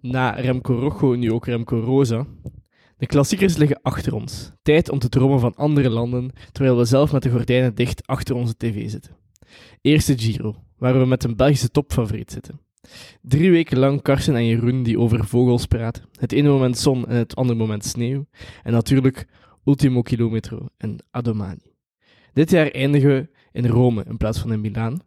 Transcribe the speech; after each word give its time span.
Na 0.00 0.30
Remco 0.30 0.74
Rojo 0.74 1.14
nu 1.14 1.32
ook 1.32 1.46
Remco 1.46 1.80
Rosa. 1.80 2.26
De 2.96 3.06
klassiekers 3.06 3.56
liggen 3.56 3.80
achter 3.82 4.14
ons. 4.14 4.52
Tijd 4.62 4.90
om 4.90 4.98
te 4.98 5.08
dromen 5.08 5.40
van 5.40 5.54
andere 5.54 5.90
landen, 5.90 6.30
terwijl 6.52 6.76
we 6.76 6.84
zelf 6.84 7.12
met 7.12 7.22
de 7.22 7.30
gordijnen 7.30 7.74
dicht 7.74 8.06
achter 8.06 8.34
onze 8.34 8.56
tv 8.56 8.90
zitten. 8.90 9.16
Eerste 9.80 10.18
Giro, 10.18 10.56
waar 10.78 10.98
we 10.98 11.06
met 11.06 11.24
een 11.24 11.36
Belgische 11.36 11.70
topfavoriet 11.70 12.30
zitten. 12.30 12.60
Drie 13.22 13.50
weken 13.50 13.78
lang 13.78 14.02
Karsen 14.02 14.34
en 14.34 14.46
Jeroen 14.46 14.82
die 14.82 14.98
over 14.98 15.24
vogels 15.24 15.66
praten. 15.66 16.04
Het 16.14 16.32
ene 16.32 16.48
moment 16.48 16.78
zon 16.78 17.06
en 17.06 17.16
het 17.16 17.36
andere 17.36 17.58
moment 17.58 17.84
sneeuw. 17.84 18.26
En 18.62 18.72
natuurlijk 18.72 19.26
Ultimo 19.64 20.02
Kilometro 20.02 20.66
en 20.76 20.96
Adomani. 21.10 21.74
Dit 22.32 22.50
jaar 22.50 22.70
eindigen 22.70 23.10
we 23.10 23.28
in 23.52 23.66
Rome 23.66 24.04
in 24.08 24.16
plaats 24.16 24.38
van 24.38 24.52
in 24.52 24.60
Milaan. 24.60 25.00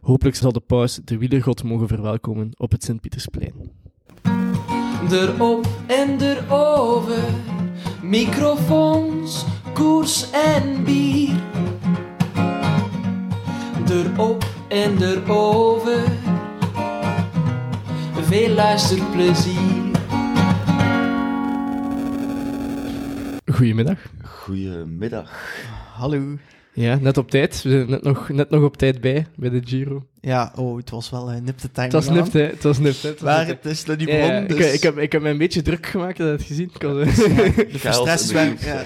Hopelijk 0.00 0.36
zal 0.36 0.52
de 0.52 0.60
paus 0.60 1.00
de 1.04 1.18
wielergod 1.18 1.62
mogen 1.62 1.88
verwelkomen 1.88 2.50
op 2.56 2.70
het 2.70 2.84
Sint-Pietersplein. 2.84 3.79
Erop 5.12 5.66
en 5.86 6.20
erover, 6.22 7.34
microfoons, 8.02 9.44
koers 9.74 10.30
en 10.30 10.84
bier. 10.84 11.34
Erop 13.90 14.44
en 14.68 15.02
erover, 15.02 16.04
veel 18.28 18.54
luisterplezier. 18.54 19.90
Goedemiddag. 23.46 23.98
Goedemiddag. 24.22 25.30
Hallo. 25.96 26.38
Ja, 26.80 26.98
net 27.00 27.16
op 27.18 27.30
tijd. 27.30 27.62
We 27.62 27.70
zijn 27.70 27.90
net 27.90 28.02
nog, 28.02 28.28
net 28.28 28.50
nog 28.50 28.62
op 28.62 28.76
tijd 28.76 29.00
bij, 29.00 29.26
bij 29.36 29.50
de 29.50 29.60
Giro. 29.64 30.06
Ja, 30.20 30.52
oh, 30.56 30.76
het 30.76 30.90
was 30.90 31.10
wel 31.10 31.32
een 31.32 31.44
nipte 31.44 31.70
timing. 31.70 31.92
Het 31.92 32.04
was 32.04 32.14
man. 32.14 32.16
nipt, 32.16 32.32
hè. 32.32 32.40
Het 32.42 32.62
was 32.62 32.78
nipt, 32.78 33.02
hè. 33.02 33.08
Het 33.08 33.20
was 33.20 33.34
Maar 33.36 33.46
nipt, 33.46 33.62
hè. 33.64 33.68
het 33.70 33.78
is 33.78 33.84
niet 33.96 34.00
Ja, 34.00 34.16
begonnen, 34.16 34.48
ik, 34.48 34.72
ik, 34.74 34.82
heb, 34.82 34.98
ik 34.98 35.12
heb 35.12 35.22
me 35.22 35.28
een 35.28 35.38
beetje 35.38 35.62
druk 35.62 35.86
gemaakt, 35.86 36.18
dat 36.18 36.26
je 36.26 36.32
het 36.32 36.42
gezien. 36.42 36.70
Ik 36.74 36.80
De 36.80 36.88
de 36.88 37.78
waren, 38.32 38.58
groep. 38.58 38.58
ja, 38.58 38.84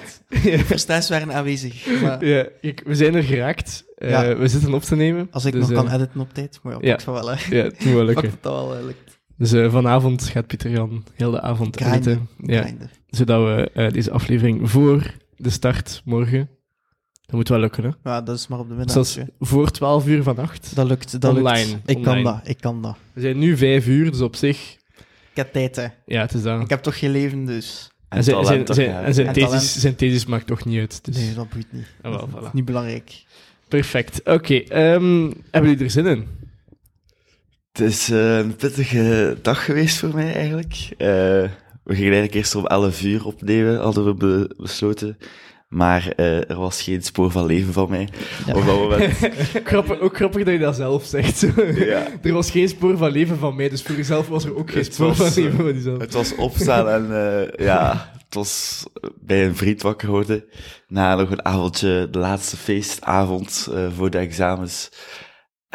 de 0.56 0.58
frustraties 0.64 1.08
waren 1.08 1.32
aanwezig. 1.32 2.00
Maar 2.02 2.24
ja, 2.26 2.46
ik, 2.60 2.82
we 2.86 2.94
zijn 2.94 3.14
er 3.14 3.22
geraakt. 3.22 3.84
Eh, 3.96 4.10
Ja. 4.10 4.36
We 4.36 4.48
zitten 4.48 4.74
op 4.74 4.82
te 4.82 4.96
nemen. 4.96 5.28
als 5.30 5.44
ik 5.44 5.52
Dus, 5.52 5.60
nog 5.60 5.70
eh, 5.70 5.76
kan 5.76 5.94
editen 5.94 6.20
op 6.20 6.34
tijd, 6.34 6.60
maar 6.62 6.72
ja, 6.72 6.78
ja. 6.80 6.98
van 6.98 7.14
wel, 7.14 7.30
hè. 7.30 7.56
Ja, 7.56 7.62
het 7.64 7.84
moet 7.84 7.94
wel 7.94 8.04
lukken. 8.04 8.30
het 8.30 8.38
wel, 8.42 8.76
eh, 8.76 8.84
lukt. 8.84 9.18
Dus 9.36 9.52
eh, 9.52 9.70
vanavond 9.70 10.24
gaat 10.24 10.46
Pieter 10.46 10.70
Jan 10.70 11.04
heel 11.14 11.30
de 11.30 11.40
avond 11.40 11.80
editen. 11.80 12.28
Ja, 12.38 12.66
zodat 13.06 13.44
we 13.44 13.70
eh, 13.74 13.92
deze 13.92 14.10
aflevering 14.10 14.70
voor 14.70 15.14
de 15.36 15.50
start 15.50 16.02
morgen... 16.04 16.48
Dat 17.26 17.36
moet 17.36 17.48
wel 17.48 17.58
lukken, 17.58 17.84
hè? 17.84 17.90
Ja, 18.10 18.22
dat 18.22 18.36
is 18.38 18.46
maar 18.46 18.58
op 18.58 18.68
de 18.68 18.74
middag. 18.74 18.92
Zoals 18.92 19.14
hè. 19.14 19.22
voor 19.40 19.70
12 19.70 20.06
uur 20.06 20.22
vannacht. 20.22 20.74
Dat 20.74 20.86
lukt, 20.86 21.20
dat 21.20 21.36
Online, 21.36 21.66
lukt. 21.70 21.90
Ik 21.90 21.96
online. 21.96 22.22
kan 22.22 22.32
dat, 22.34 22.40
ik 22.48 22.60
kan 22.60 22.82
dat. 22.82 22.96
We 23.12 23.20
zijn 23.20 23.38
nu 23.38 23.56
5 23.56 23.86
uur, 23.86 24.10
dus 24.10 24.20
op 24.20 24.36
zich... 24.36 24.76
Ik 25.30 25.40
heb 25.40 25.52
tijd, 25.52 25.76
hè. 25.76 25.86
Ja, 26.06 26.20
het 26.20 26.34
is 26.34 26.42
dat. 26.42 26.60
Ik 26.60 26.68
heb 26.68 26.82
toch 26.82 26.98
geen 26.98 27.10
leven, 27.10 27.44
dus... 27.44 27.90
En 28.08 28.24
zijn, 28.24 28.44
zijn, 28.44 28.66
zijn, 28.66 28.88
ja. 28.90 29.02
en 29.02 29.14
zijn, 29.14 29.26
En 29.26 29.32
thesis, 29.32 29.48
talent. 29.50 29.64
zijn 29.64 29.94
thesis 29.94 30.26
maakt 30.26 30.46
toch 30.46 30.64
niet 30.64 30.78
uit. 30.78 31.04
Dus. 31.04 31.16
Nee, 31.16 31.34
dat 31.34 31.48
boeit 31.48 31.66
niet. 31.72 31.86
Ah, 32.02 32.10
wel, 32.10 32.28
Dat 32.30 32.42
is 32.42 32.48
voilà. 32.48 32.52
niet 32.52 32.64
belangrijk. 32.64 33.22
Perfect. 33.68 34.20
Oké, 34.24 34.54
ehm, 34.54 35.30
hebben 35.50 35.70
jullie 35.70 35.84
er 35.84 35.90
zin 35.90 36.06
in? 36.06 36.26
Het 37.72 37.80
is 37.80 38.10
eh, 38.10 38.36
een 38.38 38.56
pittige 38.56 39.36
dag 39.42 39.64
geweest 39.64 39.98
voor 39.98 40.14
mij 40.14 40.34
eigenlijk. 40.34 40.72
Eh, 40.90 41.06
we 41.82 41.94
gingen 41.94 42.02
eigenlijk 42.12 42.34
eerst 42.34 42.54
om 42.54 42.66
11 42.66 43.02
uur 43.02 43.26
opnemen, 43.26 43.80
hadden 43.80 44.04
we 44.04 44.14
be- 44.14 44.54
besloten. 44.56 45.16
Maar 45.74 46.12
eh, 46.16 46.50
er 46.50 46.56
was 46.56 46.82
geen 46.82 47.02
spoor 47.02 47.30
van 47.30 47.46
leven 47.46 47.72
van 47.72 47.90
mij. 47.90 48.08
Ja. 48.46 48.54
Op 48.54 48.66
dat 48.66 48.76
moment. 48.76 49.12
grappig, 49.70 50.00
ook 50.00 50.16
grappig 50.16 50.44
dat 50.44 50.52
je 50.52 50.58
dat 50.58 50.76
zelf 50.76 51.04
zegt. 51.04 51.46
Ja. 51.74 52.06
Er 52.22 52.32
was 52.32 52.50
geen 52.50 52.68
spoor 52.68 52.96
van 52.96 53.10
leven 53.10 53.38
van 53.38 53.56
mij, 53.56 53.68
dus 53.68 53.82
voor 53.82 53.96
jezelf 53.96 54.28
was 54.28 54.44
er 54.44 54.56
ook 54.56 54.70
geen 54.70 54.82
Het 54.82 54.94
spoor 54.94 55.06
was, 55.06 55.16
van 55.16 55.26
eh, 55.26 55.34
leven 55.34 55.56
van 55.56 55.74
jezelf. 55.74 56.00
Het 56.00 56.12
was 56.12 56.34
opstaan 56.34 56.88
en 56.88 57.04
eh, 57.04 57.66
ja, 57.66 58.10
het 58.24 58.34
was 58.34 58.84
bij 59.20 59.46
een 59.46 59.56
vriend 59.56 59.82
wakker 59.82 60.08
worden. 60.08 60.44
Na 60.88 61.14
nog 61.14 61.30
een 61.30 61.44
avondje, 61.44 62.08
de 62.10 62.18
laatste 62.18 62.56
feestavond 62.56 63.68
eh, 63.74 63.86
voor 63.96 64.10
de 64.10 64.18
examens. 64.18 64.90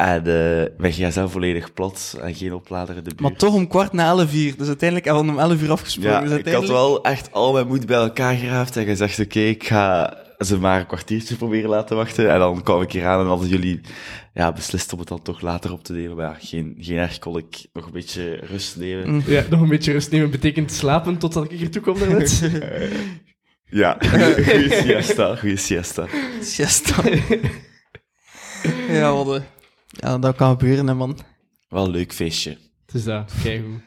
En 0.00 0.26
eh 0.26 0.66
mijn 0.76 0.92
gsm 0.92 1.26
volledig 1.26 1.72
plat 1.72 2.16
en 2.20 2.34
geen 2.34 2.54
oplader 2.54 2.96
in 2.96 3.02
de 3.04 3.08
buurt. 3.08 3.20
Maar 3.20 3.32
toch 3.36 3.54
om 3.54 3.68
kwart 3.68 3.92
na 3.92 4.06
elf 4.06 4.34
uur. 4.34 4.56
Dus 4.56 4.66
uiteindelijk 4.66 5.08
hebben 5.08 5.26
we 5.26 5.30
om 5.32 5.38
elf 5.38 5.62
uur 5.62 5.70
afgesproken. 5.70 6.10
Ja, 6.10 6.20
dus 6.20 6.38
ik 6.38 6.52
had 6.52 6.68
wel 6.68 7.04
echt 7.04 7.32
al 7.32 7.52
mijn 7.52 7.66
moed 7.66 7.86
bij 7.86 7.96
elkaar 7.96 8.34
geraafd 8.34 8.76
en 8.76 8.84
gezegd, 8.84 9.18
oké, 9.18 9.40
ik 9.40 9.64
ga 9.66 10.16
ze 10.38 10.58
maar 10.58 10.80
een 10.80 10.86
kwartiertje 10.86 11.36
proberen 11.36 11.70
laten 11.70 11.96
wachten. 11.96 12.30
En 12.32 12.38
dan 12.38 12.62
kwam 12.62 12.82
ik 12.82 12.92
hier 12.92 13.06
aan 13.06 13.20
en 13.20 13.26
hadden 13.26 13.48
jullie 13.48 13.80
ja, 14.34 14.52
beslist 14.52 14.92
om 14.92 14.98
het 14.98 15.08
dan 15.08 15.22
toch 15.22 15.40
later 15.40 15.72
op 15.72 15.84
te 15.84 15.92
nemen. 15.92 16.16
Maar 16.16 16.26
ja, 16.26 16.36
geen, 16.40 16.76
geen 16.78 16.96
erg 16.96 17.18
kon 17.18 17.36
ik 17.36 17.66
nog 17.72 17.86
een 17.86 17.92
beetje 17.92 18.34
rust 18.34 18.76
nemen. 18.76 19.10
Mm. 19.10 19.22
Ja, 19.26 19.44
nog 19.50 19.60
een 19.60 19.68
beetje 19.68 19.92
rust 19.92 20.10
nemen 20.10 20.30
betekent 20.30 20.72
slapen 20.72 21.18
totdat 21.18 21.52
ik 21.52 21.60
ertoe 21.60 21.82
kom 21.82 21.98
daarnet. 21.98 22.40
Ja, 23.72 23.96
goede 24.00 24.68
siesta, 24.82 25.36
goede 25.36 25.56
siesta. 25.56 26.06
Siesta. 26.40 27.02
ja, 28.88 29.12
wat 29.14 29.34
een- 29.34 29.42
Ja, 29.90 30.18
dat 30.18 30.36
kan 30.36 30.50
gebeuren, 30.50 30.86
hè, 30.86 30.94
man. 30.94 31.18
Wel 31.68 31.84
een 31.84 31.90
leuk 31.90 32.12
feestje. 32.12 32.50
Het 32.86 32.94
is 32.94 33.04
dat, 33.04 33.32
kijk 33.42 33.62
hoe. 33.64 33.80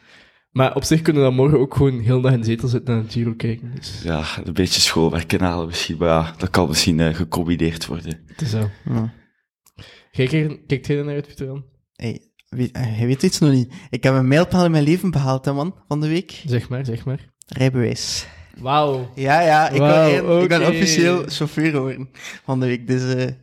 Maar 0.51 0.75
op 0.75 0.83
zich 0.83 1.01
kunnen 1.01 1.21
we 1.21 1.27
dan 1.27 1.37
morgen 1.37 1.59
ook 1.59 1.75
gewoon 1.75 1.99
heel 1.99 2.15
de 2.15 2.21
dag 2.21 2.31
in 2.33 2.39
de 2.39 2.45
zetel 2.45 2.67
zitten 2.67 2.87
en 2.87 2.93
naar 2.95 3.03
het 3.03 3.13
Giro 3.13 3.33
kijken. 3.33 3.71
Dus 3.75 4.01
Ja, 4.03 4.23
een 4.43 4.53
beetje 4.53 4.81
schoolwerk 4.81 5.33
inhalen 5.33 5.67
misschien, 5.67 5.97
maar 5.97 6.07
ja, 6.07 6.33
dat 6.37 6.49
kan 6.49 6.67
misschien 6.67 6.99
eh, 6.99 7.15
gecombineerd 7.15 7.85
worden. 7.85 8.23
het 8.27 8.41
is 8.41 8.49
zo. 8.49 8.69
Ja. 8.85 9.13
Kijk, 10.11 10.29
kijkt 10.67 10.87
jij 10.87 10.97
er 10.97 11.05
naar 11.05 11.13
uit, 11.15 11.27
Pieter 11.27 11.45
Jan? 11.45 11.65
Hey, 11.95 12.21
weet, 12.49 12.71
eh, 12.71 12.81
hij 12.97 13.05
weet 13.07 13.23
iets 13.23 13.39
nog 13.39 13.51
niet. 13.51 13.73
Ik 13.89 14.03
heb 14.03 14.13
een 14.13 14.27
mijlpaal 14.27 14.65
in 14.65 14.71
mijn 14.71 14.83
leven 14.83 15.11
behaald, 15.11 15.45
hè, 15.45 15.53
man, 15.53 15.75
van 15.87 16.01
de 16.01 16.07
week. 16.07 16.41
Zeg 16.45 16.69
maar, 16.69 16.85
zeg 16.85 17.05
maar. 17.05 17.29
Rijbewijs. 17.47 18.27
Wauw. 18.57 19.11
Ja, 19.15 19.41
ja, 19.41 19.69
ik, 19.69 19.77
Wauw, 19.79 19.91
ben, 19.93 20.01
eigenlijk- 20.01 20.51
ik 20.61 20.67
officieel 20.67 21.23
chauffeur 21.27 21.71
geworden 21.71 22.09
van 22.43 22.59
de 22.59 22.65
week. 22.65 22.87
Dus 22.87 23.13
eh, 23.13 23.33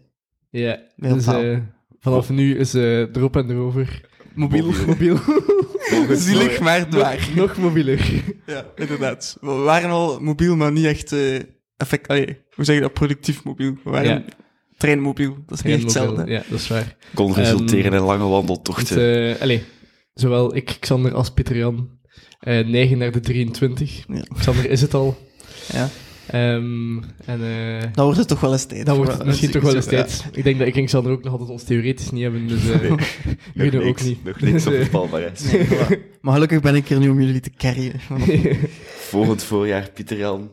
Ja, 0.51 0.79
dus 0.97 1.25
paal. 1.25 1.61
Vanaf 2.01 2.31
nu 2.31 2.59
is 2.59 2.75
eh 2.75 2.99
erop 3.01 3.37
en 3.37 3.51
erover 3.51 4.01
mobiel. 4.35 4.73
mobiel. 4.87 5.19
Zielig, 6.11 6.61
maar 6.61 6.87
waar. 6.91 7.29
nog, 7.35 7.35
nog 7.35 7.57
mobieler. 7.57 8.11
Ja, 8.47 8.65
inderdaad. 8.77 9.37
We 9.41 9.51
waren 9.51 9.91
al 9.91 10.21
mobiel, 10.21 10.57
maar 10.57 10.73
niet 10.73 10.85
echt 10.85 11.13
eh, 11.13 11.39
effect... 11.77 12.09
allee, 12.09 12.39
hoe 12.55 12.65
zeg 12.65 12.75
je 12.75 12.81
dat? 12.81 12.93
Productief 12.93 13.45
mobiel. 13.45 13.75
We 13.85 13.91
waren 13.91 14.09
Ja. 14.11 14.25
treinmobiel. 14.77 15.37
Dat 15.47 15.59
is 15.59 15.65
niet 15.65 15.75
echt 15.75 15.83
hetzelfde. 15.83 16.25
Ja, 16.31 16.43
dat 16.49 16.59
is 16.59 16.69
waar. 16.69 16.97
Kon 17.15 17.35
resulteren 17.35 17.93
in 17.93 18.01
lange 18.01 18.23
Het, 18.23 18.31
wandeltochten. 18.31 19.35
eh 19.35 19.41
allee, 19.43 19.63
zowel 20.15 20.57
ik, 20.57 20.77
Xander, 20.81 21.15
als 21.15 21.31
Pieter 21.31 21.57
Jan 21.57 21.91
eh, 22.41 22.67
neigen 22.67 22.99
naar 22.99 23.13
de 23.13 23.21
23. 23.21 24.05
Ja. 24.09 24.23
Xander 24.39 24.71
is 24.71 24.81
het 24.81 24.95
al. 24.95 25.17
Ja. 25.73 25.89
Ehm, 26.31 26.97
en 27.25 27.41
eh, 27.43 27.83
Dan 27.93 28.05
wordt 28.05 28.19
het 28.19 28.29
toch 28.29 28.41
wel 28.41 28.53
eens 28.53 28.65
tijd. 28.65 28.87
dan 28.87 28.97
wordt 28.97 29.13
het 29.13 29.25
misschien 29.27 29.51
toch 29.51 29.63
wel 29.63 29.75
eens 29.75 29.85
Ja. 29.85 29.91
tijd. 29.91 30.25
Ik 30.33 30.45
denk 30.45 30.59
dat 30.59 30.67
ik 30.69 30.77
en 30.77 30.85
Xander 30.85 31.13
ook 31.13 31.23
nog 31.25 31.33
altijd 31.33 31.51
ons 31.51 31.63
theoretisch 31.65 32.11
niet 32.11 32.23
hebben, 32.23 32.47
dus 32.47 32.71
eh 32.71 32.81
nog, 32.91 33.01
jullie 33.55 33.83
ook 33.85 34.03
niet. 34.03 34.25
nog 34.25 34.41
niks 34.41 34.67
op 34.67 34.73
Dus, 34.73 34.79
het 34.79 34.87
eh, 34.87 34.93
palmarès. 34.93 35.43
Nee, 35.53 35.67
voilà. 35.67 35.99
Maar 36.21 36.33
gelukkig 36.35 36.61
ben 36.61 36.75
ik 36.75 36.89
hier 36.89 36.99
nu 36.99 37.09
om 37.09 37.21
jullie 37.21 37.41
te 37.41 37.51
carryen. 37.57 38.01
Volgend 39.11 39.43
voorjaar 39.43 39.91
Pieter 39.95 40.17
Jan 40.19 40.51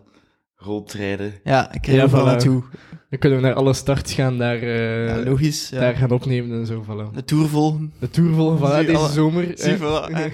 rondrijden. 0.55 1.33
Ja, 1.43 1.73
ik 1.73 1.81
krijg 1.81 1.97
Ja, 1.97 2.03
er 2.03 2.09
voilà. 2.09 2.25
naartoe. 2.25 2.63
Dan 3.09 3.19
kunnen 3.19 3.39
we 3.39 3.45
naar 3.45 3.53
alle 3.55 3.73
starts 3.73 4.13
gaan, 4.13 4.37
daar, 4.37 4.55
eh, 4.61 5.07
Ja, 5.07 5.23
logisch. 5.23 5.69
Ja. 5.69 5.79
daar 5.79 5.95
gaan 5.95 6.11
opnemen 6.11 6.59
en 6.59 6.65
zo. 6.65 6.83
Voilà. 6.83 7.13
De 7.15 7.23
tour 7.23 7.47
volgen. 7.47 7.93
De 7.99 8.09
tour 8.09 8.33
volgen 8.33 8.57
van 8.59 8.71
Zie 8.75 8.85
deze 8.85 8.97
alle- 8.97 9.11
zomer. 9.11 9.47
Zie, 9.55 9.77
voilà. 9.77 10.31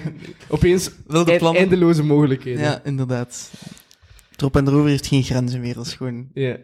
Opeens 0.48 0.90
Wilde 1.06 1.36
plannen. 1.36 1.60
eindeloze 1.60 2.02
mogelijkheden. 2.04 2.62
Ja, 2.62 2.80
inderdaad. 2.84 3.50
Erop 4.44 4.56
en 4.56 4.68
erover 4.68 4.88
heeft 4.88 5.06
geen 5.06 5.22
grenzen 5.22 5.60
meer. 5.60 5.74
Dat 5.74 5.86
is 5.86 5.94
gewoon... 5.94 6.28
Ja. 6.34 6.56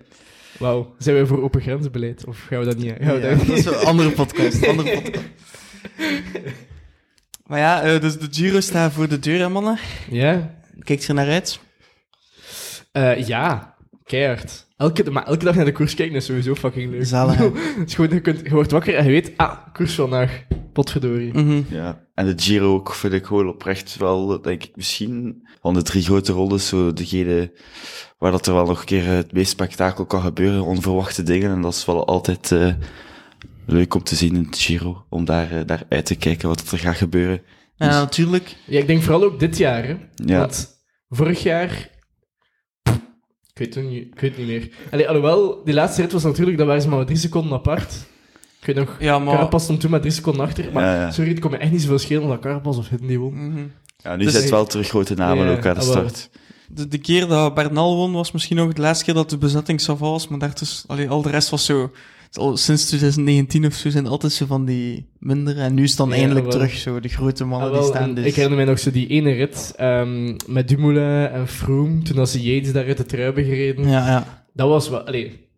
Wauw. 0.58 0.94
Zijn 0.98 1.16
wij 1.16 1.26
voor 1.26 1.42
open 1.42 1.60
grenzenbeleid? 1.60 2.24
Of 2.26 2.46
gaan 2.48 2.58
we 2.58 2.64
dat 2.64 2.76
niet... 2.76 2.94
Gaan 3.00 3.14
we 3.14 3.20
Ja, 3.20 3.34
dat 3.36 3.46
dat 3.46 3.56
is 3.56 3.64
een 3.64 3.74
andere 3.74 4.10
podcast. 4.10 4.66
Andere 4.66 5.00
podcast. 5.00 5.24
maar 7.46 7.58
ja, 7.58 7.82
eh, 7.82 8.00
dus 8.00 8.18
de 8.18 8.26
Giro 8.30 8.60
staat 8.60 8.92
voor 8.92 9.08
de 9.08 9.18
deur, 9.18 9.38
hè, 9.38 9.48
mannen. 9.48 9.78
Ja? 10.10 10.54
Kijkt 10.78 11.08
er 11.08 11.14
naar 11.14 11.28
uit? 11.28 11.60
Eh, 12.92 13.26
ja. 13.26 13.76
Keihard. 14.04 14.66
Elke, 14.76 15.10
maar 15.10 15.26
elke 15.26 15.44
dag 15.44 15.54
naar 15.54 15.64
de 15.64 15.72
koers 15.72 15.94
kijken 15.94 16.16
is 16.16 16.24
sowieso 16.24 16.54
fucking 16.54 16.90
leuk. 16.90 17.04
Zalig, 17.04 17.36
hè? 17.36 17.44
Het 17.78 17.88
is 17.88 17.94
gewoon, 17.94 18.10
je, 18.10 18.20
kunt, 18.20 18.40
je 18.42 18.50
wordt 18.50 18.70
wakker 18.70 18.94
en 18.94 19.04
je 19.04 19.10
weet, 19.10 19.32
ah, 19.36 19.58
koers 19.72 19.94
vandaag. 19.94 20.42
Potverdorie. 20.72 21.32
Mhm. 21.32 21.62
Ja. 21.68 22.08
En 22.20 22.26
de 22.26 22.42
Giro 22.42 22.74
ook 22.74 22.94
vind 22.94 23.12
ik 23.12 23.24
gewoon 23.24 23.48
oprecht 23.48 23.96
wel, 23.96 24.40
denk 24.42 24.64
ik, 24.64 24.76
misschien 24.76 25.46
van 25.60 25.74
de 25.74 25.82
drie 25.82 26.02
grote 26.02 26.32
rondes, 26.32 26.68
zo 26.68 26.92
degene 26.92 27.52
waar 28.18 28.30
dat 28.30 28.46
er 28.46 28.54
wel 28.54 28.66
nog 28.66 28.80
een 28.80 28.86
keer 28.86 29.06
het 29.06 29.32
meest 29.32 29.50
spektakel 29.50 30.06
kan 30.06 30.22
gebeuren, 30.22 30.64
onverwachte 30.64 31.22
dingen. 31.22 31.50
En 31.50 31.60
dat 31.60 31.74
is 31.74 31.84
wel 31.84 32.06
altijd 32.06 32.52
eh, 32.52 32.74
leuk 33.66 33.94
om 33.94 34.02
te 34.02 34.16
zien 34.16 34.36
in 34.36 34.46
de 34.50 34.56
Giro, 34.56 35.04
om 35.08 35.24
daar, 35.24 35.52
eh, 35.52 35.66
daar 35.66 35.82
uit 35.88 36.06
te 36.06 36.14
kijken 36.14 36.48
wat 36.48 36.70
er 36.70 36.78
gaat 36.78 36.96
gebeuren. 36.96 37.42
Ja, 37.74 37.86
Dus- 37.86 37.94
natuurlijk. 37.94 38.56
Ja, 38.66 38.78
ik 38.78 38.86
denk 38.86 39.02
vooral 39.02 39.24
ook 39.24 39.40
dit 39.40 39.56
jaar, 39.56 39.84
hè. 39.84 39.96
Ja. 40.14 40.38
Want 40.38 40.68
vorig 41.08 41.42
jaar... 41.42 41.88
Ik 43.52 43.58
weet 43.58 43.74
het 43.74 43.84
niet, 43.84 44.06
ik 44.06 44.20
weet 44.20 44.36
het 44.36 44.38
niet 44.38 44.48
meer. 44.48 44.70
Allee, 44.90 45.08
alhoewel, 45.08 45.64
die 45.64 45.74
laatste 45.74 46.02
rit 46.02 46.12
was 46.12 46.22
natuurlijk, 46.22 46.58
dat 46.58 46.66
waren 46.66 46.82
ze 46.82 46.88
maar 46.88 47.04
drie 47.04 47.18
seconden 47.18 47.52
apart. 47.52 48.08
Ik 48.60 48.66
weet 48.66 48.76
nog, 48.76 48.96
Ja, 49.00 49.18
maar... 49.18 49.34
Carapaz 49.34 49.64
stond 49.64 49.80
toen 49.80 49.90
maar 49.90 50.00
drie 50.00 50.12
seconden 50.12 50.42
achter. 50.46 50.64
Maar 50.72 50.84
Ja, 50.84 50.94
ja. 51.00 51.10
sorry, 51.10 51.30
het 51.30 51.38
kon 51.38 51.50
me 51.50 51.56
echt 51.56 51.70
niet 51.72 51.80
zoveel 51.82 51.98
schelen 51.98 52.28
dat 52.28 52.40
Carapaz 52.40 52.78
of 52.78 52.88
Hidden 52.88 53.08
die 53.08 53.18
won. 53.18 53.48
Mhm. 53.48 53.58
Ja, 54.02 54.16
nu 54.16 54.22
Dus 54.24 54.32
zijn 54.32 54.34
het 54.44 54.44
ik- 54.44 54.50
wel 54.50 54.66
terug 54.66 54.88
grote 54.88 55.14
namen 55.14 55.46
Ja, 55.46 55.52
ook 55.52 55.66
aan 55.66 55.74
de 55.74 55.80
start. 55.80 56.30
De, 56.68 56.88
de 56.88 56.98
keer 56.98 57.26
dat 57.26 57.54
Bernal 57.54 57.96
won 57.96 58.12
was 58.12 58.32
misschien 58.32 58.56
nog 58.56 58.72
de 58.72 58.80
laatste 58.80 59.04
keer 59.04 59.14
dat 59.14 59.30
de 59.30 59.38
bezetting 59.38 59.80
zo 59.80 59.96
was, 59.96 60.28
maar 60.28 60.38
daartussen, 60.38 60.88
allee, 60.88 61.08
al 61.08 61.22
de 61.22 61.30
rest 61.30 61.50
was 61.50 61.64
zo... 61.64 61.90
het 62.26 62.38
Al, 62.38 62.56
sinds 62.56 62.86
2019 62.86 63.66
of 63.66 63.74
zo 63.74 63.90
zijn 63.90 64.02
het 64.04 64.12
altijd 64.12 64.32
zo 64.32 64.46
van 64.46 64.64
die 64.64 65.06
minder. 65.18 65.58
En 65.58 65.74
nu 65.74 65.82
is 65.82 65.88
het 65.88 65.98
dan 65.98 66.08
Ja, 66.08 66.14
eindelijk 66.14 66.44
wel. 66.46 66.54
terug 66.54 66.72
zo, 66.72 67.00
de 67.00 67.08
grote 67.08 67.44
mannen 67.44 67.70
Ah, 67.70 67.78
die 67.78 67.84
staan. 67.88 68.14
Dus. 68.14 68.24
Ik 68.24 68.34
herinner 68.34 68.56
mij 68.58 68.66
nog 68.66 68.78
zo 68.78 68.90
die 68.90 69.06
ene 69.08 69.32
rit 69.32 69.72
ehm, 69.76 70.36
met 70.46 70.68
Dumoulin 70.68 71.28
en 71.30 71.48
Froome, 71.48 72.02
toen 72.02 72.18
als 72.18 72.32
ze 72.32 72.40
Yates 72.42 72.72
daar 72.72 72.86
uit 72.86 72.96
de 72.96 73.06
trui 73.06 73.24
hebben 73.24 73.44
gereden. 73.44 73.88
Ja, 73.88 74.06
ja. 74.06 74.42
Dat 74.52 74.68
was 74.68 74.88
wel... 74.88 75.00
Allee, 75.00 75.48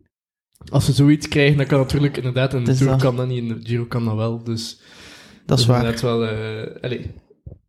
als 0.69 0.85
ze 0.85 0.91
zoiets 0.91 1.27
krijgen, 1.27 1.57
dan 1.57 1.65
kan 1.65 1.79
natuurlijk 1.79 2.17
inderdaad 2.17 2.53
in 2.53 2.63
de 2.63 2.73
Tour 2.75 2.91
dat. 2.91 3.01
kan 3.01 3.15
dat 3.15 3.27
niet, 3.27 3.37
in 3.37 3.47
de 3.47 3.59
Giro 3.63 3.85
kan 3.85 4.05
dat 4.05 4.15
wel. 4.15 4.43
Dus 4.43 4.81
Dat 5.45 5.59
is 5.59 5.65
waar. 5.65 5.77
inderdaad 5.77 6.01
wel 6.01 6.25
eh, 6.27 6.81
allee, 6.81 7.11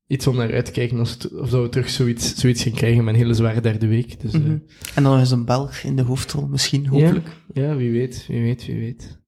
iets 0.07 0.27
om 0.27 0.37
naar 0.37 0.53
uit 0.53 0.65
te 0.65 0.71
kijken 0.71 0.99
als 0.99 1.11
het, 1.11 1.33
of 1.33 1.51
dat 1.51 1.63
we 1.63 1.69
terug 1.69 1.89
zoiets, 1.91 2.35
zoiets 2.35 2.63
gaan 2.63 2.73
krijgen 2.73 3.05
met 3.05 3.15
een 3.15 3.21
hele 3.21 3.35
zware 3.35 3.61
derde 3.61 3.87
week. 3.87 4.21
Dus, 4.21 4.33
eh, 4.33 4.41
Mhm. 4.41 4.57
En 4.95 5.03
dan 5.03 5.21
is 5.21 5.31
een 5.31 5.45
Belg 5.45 5.77
in 5.83 5.97
de 5.97 6.03
hoofdrol, 6.03 6.47
misschien, 6.47 6.87
hopelijk. 6.87 7.29
Ja, 7.53 7.77
wie 7.77 7.91
weet, 7.91 8.25
wie 8.29 8.43
weet, 8.43 8.67
wie 8.67 8.79
weet. 8.79 9.19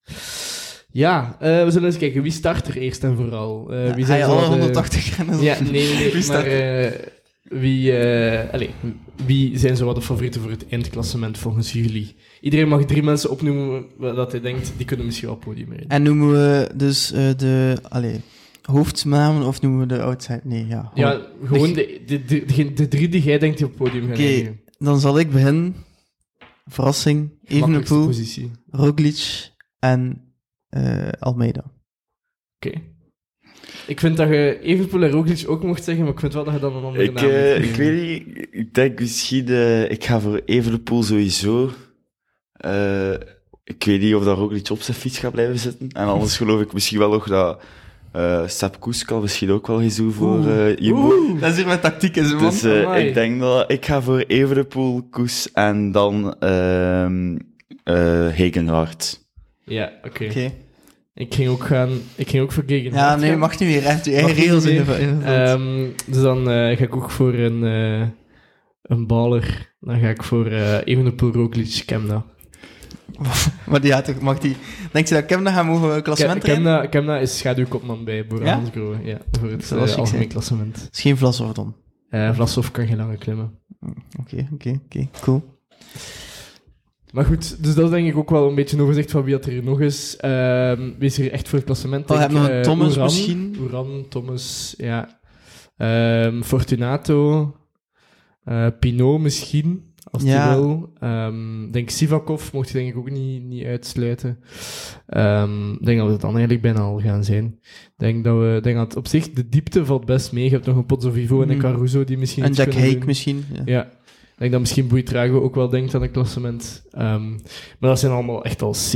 Ja, 0.91 1.37
eh, 1.41 1.65
we 1.65 1.71
zullen 1.71 1.89
eens 1.89 1.99
kijken. 1.99 2.23
Wie 2.23 2.33
start 2.33 2.69
er 2.69 2.77
eerst 2.77 3.05
en 3.05 3.17
vooral? 3.17 3.73
Eh, 3.73 3.95
wie 3.95 4.07
zijn 4.07 4.25
zo 4.25 4.31
alle 4.31 4.41
de- 4.41 4.47
180 4.49 5.17
rennen? 5.17 5.43
Ja, 5.43 5.57
nee, 5.63 5.71
nee, 5.73 5.95
nee. 5.95 6.13
Wie 6.13 6.23
start 6.23 6.47
maar 6.47 6.93
wie, 7.49 7.99
eh, 7.99 8.53
allez, 8.53 8.71
wie 9.27 9.59
zijn 9.59 9.77
zo 9.77 9.87
wat 9.87 9.95
de 9.95 10.03
favorieten 10.03 10.41
voor 10.41 10.51
het 10.51 10.69
eindklassement 10.69 11.39
volgens 11.39 11.73
jullie? 11.73 12.17
Iedereen 12.41 12.69
mag 12.69 12.85
drie 12.85 13.03
mensen 13.03 13.31
opnoemen 13.31 13.85
dat 13.99 14.33
hij 14.33 14.41
denkt, 14.41 14.73
die 14.77 14.87
kunnen 14.87 15.07
misschien 15.07 15.29
wel 15.29 15.37
het 15.37 15.45
podium 15.45 15.69
rijden. 15.69 15.89
En 15.89 16.03
noemen 16.03 16.31
we 16.31 16.71
dus 16.75 17.13
eh, 17.13 17.31
de 17.37 17.77
allee, 17.89 18.21
hoofdnamen 18.63 19.47
of 19.47 19.61
noemen 19.61 19.81
we 19.81 19.87
de 19.87 20.03
outside? 20.03 20.41
Nee, 20.45 20.67
ja. 20.67 20.91
Ja, 20.95 21.27
gewoon 21.45 21.73
de, 21.73 22.03
de, 22.07 22.73
de, 22.75 22.89
drie 22.89 23.09
die 23.09 23.23
jij 23.23 23.39
denkt 23.39 23.57
die 23.57 23.67
op 23.67 23.73
het 23.73 23.83
podium 23.83 24.03
gaan 24.03 24.13
Oké. 24.13 24.57
Dan 24.79 25.01
zal 25.01 25.19
ik 25.19 25.31
beginnen. 25.31 25.75
Verrassing. 26.65 27.31
Evenepoel. 27.45 28.11
Roglic 28.71 29.51
en 29.79 30.33
eh, 30.69 31.09
Almeida. 31.19 31.65
Oké. 32.57 32.81
Ik 33.87 34.01
vind 34.01 34.17
dat 34.17 34.29
je 34.29 34.59
Evenpoel 34.63 35.03
en 35.03 35.11
Roglic 35.11 35.45
ook 35.49 35.63
mocht 35.63 35.85
zeggen, 35.85 36.05
maar 36.05 36.13
ik 36.13 36.21
vind 36.21 36.35
wel 36.35 36.45
dat 36.45 36.55
je 36.55 36.61
dan 36.61 36.77
een 36.77 36.85
andere 36.85 37.05
Ik, 37.05 37.13
naam 37.13 37.25
eh, 37.25 37.55
moet 37.55 37.65
ik 37.65 37.75
geven. 37.75 37.85
weet 37.95 38.27
niet, 38.27 38.47
ik 38.51 38.75
denk 38.75 39.01
misschien, 39.01 39.49
eh, 39.49 39.91
ik 39.91 40.05
ga 40.05 40.21
voor 40.21 40.41
Evenepoel 40.45 41.03
sowieso. 41.03 41.71
Eh, 42.53 43.13
ik 43.65 43.85
weet 43.85 44.01
niet 44.01 44.15
of 44.15 44.25
dat 44.25 44.37
Roglic 44.39 44.71
op 44.71 44.81
zijn 44.81 44.97
fiets 44.97 45.19
gaat 45.19 45.33
blijven 45.33 45.59
zitten. 45.59 45.89
En 45.93 46.07
anders 46.07 46.37
geloof 46.43 46.61
ik 46.61 46.73
misschien 46.73 46.99
wel 46.99 47.11
nog 47.11 47.29
dat 47.29 47.61
eh 48.13 48.43
Sepp 48.47 48.81
Koes 48.81 49.05
kan 49.05 49.21
misschien 49.21 49.51
ook 49.51 49.67
wel 49.67 49.83
eens 49.83 49.97
doen 49.97 50.13
voor 50.13 50.49
eh 50.49 50.77
Jumbo. 50.77 51.13
Oeh. 51.13 51.41
Dat 51.41 51.51
is 51.51 51.57
hier 51.57 51.67
met 51.67 51.83
tactiek, 51.83 52.17
is 52.17 52.33
man. 52.33 52.41
Dus 52.41 52.63
eh, 52.63 53.07
ik 53.07 53.15
denk 53.15 53.41
dat 53.41 53.71
ik 53.71 53.85
ga 53.85 54.03
voor 54.03 54.19
Evenepoel, 54.27 55.03
Koes 55.11 55.53
en 55.53 55.93
dan 55.93 56.35
ehm 56.41 57.37
eh 57.85 58.29
Hegenhard. 58.29 59.21
Ja, 59.65 59.93
oké. 60.05 60.25
Oké. 60.25 60.53
Ik 61.19 61.35
ging 61.35 61.49
ook 61.49 61.65
gaan, 61.65 61.91
ik 62.15 62.29
ging 62.29 62.43
ook 62.43 62.53
voor 62.53 62.63
Gegen. 62.67 62.93
Ja, 62.93 63.17
nee, 63.17 63.37
mag 63.37 63.59
niet 63.59 63.69
meer. 63.69 63.83
Hè. 63.83 63.99
Je 64.03 64.15
eigen 64.15 64.35
regels 64.35 64.65
invullen. 64.65 65.23
Ehm, 65.23 65.87
dus 66.07 66.23
dan 66.23 66.39
eh, 66.39 66.77
ga 66.77 66.85
ik 66.85 66.97
ook 66.97 67.11
voor 67.11 67.35
een, 67.35 67.65
eh 67.65 68.09
een 68.83 69.07
baller. 69.07 69.75
Dan 69.81 69.99
ga 70.01 70.09
ik 70.09 70.23
voor 70.23 70.47
eh 70.47 70.79
Evenepoel, 70.85 71.33
Roglic, 71.33 71.83
Kemna. 71.87 72.25
Maar 73.69 73.81
die, 73.81 73.91
ja, 73.91 74.03
toch, 74.03 74.21
mag 74.21 74.39
die... 74.39 74.57
Denk 74.93 75.07
je 75.07 75.15
dat 75.15 75.27
Kemna 75.27 75.53
gaat 75.53 75.65
mogen 75.65 76.03
klassement 76.03 76.43
Ke-? 76.45 76.53
Kemna, 76.53 76.87
Kemna 76.87 77.19
is 77.19 77.39
schaduwkopman 77.39 78.05
bij 78.05 78.27
Bora 78.27 78.45
Ja? 78.45 78.61
Ja, 79.03 79.19
voor 79.41 79.51
het 79.51 79.73
algemeen 79.73 80.29
klassement. 80.29 80.77
Het 80.77 80.89
is 80.93 81.01
geen 81.01 81.17
Vlasoverdom. 81.17 81.77
Eh 82.09 82.35
Vlasov 82.35 82.71
kan 82.71 82.87
geen 82.87 82.97
lange 82.97 83.17
klimmen. 83.17 83.59
Oké, 84.21 84.49
oké, 84.53 84.81
oké. 84.85 85.09
Cool. 85.21 85.43
Maar 87.17 87.25
goed, 87.25 87.63
dus 87.65 87.75
dat 87.75 87.85
is 87.85 87.91
denk 87.91 88.09
ik 88.09 88.17
ook 88.17 88.31
wel 88.31 88.49
een 88.49 88.55
beetje 88.55 88.77
een 88.77 88.83
overzicht 88.83 89.11
van 89.11 89.23
wie 89.23 89.33
dat 89.35 89.45
er 89.45 89.53
hier 89.53 89.65
nog 89.65 89.81
is. 89.81 90.17
Ehm, 90.17 90.81
wie 90.99 91.09
is 91.09 91.19
er 91.19 91.33
echt 91.33 91.49
voor 91.49 91.59
het 91.59 91.67
klassement? 91.67 92.11
Oh, 92.11 92.23
eh, 92.23 92.61
Thomas 92.61 92.93
Uran, 92.93 93.05
misschien? 93.05 93.57
Uran, 93.61 94.07
Thomas, 94.09 94.75
ja. 94.77 95.19
Ehm, 95.77 96.43
Fortunato. 96.43 97.55
eh 98.45 98.67
Pinot 98.81 99.21
misschien, 99.21 99.93
als 100.11 100.23
Ja. 100.23 100.49
die 100.55 100.63
wil. 100.63 100.93
Ehm, 101.01 101.71
denk 101.71 101.91
Sivakov 101.91 102.53
mocht 102.53 102.69
je 102.69 102.75
denk 102.75 102.89
ik 102.89 102.97
ook 102.97 103.11
niet, 103.11 103.43
niet 103.45 103.65
uitsluiten. 103.65 104.39
Ik 105.79 105.85
denk 105.87 105.99
dat 105.99 106.07
we 106.07 106.13
het 106.13 106.21
dan 106.21 106.31
eigenlijk 106.31 106.63
bijna 106.63 106.81
al 106.81 107.01
gaan 107.01 107.25
zijn. 107.25 107.45
Ik 107.63 107.93
denk 107.97 108.25
dat 108.25 108.39
we, 108.39 108.59
denk 108.63 108.77
dat 108.77 108.97
op 108.97 109.07
zich 109.09 109.31
de 109.33 109.49
diepte 109.49 109.85
valt 109.85 110.05
best 110.05 110.33
mee. 110.33 110.45
Je 110.45 110.51
hebt 110.51 110.67
nog 110.67 110.77
een 110.77 110.87
Pozzo 110.87 111.11
Vivo 111.11 111.43
en 111.43 111.49
een 111.51 111.57
Mhm. 111.57 111.67
Caruso 111.67 112.05
die 112.05 112.19
misschien 112.19 112.45
En 112.45 112.53
Jack 112.53 112.75
Hake 112.75 112.97
doen. 112.99 113.07
misschien. 113.07 113.45
Ja. 113.53 113.63
Ja. 113.65 113.89
Ik 114.37 114.43
denk 114.43 114.53
dat 114.53 114.61
misschien 114.61 114.89
Buitrago 114.89 115.41
ook 115.41 115.55
wel 115.55 115.69
denkt 115.69 115.95
aan 115.95 116.03
een 116.03 116.11
klassement. 116.11 116.83
Ehm, 116.91 117.31
maar 117.79 117.91
dat 117.91 117.99
zijn 117.99 118.13
allemaal 118.13 118.45
echt 118.45 118.63
al 118.63 118.73
C 118.91 118.95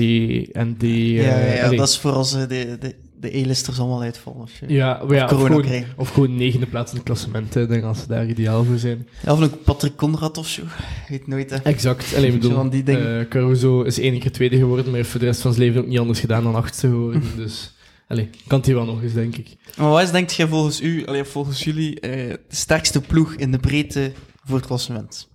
en 0.53 0.77
D. 0.79 0.83
eh, 0.83 1.15
Ja, 1.17 1.23
ja, 1.39 1.55
ja, 1.55 1.65
allee. 1.65 1.79
dat 1.79 1.89
is 1.89 1.99
voor 1.99 2.13
als 2.13 2.35
eh, 2.35 2.41
de, 2.41 2.77
de, 2.81 2.95
de 3.21 3.37
E-listers 3.39 3.79
allemaal 3.79 4.03
uitvallen. 4.03 4.41
Of. 4.41 4.51
Ja, 4.67 5.03
maar 5.07 5.17
ja, 5.17 5.25
of, 5.25 5.31
gewoon, 5.31 5.65
of 5.97 6.29
negende 6.29 6.67
plaats 6.67 6.91
in 6.91 6.97
het 6.97 7.07
klassement. 7.07 7.55
hè. 7.55 7.63
Ik 7.63 7.69
denk 7.69 7.85
als 7.85 8.01
ze 8.01 8.07
daar 8.07 8.27
ideaal 8.27 8.65
voor 8.65 8.79
zijn. 8.79 9.09
Ja, 9.25 9.33
of 9.33 9.43
ook 9.43 9.65
Patrick 9.65 9.97
Conrad 9.97 10.39
of 10.39 10.47
zo. 10.49 10.63
Weet 11.09 11.27
nooit, 11.27 11.51
hè. 11.51 11.57
Exact. 11.57 12.15
Alleen 12.17 12.33
bedoel, 12.33 12.53
van 12.55 12.71
die 12.71 12.85
eh, 12.85 13.29
Caruso 13.29 13.83
is 13.83 13.99
één 13.99 14.19
keer 14.19 14.33
tweede 14.33 14.57
geworden, 14.57 14.87
maar 14.87 14.95
heeft 14.95 15.11
voor 15.11 15.21
de 15.21 15.27
rest 15.27 15.41
van 15.41 15.53
zijn 15.55 15.67
leven 15.67 15.81
ook 15.81 15.89
niet 15.89 15.99
anders 15.99 16.21
gedaan 16.21 16.43
dan 16.45 16.55
achtste 16.55 16.87
geworden. 16.87 17.23
dus, 17.37 17.73
allee, 18.09 18.29
kan 18.47 18.61
hij 18.65 18.75
wel 18.75 18.85
nog 18.85 19.03
eens, 19.03 19.13
denk 19.13 19.37
ik. 19.37 19.57
Maar 19.77 19.89
wat 19.89 20.03
is, 20.03 20.11
denkt 20.11 20.35
jij 20.35 20.47
volgens 20.47 20.81
u, 20.81 21.07
allee, 21.07 21.25
volgens 21.25 21.65
jullie, 21.65 22.01
eh, 22.01 22.11
de 22.29 22.57
sterkste 22.57 23.01
ploeg 23.01 23.35
in 23.35 23.51
de 23.53 23.59
breedte 23.59 24.13
voor 24.51 24.59
het 24.59 24.67
klassement? 24.67 25.29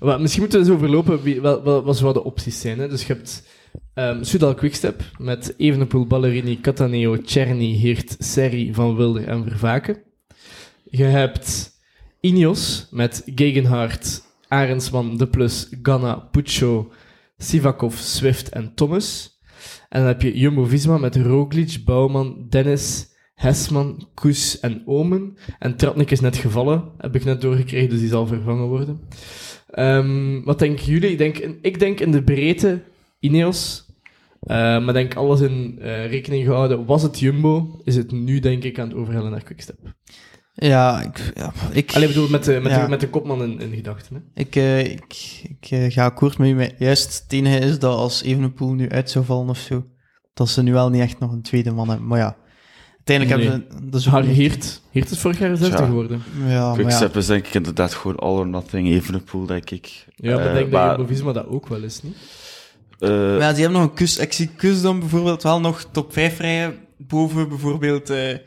Misschien 0.00 0.42
moeten 0.42 0.60
we 0.60 0.66
eens 0.66 0.74
overlopen 0.74 1.22
wie, 1.22 1.40
wel, 1.40 1.82
wat 1.82 2.14
de 2.14 2.24
opties 2.24 2.60
zijn. 2.60 2.78
Hè. 2.78 2.88
Dus 2.88 3.06
je 3.06 3.12
hebt 3.12 3.48
ehm 3.94 4.22
Soudal 4.22 4.54
Quickstep 4.54 5.02
met 5.18 5.54
Evenepoel, 5.56 6.06
Ballerini, 6.06 6.60
Cataneo, 6.60 7.20
Czerny, 7.20 7.76
Heert, 7.76 8.16
Serri, 8.18 8.74
Van 8.74 8.96
Wilder 8.96 9.28
en 9.28 9.44
Vervaken. 9.44 10.02
Je 10.90 11.04
hebt 11.04 11.72
Ineos 12.20 12.86
met 12.90 13.22
Gegenhardt, 13.34 14.22
Arendsman, 14.48 15.16
De 15.16 15.28
Plus, 15.28 15.68
Ganna, 15.82 16.14
Puccio, 16.14 16.92
Sivakov, 17.36 17.98
Swift 17.98 18.48
en 18.48 18.74
Thomas. 18.74 19.38
En 19.88 20.00
dan 20.00 20.08
heb 20.08 20.22
je 20.22 20.38
Jumbo-Visma 20.38 20.98
met 20.98 21.16
Roglic, 21.16 21.82
Bouwman, 21.84 22.46
Dennis, 22.48 23.13
Hesman, 23.34 24.08
Koes 24.14 24.60
en 24.60 24.82
Omen. 24.86 25.36
En 25.58 25.76
Tratnik 25.76 26.10
is 26.10 26.20
net 26.20 26.36
gevallen, 26.36 26.84
heb 26.98 27.14
ik 27.14 27.24
net 27.24 27.40
doorgekregen, 27.40 27.88
dus 27.88 28.00
die 28.00 28.08
zal 28.08 28.26
vervangen 28.26 28.66
worden. 28.66 29.00
Ehm, 29.70 30.42
wat 30.44 30.58
denken 30.58 30.84
jullie? 30.84 31.10
Ik 31.10 31.18
denk, 31.18 31.36
ik 31.62 31.78
denk 31.78 32.00
in 32.00 32.10
de 32.10 32.22
breedte 32.22 32.82
Ineos. 33.20 33.82
Eh, 34.40 34.56
maar 34.56 34.92
denk 34.92 35.14
alles 35.14 35.40
in 35.40 35.78
eh, 35.80 36.06
rekening 36.10 36.44
gehouden. 36.44 36.84
Was 36.86 37.02
het 37.02 37.18
Jumbo? 37.18 37.80
Is 37.84 37.96
het 37.96 38.12
nu 38.12 38.38
denk 38.38 38.64
ik 38.64 38.78
aan 38.78 38.88
het 38.88 38.96
overhellen 38.96 39.30
naar 39.30 39.42
Quickstep? 39.42 39.78
Ja, 40.54 41.02
ik... 41.02 41.32
Ja, 41.34 41.52
ik 41.72 41.92
Alleen 41.94 42.08
bedoel 42.08 42.28
met 42.28 42.44
de, 42.44 42.60
met 42.62 42.72
Ja. 42.72 42.82
de, 42.82 42.88
met 42.88 43.00
de 43.00 43.08
kopman 43.08 43.42
in, 43.42 43.60
in 43.60 43.74
gedachten. 43.74 44.14
Hè? 44.14 44.40
Ik, 44.42 44.56
eh, 44.56 44.80
ik, 44.84 45.40
ik 45.42 45.70
eh, 45.70 45.90
ga 45.90 46.04
akkoord 46.04 46.38
met 46.38 46.48
u. 46.48 46.54
maar 46.54 46.70
Juist 46.78 47.22
het 47.22 47.32
enige 47.32 47.58
is 47.58 47.78
dat 47.78 47.96
als 47.96 48.22
Evenepoel 48.22 48.72
nu 48.72 48.88
uit 48.88 49.10
zou 49.10 49.24
vallen 49.24 49.48
of 49.48 49.58
zo, 49.58 49.84
dat 50.34 50.48
ze 50.48 50.62
nu 50.62 50.72
wel 50.72 50.90
niet 50.90 51.00
echt 51.00 51.18
nog 51.18 51.32
een 51.32 51.42
tweede 51.42 51.70
man 51.72 51.88
hebben. 51.88 52.06
Maar 52.06 52.18
ja, 52.18 52.36
uiteindelijk 53.04 53.40
Nee. 53.40 53.48
hebben 53.50 53.78
ze... 53.82 53.90
Dat 53.90 54.26
is 54.30 54.36
Heert. 54.36 54.80
Heert 54.90 55.10
is 55.10 55.18
vorig 55.18 55.38
jaar 55.38 55.56
zesde 55.56 55.76
Ja. 55.76 55.84
geworden. 55.86 56.22
Ja, 56.38 56.44
maar 56.44 56.50
ja. 56.50 56.72
Quickstep 56.74 57.16
is 57.16 57.26
denk 57.26 57.46
ik 57.46 57.54
inderdaad 57.54 57.94
gewoon 57.94 58.16
all 58.16 58.36
or 58.36 58.46
nothing, 58.46 58.88
Evenepoel, 58.88 59.46
denk 59.46 59.70
ik. 59.70 60.06
Ja, 60.16 60.34
maar 60.36 60.46
ik 60.46 60.52
denk 60.54 60.70
dat 60.70 60.80
maar, 60.80 60.88
Jumbo-Visma 60.96 61.32
dat 61.32 61.46
ook 61.46 61.68
wel 61.68 61.82
is, 61.82 62.02
niet? 62.02 62.16
eh, 62.98 63.08
Maar 63.10 63.38
ja, 63.38 63.52
die 63.52 63.62
hebben 63.62 63.80
nog 63.80 63.90
een 63.90 63.94
kus. 63.96 64.18
Ik 64.18 64.32
zie 64.32 64.50
kus 64.56 64.82
dan 64.82 64.98
bijvoorbeeld 65.00 65.42
wel 65.42 65.60
nog 65.60 65.86
top 65.92 66.12
5 66.12 66.38
rijden 66.38 66.78
boven 66.96 67.48
bijvoorbeeld 67.48 68.10
eh 68.10 68.38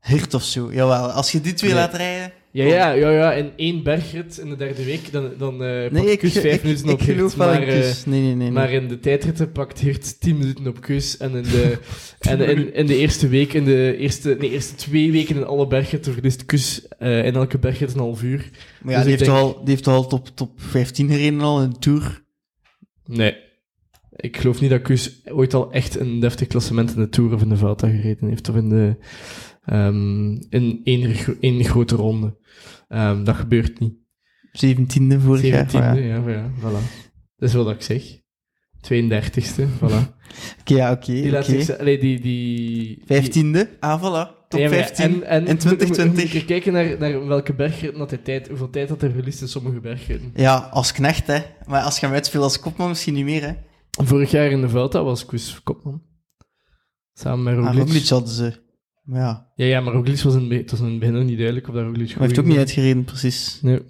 Hirt 0.00 0.34
of 0.34 0.42
zo. 0.42 0.72
Jawel, 0.72 1.10
als 1.10 1.32
je 1.32 1.40
die 1.40 1.52
twee 1.52 1.70
Nee. 1.72 1.78
laat 1.80 1.94
rijden... 1.94 2.32
Ja, 2.52 2.64
ja, 2.64 2.92
ja, 2.92 3.10
ja. 3.10 3.32
In 3.32 3.50
één 3.56 3.82
bergrit 3.82 4.38
in 4.38 4.48
de 4.48 4.56
derde 4.56 4.84
week, 4.84 5.12
dan, 5.12 5.30
dan 5.38 5.52
eh 5.52 5.68
Nee, 5.68 5.88
pakt 5.90 6.06
ik, 6.06 6.18
Kus 6.18 6.32
vijf 6.32 6.54
ik, 6.54 6.62
minuten 6.62 6.88
ik 6.88 7.24
op 7.24 7.34
maar, 7.36 7.62
in 7.62 7.68
eh, 7.68 7.80
kus. 7.80 8.04
Nee, 8.04 8.20
nee, 8.20 8.34
nee. 8.34 8.50
Maar 8.50 8.72
in 8.72 8.88
de 8.88 9.00
tijdritten 9.00 9.52
pakt 9.52 9.78
Hirt 9.78 10.20
10 10.20 10.38
minuten 10.38 10.66
op 10.66 10.80
keus. 10.80 11.16
En 11.16 11.34
in 11.34 11.42
de, 11.42 11.78
en 12.20 12.40
in, 12.40 12.74
in 12.74 12.86
de 12.86 12.96
eerste 12.96 13.28
week, 13.28 13.52
in 13.52 13.64
de 13.64 13.96
eerste, 13.96 14.36
nee, 14.38 14.50
eerste 14.50 14.74
twee 14.74 15.12
weken 15.12 15.36
in 15.36 15.44
alle 15.44 15.66
bergritten 15.66 16.12
verliest 16.12 16.44
Kus 16.44 16.88
eh, 16.88 17.24
in 17.24 17.34
elke 17.34 17.58
bergrit 17.58 17.92
een 17.94 17.98
half 18.00 18.22
uur. 18.22 18.50
Maar 18.82 18.92
ja, 18.92 19.02
dus 19.02 19.06
die, 19.08 19.16
heeft 19.16 19.30
denk- 19.30 19.42
al, 19.42 19.58
die 19.64 19.74
heeft 19.74 19.86
al 19.86 20.06
top, 20.06 20.28
top 20.34 20.50
15 20.56 21.08
gereden 21.10 21.40
al 21.40 21.62
in 21.62 21.70
de 21.70 21.78
Tour. 21.78 22.24
Nee. 23.04 23.36
Ik 24.16 24.36
geloof 24.36 24.60
niet 24.60 24.70
dat 24.70 24.82
Kus 24.82 25.20
ooit 25.24 25.54
al 25.54 25.72
echt 25.72 26.00
een 26.00 26.20
deftig 26.20 26.46
klassement 26.48 26.90
in 26.94 27.00
de 27.02 27.08
Tour 27.08 27.34
of 27.34 27.42
in 27.42 27.48
de 27.48 27.56
Vuelta 27.56 27.88
gereden 27.88 28.28
heeft. 28.28 28.48
Of 28.48 28.56
in, 28.56 28.68
de, 28.68 28.96
ehm, 29.64 30.30
in 30.48 30.80
één, 30.84 31.14
één 31.40 31.64
grote 31.64 31.96
ronde. 31.96 32.40
Ehm, 32.88 33.24
dat 33.24 33.36
gebeurt 33.36 33.78
niet. 33.78 33.94
17e 34.52 35.18
vorig 35.20 35.42
jaar. 35.42 35.66
17e, 35.68 35.72
maar 35.72 36.00
ja. 36.02 36.16
ja, 36.16 36.28
ja, 36.30 36.50
voilà. 36.58 36.82
Dat 37.36 37.48
is 37.48 37.54
wat 37.54 37.70
ik 37.70 37.82
zeg. 37.82 38.20
32e, 38.92 39.64
voilà. 39.80 40.00
Oké, 40.60 40.74
ja, 40.74 40.92
oké. 40.92 41.12
Die 41.12 41.30
laat 41.30 41.48
oké. 41.48 41.62
zich... 41.62 41.78
Allee, 41.78 41.98
die... 41.98 42.20
die 42.20 43.02
die- 43.06 43.54
15e. 43.64 43.78
Ah, 43.80 44.00
voilà. 44.00 44.48
top 44.48 44.60
Ja, 44.60 44.68
maar 44.68 44.78
15 44.78 45.04
en, 45.04 45.24
en 45.24 45.46
in 45.46 45.52
moet- 45.54 45.64
Moet, 45.64 45.78
2020. 45.78 46.32
je 46.32 46.44
kijken 46.44 46.72
naar, 46.72 46.98
naar 46.98 47.26
welke 47.26 47.54
bergritten 47.54 47.98
dat 47.98 48.10
hij 48.10 48.18
tijd, 48.18 48.48
hoeveel 48.48 48.70
tijd 48.70 48.88
dat 48.88 49.00
hij 49.00 49.10
verliest 49.10 49.40
in 49.40 49.48
sommige 49.48 49.80
bergritten. 49.80 50.30
Ja, 50.34 50.56
als 50.56 50.92
knecht, 50.92 51.26
hè. 51.26 51.38
Maar 51.66 51.82
als 51.82 51.98
je 51.98 52.06
hem 52.06 52.14
uitspeelt 52.14 52.44
als 52.44 52.58
kopman, 52.60 52.88
misschien 52.88 53.14
niet 53.14 53.24
meer, 53.24 53.42
hè. 53.42 53.52
Vorig 54.04 54.30
jaar 54.30 54.50
in 54.50 54.60
de 54.60 54.68
Vuelta 54.68 55.02
was 55.04 55.24
Koes 55.24 55.60
kopman. 55.62 56.02
Samen 57.14 57.44
met 57.44 57.54
Ah, 57.54 57.60
Roglic. 57.64 57.78
Roglic 57.86 58.08
hadden 58.08 58.32
ze... 58.34 58.61
Maar 59.02 59.20
ja, 59.20 59.46
Ja, 59.54 59.64
ja, 59.64 59.80
maar 59.80 59.92
Roglic 59.92 60.20
was 60.20 60.34
in, 60.34 60.50
het 60.52 60.70
was 60.70 60.80
in 60.80 60.86
het 60.86 60.98
begin 60.98 61.14
nog 61.14 61.24
niet 61.24 61.36
duidelijk 61.36 61.68
of 61.68 61.74
dat 61.74 61.84
Roglic 61.84 62.10
hij 62.10 62.26
heeft 62.26 62.38
ook 62.38 62.44
niet 62.44 62.56
uitgereden, 62.56 63.04
precies. 63.04 63.58
Nee. 63.62 63.80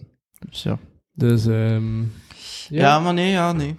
Dus 0.48 0.62
ja. 0.62 0.78
Dus, 1.12 1.46
ehm 1.46 2.00
Ja, 2.00 2.06
ja. 2.68 3.00
maar 3.00 3.14
nee, 3.14 3.30
ja, 3.30 3.52
nee. 3.52 3.76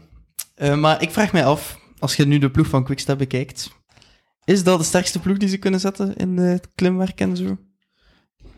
Eh, 0.55 0.79
maar 0.79 1.01
ik 1.01 1.09
vraag 1.11 1.31
mij 1.33 1.45
af, 1.45 1.79
als 1.99 2.15
je 2.15 2.25
nu 2.25 2.37
de 2.37 2.51
ploeg 2.51 2.67
van 2.67 2.83
Quickstep 2.83 3.17
bekijkt, 3.17 3.71
is 4.43 4.63
dat 4.63 4.79
de 4.79 4.85
sterkste 4.85 5.19
ploeg 5.19 5.37
die 5.37 5.49
ze 5.49 5.57
kunnen 5.57 5.79
zetten 5.79 6.15
in 6.15 6.37
het 6.37 6.69
klimwerk 6.75 7.19
en 7.19 7.37
zo? 7.37 7.57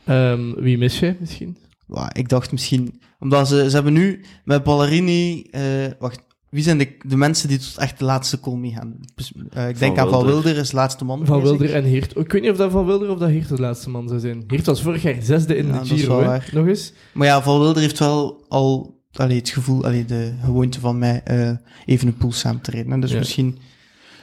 Ehm, 0.05 0.53
wie 0.53 0.77
mis 0.77 0.99
jij 0.99 1.17
misschien? 1.19 1.57
Wauw, 1.87 2.09
ik 2.11 2.29
dacht 2.29 2.51
misschien... 2.51 3.01
Omdat 3.19 3.47
ze, 3.47 3.69
ze 3.69 3.75
hebben 3.75 3.93
nu 3.93 4.25
met 4.43 4.63
Ballerini... 4.63 5.41
eh, 5.41 5.61
wacht, 5.99 6.24
wie 6.55 6.63
zijn 6.63 6.77
de, 6.77 6.97
de 7.01 7.17
mensen 7.17 7.47
die 7.49 7.57
tot 7.57 7.77
echt 7.77 7.99
de 7.99 8.05
laatste 8.05 8.39
call 8.39 8.53
meegaan? 8.55 8.95
Dus, 9.15 9.33
eh, 9.49 9.69
ik 9.69 9.79
denk 9.79 9.97
aan 9.97 10.09
Van 10.09 10.25
Wilder. 10.25 10.57
Is 10.57 10.69
de 10.69 10.75
laatste 10.75 11.05
man. 11.05 11.25
Van. 11.25 11.41
Wilder 11.41 11.73
en 11.73 11.83
Heert. 11.83 12.17
Ik 12.17 12.31
weet 12.31 12.41
niet 12.41 12.51
of 12.51 12.57
dat 12.57 12.71
Van 12.71 12.85
Wilder 12.85 13.09
of 13.09 13.19
dat 13.19 13.29
Heert 13.29 13.47
de 13.47 13.59
laatste 13.59 13.89
man 13.89 14.07
zou 14.07 14.19
zijn. 14.19 14.43
Heert 14.47 14.65
was 14.65 14.81
vorig 14.81 15.01
jaar 15.01 15.15
zesde 15.21 15.55
in 15.55 15.65
Ja, 15.65 15.71
de 15.71 15.77
dat 15.77 15.85
is 15.91 15.99
Giro, 16.01 16.09
wel 16.11 16.19
hè. 16.19 16.25
waar. 16.25 16.49
Nog 16.53 16.67
eens. 16.67 16.93
Maar 17.13 17.27
ja, 17.27 17.41
Van 17.41 17.59
Wilder 17.59 17.81
heeft 17.81 17.99
wel 17.99 18.45
al 18.49 18.99
allee, 19.11 19.37
het 19.37 19.49
gevoel, 19.49 19.85
allee, 19.85 20.05
de 20.05 20.33
gewoonte 20.43 20.79
van 20.79 20.97
mij 20.99 21.21
eh, 21.23 21.51
even 21.85 22.07
een 22.07 22.17
pool 22.17 22.31
samen 22.31 22.61
te 22.61 22.71
rijden. 22.71 22.99
Dus 22.99 23.11
Ja. 23.11 23.17
misschien... 23.17 23.57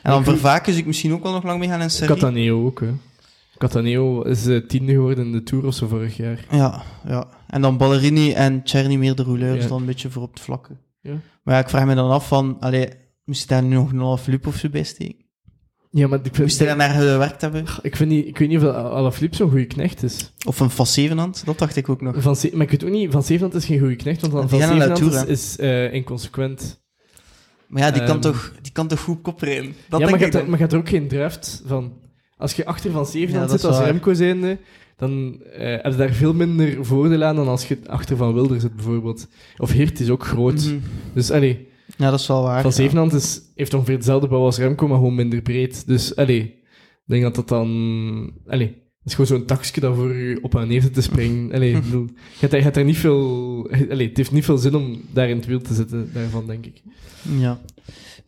En 0.03 0.11
dan 0.11 0.25
Vervaken 0.25 0.77
ik 0.77 0.87
misschien 0.87 1.13
ook 1.13 1.23
wel 1.23 1.33
nog 1.33 1.43
lang 1.45 1.59
meegaan 1.59 1.81
in 1.81 1.91
serie. 1.91 2.15
Cataneo 2.15 2.65
ook, 2.67 2.81
hè. 2.81 2.89
Cataneo 3.59 4.23
is 4.23 4.47
eh, 4.47 4.57
tiende 4.67 4.93
geworden 4.93 5.25
in 5.25 5.33
de 5.33 5.43
Tour 5.43 5.67
of 5.67 5.75
zo 5.75 5.87
vorig 5.87 6.17
jaar. 6.17 6.45
Ja, 6.51 6.83
ja. 7.07 7.27
En 7.49 7.63
dan 7.63 7.77
Ballerini 7.77 8.33
en 8.33 8.63
Czerny 8.63 8.97
meer 8.97 9.15
de 9.15 9.23
rouleurs 9.23 9.63
Ja. 9.63 9.69
dan 9.69 9.81
een 9.81 9.87
beetje 9.87 10.11
voor 10.11 10.23
op 10.23 10.31
het 10.33 10.41
vlakke. 10.43 10.71
Ja. 11.03 11.13
Maar 11.43 11.55
ja, 11.55 11.61
ik 11.61 11.69
vraag 11.69 11.87
me 11.87 11.95
dan 11.95 12.11
af 12.11 12.29
van, 12.29 12.57
allee, 12.61 12.89
moest 13.25 13.43
je 13.43 13.49
daar 13.49 13.63
nu 13.63 13.75
nog 13.75 13.93
een 13.93 13.99
half 13.99 14.27
loop 14.27 14.47
of 14.47 14.57
zo 14.57 14.69
bij 14.69 14.83
steken? 14.83 15.21
Ja, 15.91 16.09
maar 16.09 16.19
ik 16.23 16.39
Moest 16.39 16.59
je 16.59 16.65
daar 16.65 16.77
naar 16.77 16.91
gewerkt 16.91 17.41
hebben? 17.41 17.65
ik, 17.83 17.97
vind 17.97 18.11
niet, 18.11 18.27
ik 18.27 18.39
weet 18.39 18.49
niet 18.49 18.59
of 18.59 18.65
Alaphilippe 18.75 19.37
zo'n 19.37 19.51
goede 19.51 19.65
knecht 19.67 20.03
is. 20.03 20.33
Of 20.47 20.61
een 20.61 20.71
Van 20.71 20.87
Zevenhand? 20.87 21.43
Dat 21.45 21.59
dacht 21.59 21.77
ik 21.77 21.89
ook 21.89 22.01
nog. 22.01 22.23
Van, 22.23 22.37
Ze- 22.37 22.51
maar 22.53 22.63
ik 22.63 22.71
weet 22.71 22.85
ook 22.85 22.91
niet, 22.91 23.13
Van 23.13 23.23
Zevenhand 23.23 23.55
is 23.55 23.65
geen 23.65 23.79
goede 23.79 23.97
knecht, 23.97 24.21
want 24.21 24.33
Van 24.33 24.43
de 24.47 24.49
Zevenhand 24.67 24.97
Tour, 24.97 25.13
is, 25.15 25.25
is 25.25 25.57
eh, 25.59 25.93
inconsequent. 25.93 26.81
Maar 27.67 27.83
ja, 27.83 27.91
die, 27.91 28.03
kan 28.03 28.11
Ehm. 28.11 28.21
toch, 28.21 28.53
die 28.63 28.73
kan 28.73 28.89
toch 28.89 29.01
goed 29.01 29.23
kop 29.23 29.41
rijden? 29.41 29.65
Dat 29.65 29.75
ja, 29.75 29.89
maar 29.91 29.99
denk 29.99 30.11
je, 30.11 30.15
ik 30.27 30.33
hebt 30.33 30.35
er, 30.35 30.43
maar 30.51 30.53
je 30.59 30.61
hebt 30.65 30.73
er 30.73 30.79
ook 30.79 30.89
geen 30.89 31.09
draft 31.09 31.63
van. 31.67 31.93
Als 32.37 32.53
je 32.55 32.67
achter 32.67 32.91
Van 32.91 33.07
Zevenhand 33.07 33.51
Ja, 33.51 33.57
zit 33.57 33.67
als. 33.67 33.79
Remco 33.79 34.15
zijnde, 34.15 34.59
dan 34.97 35.43
eh, 35.43 35.67
heb 35.83 35.93
je 35.93 35.97
daar 35.99 36.13
veel 36.13 36.35
minder 36.35 36.85
voordeel 36.85 37.23
aan 37.23 37.37
dan 37.37 37.49
als 37.49 37.69
je 37.69 37.79
achter 37.87 38.17
Van 38.17 38.35
Wilder 38.35 38.61
zit, 38.61 38.75
bijvoorbeeld. 38.77 39.29
Of 39.59 39.73
Hirt 39.73 40.01
is 40.01 40.11
ook 40.11 40.25
groot. 40.25 40.65
Mhm. 40.65 40.77
Dus 41.15 41.31
allee, 41.31 41.69
Ja, 41.97 42.11
dat 42.11 42.21
is 42.21 42.27
wel 42.27 42.43
waar. 42.43 42.61
Van 42.63 42.71
ja. 42.71 42.77
Zevenhand 42.77 43.13
is, 43.13 43.41
heeft 43.55 43.75
ongeveer 43.75 43.95
hetzelfde 43.95 44.29
bouw 44.29 44.45
als 44.45 44.59
Remco, 44.59 44.89
maar 44.89 44.97
gewoon 44.97 45.15
minder 45.15 45.43
breed. 45.43 45.87
Dus 45.87 46.17
allee, 46.17 46.41
ik 46.43 47.03
denk 47.05 47.23
dat 47.23 47.35
dat 47.35 47.49
dan... 47.49 47.69
Allee, 48.47 48.67
het 48.69 49.11
is 49.11 49.13
gewoon 49.13 49.27
zo'n 49.39 49.45
takje 49.47 49.81
dat 49.81 49.95
voor 49.95 50.15
je 50.15 50.39
op 50.43 50.55
en 50.55 50.69
neer 50.69 50.83
zit 50.83 50.95
te 50.95 51.03
springen. 51.03 51.53
Allee, 51.55 51.75
ik 51.77 51.83
bedoel, 51.83 52.05
je 52.07 52.13
hebt, 52.39 52.51
daar- 52.51 52.57
je 52.57 52.63
hebt 52.65 52.75
daar 52.75 52.85
niet 52.85 52.97
veel... 52.99 53.69
Allee, 53.91 54.09
het 54.09 54.17
heeft 54.17 54.33
niet 54.33 54.45
veel 54.45 54.59
zin 54.59 54.75
om 54.75 55.01
daar 55.13 55.29
in 55.29 55.37
het 55.37 55.47
wiel 55.47 55.61
te 55.61 55.75
zitten, 55.75 56.11
daarvan, 56.13 56.47
denk 56.47 56.67
ik. 56.67 56.83
Ja. 57.39 57.61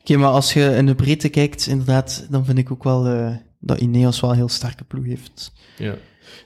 Oké, 0.00 0.16
maar 0.16 0.30
als 0.30 0.52
je 0.52 0.61
in 0.76 0.87
de 0.87 0.94
breedte 0.94 1.28
kijkt, 1.28 1.66
inderdaad, 1.66 2.26
dan 2.30 2.44
vind 2.44 2.59
ik 2.59 2.71
ook 2.71 2.85
wel 2.85 3.06
eh, 3.06 3.35
dat 3.61 3.80
Ineos 3.80 4.21
wel 4.21 4.30
een 4.30 4.37
heel 4.37 4.49
sterke 4.49 4.85
ploeg 4.85 5.04
heeft. 5.04 5.52
Ja. 5.78 5.94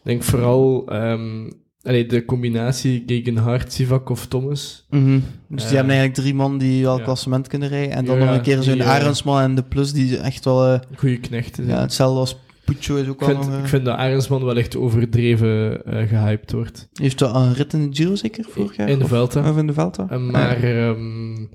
Ik 0.09 0.15
denk 0.15 0.23
vooral 0.27 0.85
ehm, 0.88 1.50
allee, 1.83 2.07
de 2.07 2.25
combinatie 2.25 3.03
Gegenhard, 3.07 3.73
Sivak 3.73 4.09
of 4.11 4.27
Thomas. 4.27 4.87
Dus 4.91 5.00
die 5.49 5.57
Eh, 5.57 5.61
hebben 5.61 5.77
eigenlijk 5.95 6.15
drie 6.15 6.35
man 6.35 6.59
die 6.59 6.83
wel 6.85 7.00
klassement 7.03 7.49
kunnen 7.49 7.69
rijden. 7.69 7.95
En 7.97 8.05
dan 8.05 8.19
nog 8.19 8.31
een 8.31 8.41
keer 8.41 8.62
zo'n 8.62 8.81
eh, 8.81 8.88
Arendsman 8.88 9.41
en 9.41 9.55
de 9.55 9.62
Plus, 9.62 9.93
die 9.93 10.17
echt 10.19 10.45
wel... 10.45 10.67
eh, 10.67 10.81
Goeie 10.97 11.19
knechten. 11.21 11.67
ja, 11.67 11.81
hetzelfde 11.81 12.19
als 12.21 12.37
Puccio 12.65 12.97
is 12.97 13.09
ook 13.09 13.21
ik, 13.21 13.27
wel 13.27 13.29
vind, 13.43 13.50
nog... 13.50 13.61
ik 13.61 13.67
vind 13.69 13.85
dat 13.85 13.97
Arendsman 13.97 14.45
wel 14.45 14.57
echt 14.57 14.77
overdreven 14.77 15.85
eh 15.85 16.09
gehyped 16.09 16.53
wordt. 16.53 16.88
Heeft 16.93 17.21
wel 17.21 17.35
een 17.35 17.55
rit 17.55 17.73
in 17.73 17.91
de 17.91 17.97
Giro 17.97 18.15
zeker 18.15 18.45
vorig 18.49 18.77
jaar? 18.77 18.88
In 18.88 18.99
de 18.99 19.05
Of- 19.05 19.11
Vuelta. 19.11 19.50
Of 19.50 19.57
in 19.57 19.67
de 19.67 19.73
Vuelta? 19.73 20.07
Eh, 20.11 20.19
maar 20.19 20.62
ehm 20.62 21.35
dat 21.37 21.47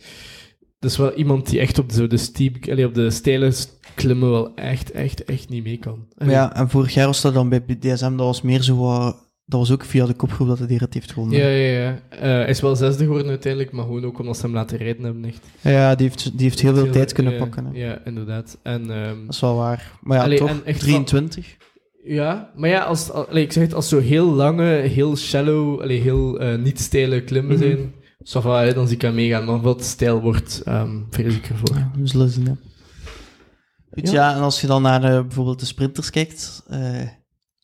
is 0.92 0.98
wel 0.98 1.14
iemand 1.14 1.50
die 1.50 1.60
echt 1.60 1.80
op 1.80 1.90
de, 1.90 1.96
zo 1.96 2.08
de 2.08 2.18
steep, 2.18 2.70
allee, 2.70 2.86
op 2.86 2.94
de 2.94 3.10
steile 3.10 3.52
klimmen 3.96 4.30
wel 4.32 4.56
echt, 4.56 4.92
echt, 4.92 5.24
echt 5.26 5.50
niet 5.50 5.64
mee 5.64 5.78
kan. 5.78 6.06
Ja, 6.26 6.56
en 6.56 6.70
vorig 6.70 6.94
jaar 6.94 7.06
was 7.06 7.22
dat 7.22 7.34
dan 7.34 7.50
bij 7.50 7.62
DSM, 7.80 8.10
dat 8.16 8.26
was 8.26 8.42
meer 8.42 8.62
zo. 8.62 9.02
Dat 9.46 9.60
was 9.60 9.72
ook 9.72 9.86
via 9.86 10.06
de 10.06 10.14
kopgroep 10.14 10.48
dat 10.48 10.60
hij 10.60 10.76
rit 10.76 10.94
heeft 10.94 11.12
gewonnen. 11.12 11.38
Ja, 11.40 11.48
ja, 11.48 11.80
ja. 11.82 12.00
Eh, 12.10 12.20
hij 12.22 12.48
is 12.50 12.62
wel 12.62 12.76
zesde 12.76 13.04
geworden 13.04 13.30
uiteindelijk, 13.30 13.72
maar 13.72 13.84
gewoon 13.86 14.06
ook 14.06 14.20
omdat 14.20 14.36
ze 14.38 14.42
hem 14.46 14.54
laten 14.54 14.78
rijden 14.78 15.04
hebben, 15.04 15.26
echt. 15.26 15.46
Ja, 15.62 15.96
die 15.96 16.08
heeft, 16.08 16.24
die 16.38 16.42
heeft 16.48 16.62
heel 16.62 16.76
veel 16.76 16.90
tijd 16.90 17.12
kunnen 17.14 17.34
ja, 17.34 17.40
pakken. 17.40 17.66
Hè. 17.66 17.72
Ja, 17.86 18.02
inderdaad. 18.06 18.58
En, 18.64 18.92
ehm, 18.92 19.26
Dat 19.26 19.34
is 19.34 19.40
wel 19.40 19.56
waar. 19.56 19.92
Maar 20.02 20.18
ja, 20.18 20.24
Allee, 20.24 20.38
toch, 20.38 20.50
en 20.50 20.62
echt 20.66 20.80
23. 20.80 21.58
Ja, 22.04 22.52
maar 22.56 22.70
ja, 22.70 22.84
als, 22.84 23.12
al- 23.12 23.28
allee, 23.28 23.44
ik 23.44 23.52
zeg 23.52 23.64
het, 23.64 23.74
als 23.74 23.90
zo 23.90 24.00
heel 24.00 24.30
lange, 24.34 24.70
heel 24.70 25.18
shallow, 25.18 25.82
allee, 25.82 26.00
heel 26.02 26.40
eh, 26.40 26.58
niet 26.58 26.80
steile 26.80 27.24
klimmen 27.24 27.56
Mhm. 27.58 27.64
zijn, 27.64 27.94
ça 28.24 28.42
va, 28.42 28.62
hè, 28.64 28.74
dan 28.74 28.86
zie 28.88 28.96
ik 28.96 29.02
hem 29.02 29.16
meegaan. 29.16 29.46
Maar 29.46 29.62
wat 29.62 29.84
stijl 29.84 30.22
wordt, 30.22 30.62
ehm 30.66 30.98
vrees 31.10 31.36
ik 31.36 31.50
ervoor. 31.50 31.78
Ja, 31.78 31.92
we 31.96 32.08
zullen 32.08 32.30
zien. 32.30 32.58
Goed, 33.92 34.10
Ja. 34.10 34.14
ja. 34.14 34.36
en 34.36 34.42
als 34.42 34.62
je 34.62 34.68
dan 34.68 34.82
naar 34.82 35.04
eh, 35.04 35.22
bijvoorbeeld 35.22 35.60
de 35.60 35.66
sprinters 35.66 36.10
kijkt, 36.10 36.64
eh, 36.70 37.02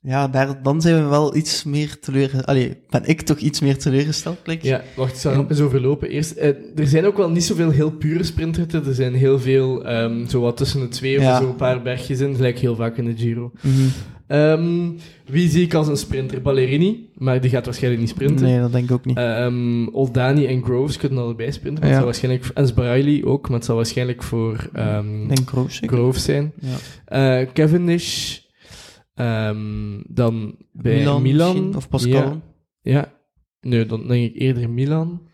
ja, 0.02 0.28
daar, 0.28 0.64
dan 0.64 0.82
zijn 0.82 1.04
we 1.04 1.10
wel 1.10 1.36
iets 1.36 1.64
meer 1.64 2.00
teleurgesteld. 2.00 2.46
Allee, 2.46 2.78
ben 2.90 3.06
ik 3.06 3.22
toch 3.22 3.38
iets 3.38 3.60
meer 3.60 3.78
teleurgesteld, 3.78 4.44
blijkt. 4.44 4.64
Ja, 4.64 4.82
wacht, 4.96 5.14
ik 5.14 5.20
zal 5.20 5.32
er 5.34 5.46
eens 5.50 5.60
overlopen. 5.60 6.10
Eerst, 6.10 6.32
eh, 6.32 6.48
er 6.76 6.88
zijn 6.88 7.06
ook 7.06 7.18
wel 7.18 7.30
niet 7.30 7.44
zoveel 7.44 7.70
heel 7.70 7.92
pure 7.92 8.24
sprintritten. 8.24 8.86
Er 8.86 8.94
zijn 8.94 9.14
heel 9.14 9.40
veel, 9.40 9.86
ehm, 9.86 10.28
zo 10.28 10.42
wat 10.42 10.58
tussen 10.58 10.80
de 10.80 10.88
twee 10.88 11.18
of 11.18 11.24
Ja. 11.24 11.42
zo 11.42 11.48
een 11.50 11.56
paar 11.56 11.82
bergjes 11.82 12.20
in, 12.20 12.36
gelijk 12.36 12.60
heel 12.60 12.76
vaak 12.76 12.98
in 12.98 13.06
de 13.06 13.18
Giro. 13.18 13.52
Mhm. 13.62 13.88
Ehm, 14.30 14.90
wie 15.26 15.50
zie 15.50 15.64
ik 15.64 15.74
als 15.74 15.88
een 15.88 15.98
sprinter? 15.98 16.42
Ballerini, 16.42 17.10
maar 17.16 17.42
die 17.42 17.50
gaat 17.50 17.66
waarschijnlijk 17.66 18.02
niet 18.02 18.12
sprinten. 18.12 18.46
Nee, 18.46 18.60
dat 18.60 18.72
denk 18.72 18.84
ik 18.84 18.92
ook 18.92 19.06
niet. 19.06 19.18
Ehm, 19.18 19.88
Oldani 19.88 20.46
en 20.46 20.64
Groves 20.64 20.98
kunnen 20.98 21.24
allebei 21.24 21.52
sprinten. 21.52 21.84
Ja. 21.84 21.90
het 21.90 21.98
zal 21.98 22.06
waarschijnlijk, 22.06 22.52
en 22.54 22.68
Sbaragli 22.68 23.26
ook, 23.26 23.48
maar 23.48 23.58
het 23.58 23.66
zal 23.66 23.76
waarschijnlijk 23.76 24.24
voor 24.24 24.70
denk 25.28 25.50
Groves 25.82 26.24
zijn. 26.24 26.54
Ja. 26.60 27.40
Eh 27.42 27.48
Cavendish, 27.54 28.38
dan 30.08 30.56
bij 30.72 31.20
Milan, 31.22 31.76
of 31.76 31.90
Pascal. 31.90 32.12
Ja, 32.12 32.42
ja. 32.82 33.14
Nee, 33.62 33.86
dan 33.86 34.08
denk 34.08 34.34
ik 34.34 34.42
eerder 34.42 34.70
Milan. 34.70 35.28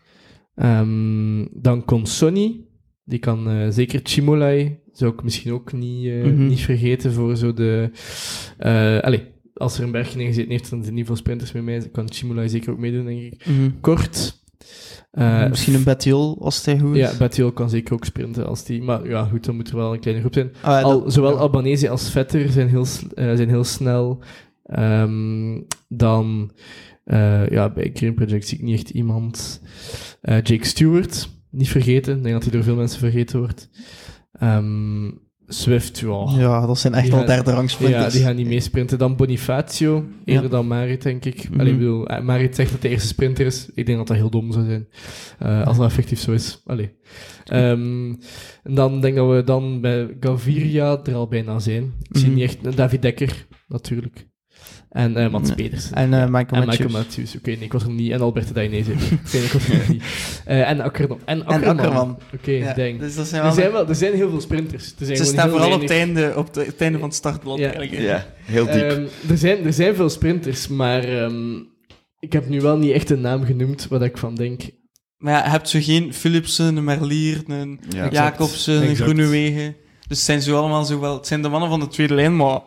Dan 1.52 1.82
Consonni, 1.84 2.68
die 3.04 3.18
kan 3.18 3.48
eh, 3.48 3.66
zeker 3.70 4.00
Chimolai, 4.02 4.78
zou 4.98 5.12
ik 5.12 5.22
misschien 5.22 5.52
ook 5.52 5.72
niet, 5.72 6.06
eh, 6.06 6.24
Mhm. 6.24 6.46
niet 6.46 6.60
vergeten 6.60 7.12
voor 7.12 7.36
zo 7.36 7.52
de... 7.54 7.90
eh 8.58 8.98
allee, 9.00 9.24
als 9.54 9.78
er 9.78 9.84
een 9.84 9.90
bergje 9.90 10.20
ingezeten 10.20 10.50
heeft, 10.50 10.70
dan 10.70 10.78
zijn 10.78 10.90
er 10.90 10.92
niet 10.98 11.06
veel 11.06 11.16
sprinters 11.16 11.52
met 11.52 11.62
mij. 11.64 11.88
kan 11.92 12.12
Chimolai 12.12 12.48
zeker 12.48 12.70
ook 12.72 12.78
meedoen, 12.78 13.04
denk 13.04 13.20
ik. 13.20 13.46
Mhm. 13.46 13.70
Kort. 13.80 14.44
eh, 15.10 15.48
Misschien 15.48 15.74
een 15.74 15.84
Bettiol, 15.84 16.36
als 16.40 16.64
hij 16.64 16.78
goed 16.78 16.96
is. 16.96 17.10
Ja, 17.10 17.16
Bettiol 17.18 17.52
kan 17.52 17.70
zeker 17.70 17.94
ook 17.94 18.04
sprinten 18.04 18.46
als 18.46 18.64
die... 18.64 18.82
Maar 18.82 19.08
ja, 19.08 19.24
goed, 19.24 19.44
dan 19.44 19.56
moet 19.56 19.68
er 19.68 19.76
wel 19.76 19.92
een 19.92 20.00
kleine 20.00 20.22
groep 20.22 20.34
zijn. 20.34 20.50
Ah, 20.62 20.82
Al, 20.84 21.02
dat- 21.02 21.12
zowel 21.12 21.30
ja. 21.32 21.36
Albanese 21.38 21.88
als 21.88 22.10
Vetter 22.10 22.48
zijn 22.50 22.68
heel, 22.68 22.84
zijn 23.14 23.48
heel 23.48 23.64
snel. 23.64 24.22
Ehm, 24.64 25.60
dan, 25.88 26.50
ja, 27.50 27.70
bij 27.74 27.90
Green 27.94 28.14
Project 28.14 28.46
zie 28.48 28.58
ik 28.58 28.64
niet 28.64 28.74
echt 28.78 28.90
iemand. 28.90 29.62
Jake 30.22 30.64
Stewart, 30.64 31.28
niet 31.50 31.68
vergeten. 31.68 32.16
Ik 32.16 32.22
denk 32.22 32.34
dat 32.34 32.42
hij 32.42 32.52
door 32.52 32.62
veel 32.62 32.76
mensen 32.76 32.98
vergeten 32.98 33.38
wordt. 33.38 33.68
Ehm, 34.38 35.10
Swift, 35.48 35.98
ja. 35.98 36.32
Ja, 36.36 36.66
dat 36.66 36.78
zijn 36.78 36.94
echt 36.94 37.08
gaan- 37.10 37.26
derde 37.26 37.50
rangs 37.50 37.78
Ja, 37.78 38.08
die 38.08 38.22
gaan 38.22 38.36
niet 38.36 38.46
meesprinten. 38.46 38.98
Dan 38.98 39.16
Bonifacio, 39.16 40.04
eerder 40.24 40.44
Ja. 40.44 40.50
dan 40.50 40.66
Marit, 40.66 41.02
denk 41.02 41.24
ik. 41.24 41.48
Allee, 41.58 41.72
ik 41.72 41.78
bedoel, 41.78 42.06
eh, 42.08 42.22
Marit 42.22 42.54
zegt 42.54 42.70
dat 42.72 42.82
de 42.82 42.88
eerste 42.88 43.06
sprinter 43.06 43.46
is. 43.46 43.68
Ik 43.74 43.86
denk 43.86 43.98
dat 43.98 44.06
dat 44.06 44.16
heel 44.16 44.30
dom 44.30 44.52
zou 44.52 44.64
zijn. 44.64 44.88
Eh, 45.38 45.66
als 45.66 45.76
dat 45.76 45.86
effectief 45.86 46.18
zo 46.20 46.32
is. 46.32 46.62
Allee. 46.64 46.90
Ehm, 47.44 48.14
en 48.62 48.74
dan 48.74 49.00
denk 49.00 49.14
ik 49.14 49.20
dat 49.20 49.30
we 49.30 49.44
dan 49.44 49.80
bij 49.80 50.16
Gaviria 50.20 51.00
er 51.04 51.14
al 51.14 51.28
bijna 51.28 51.58
zijn. 51.58 51.92
Ik 52.08 52.16
zie 52.16 52.26
Mhm. 52.30 52.34
niet 52.36 52.44
echt... 52.44 52.76
David 52.76 53.02
Dekker, 53.02 53.46
natuurlijk. 53.68 54.26
En 54.90 55.16
eh 55.16 55.30
Mats 55.30 55.48
Ja. 55.48 55.54
Pedersen. 55.54 55.94
En 55.94 56.14
eh, 56.14 56.20
Michael 56.28 56.32
En 56.32 56.66
Matthews. 56.66 56.78
Michael 56.78 56.90
Matthews. 57.04 57.36
Oké, 57.36 57.50
nee, 57.50 57.58
ik 57.60 57.72
was 57.72 57.82
er 57.82 57.90
niet. 57.90 58.10
En 58.12 58.20
Alberto 58.20 58.52
Dainese. 58.52 58.92
Oké, 58.92 59.36
ik 59.36 59.52
was 59.52 59.68
er 59.68 59.76
nog 59.76 59.88
niet. 59.88 60.02
Eh, 60.44 60.70
en 60.70 60.80
Akkerman. 60.80 61.18
En 61.24 61.46
Akkerman. 61.46 62.18
Oké, 62.34 62.50
Ja, 62.50 62.74
denk. 62.74 63.00
dus 63.00 63.14
dat 63.14 63.26
zijn 63.26 63.44
Er 63.44 63.52
zijn, 63.52 63.72
wel, 63.72 63.88
er 63.88 63.94
zijn 63.94 64.14
heel 64.14 64.30
veel 64.30 64.40
sprinters. 64.40 64.94
Er 64.98 65.06
zijn 65.06 65.16
Ze 65.16 65.24
staan 65.24 65.50
vooral 65.50 65.72
op 65.72 65.80
het, 65.80 65.90
einde, 65.90 66.32
op 66.36 66.54
de, 66.54 66.64
het 66.64 66.80
einde 66.80 66.98
van 66.98 67.08
het 67.08 67.16
startblad. 67.16 67.58
Ja. 67.58 67.80
Ja, 67.82 68.26
heel 68.42 68.64
diep. 68.64 68.74
Ehm, 68.74 69.06
er, 69.28 69.38
zijn, 69.38 69.64
er 69.64 69.72
zijn 69.72 69.94
veel 69.94 70.08
sprinters, 70.08 70.68
maar 70.68 71.04
ehm, 71.04 71.54
ik 72.18 72.32
heb 72.32 72.48
nu 72.48 72.60
wel 72.60 72.76
niet 72.76 72.92
echt 72.92 73.10
een 73.10 73.20
naam 73.20 73.44
genoemd 73.44 73.86
wat 73.88 74.02
ik 74.02 74.18
van 74.18 74.34
denk. 74.34 74.62
Maar 75.16 75.32
ja, 75.32 75.44
je 75.44 75.50
hebt 75.50 75.68
zo 75.68 75.78
geen 75.82 76.14
Philipsen, 76.14 76.76
een 76.76 76.84
Merlier, 76.84 77.42
een 77.46 77.80
Ja. 77.88 78.08
Jacobsen, 78.10 78.88
een. 78.88 78.96
Groenewegen. 78.96 79.76
Dus 80.08 80.16
het 80.16 80.26
zijn 80.26 80.42
zo 80.42 80.56
allemaal 80.58 80.84
zo 80.84 81.00
wel... 81.00 81.16
Het 81.16 81.26
zijn 81.26 81.42
de 81.42 81.48
mannen 81.48 81.68
van 81.68 81.80
de 81.80 81.88
tweede 81.88 82.14
lijn, 82.14 82.36
maar 82.36 82.60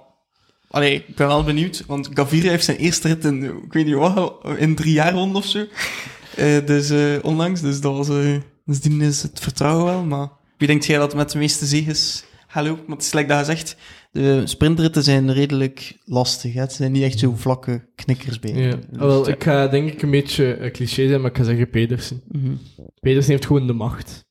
Allee, 0.70 1.04
ik 1.08 1.16
ben 1.16 1.28
wel 1.28 1.44
benieuwd, 1.44 1.84
want 1.88 2.10
Gaviria 2.14 2.50
heeft 2.50 2.66
zijn 2.66 2.78
eerste 2.78 3.08
rit 3.08 3.26
in, 3.26 3.44
ik 3.44 3.74
weet 3.74 3.86
niet 3.86 3.96
wat, 3.96 4.40
in 4.58 4.76
drie 4.76 4.94
jaar 4.94 5.14
rond 5.14 5.36
of 5.36 5.46
zo. 5.46 5.66
Eh, 6.36 6.66
dus 6.66 6.90
eh, 6.90 7.16
onlangs, 7.22 7.62
dus 7.62 7.82
dat 7.82 7.96
was, 7.96 8.10
eh 8.10 8.36
dus 8.66 8.80
die 8.82 9.02
is 9.02 9.22
het 9.22 9.40
vertrouwen 9.40 9.86
wel, 9.86 10.04
maar 10.04 10.30
wie 10.58 10.68
denkt 10.68 10.86
jij 10.86 10.98
dat 10.98 11.16
met 11.16 11.32
de 11.32 11.38
meeste 11.38 11.66
zegens 11.66 12.24
lopen? 12.54 12.76
Want 12.88 12.88
het 12.88 13.02
is 13.02 13.14
like 13.14 13.28
dat 13.28 13.40
je 13.40 13.46
zegt, 13.46 13.76
de 14.12 14.42
sprintritten 14.46 15.04
zijn 15.04 15.34
redelijk 15.34 15.98
lastig, 16.06 16.54
hè? 16.54 16.60
het 16.60 16.74
zijn 16.74 16.92
niet 16.92 17.04
echt 17.04 17.20
zo 17.20 17.34
vlakke 17.36 17.88
knikkers 17.96 18.40
bij. 18.40 18.54
Ja. 18.54 18.76
Dus, 18.92 19.00
Ah, 19.00 19.28
ik 19.28 19.44
ga 19.44 19.68
denk 19.68 19.92
ik 19.92 20.02
een 20.02 20.12
beetje 20.12 20.70
cliché 20.74 21.08
zijn, 21.08 21.22
maar 21.22 21.30
ik 21.30 21.38
ga 21.38 21.44
zeggen 21.44 21.70
Pedersen. 21.70 22.22
mhm. 22.28 22.54
Pedersen 23.00 23.32
heeft 23.32 23.46
gewoon 23.46 23.68
de 23.68 23.74
macht. 23.74 24.26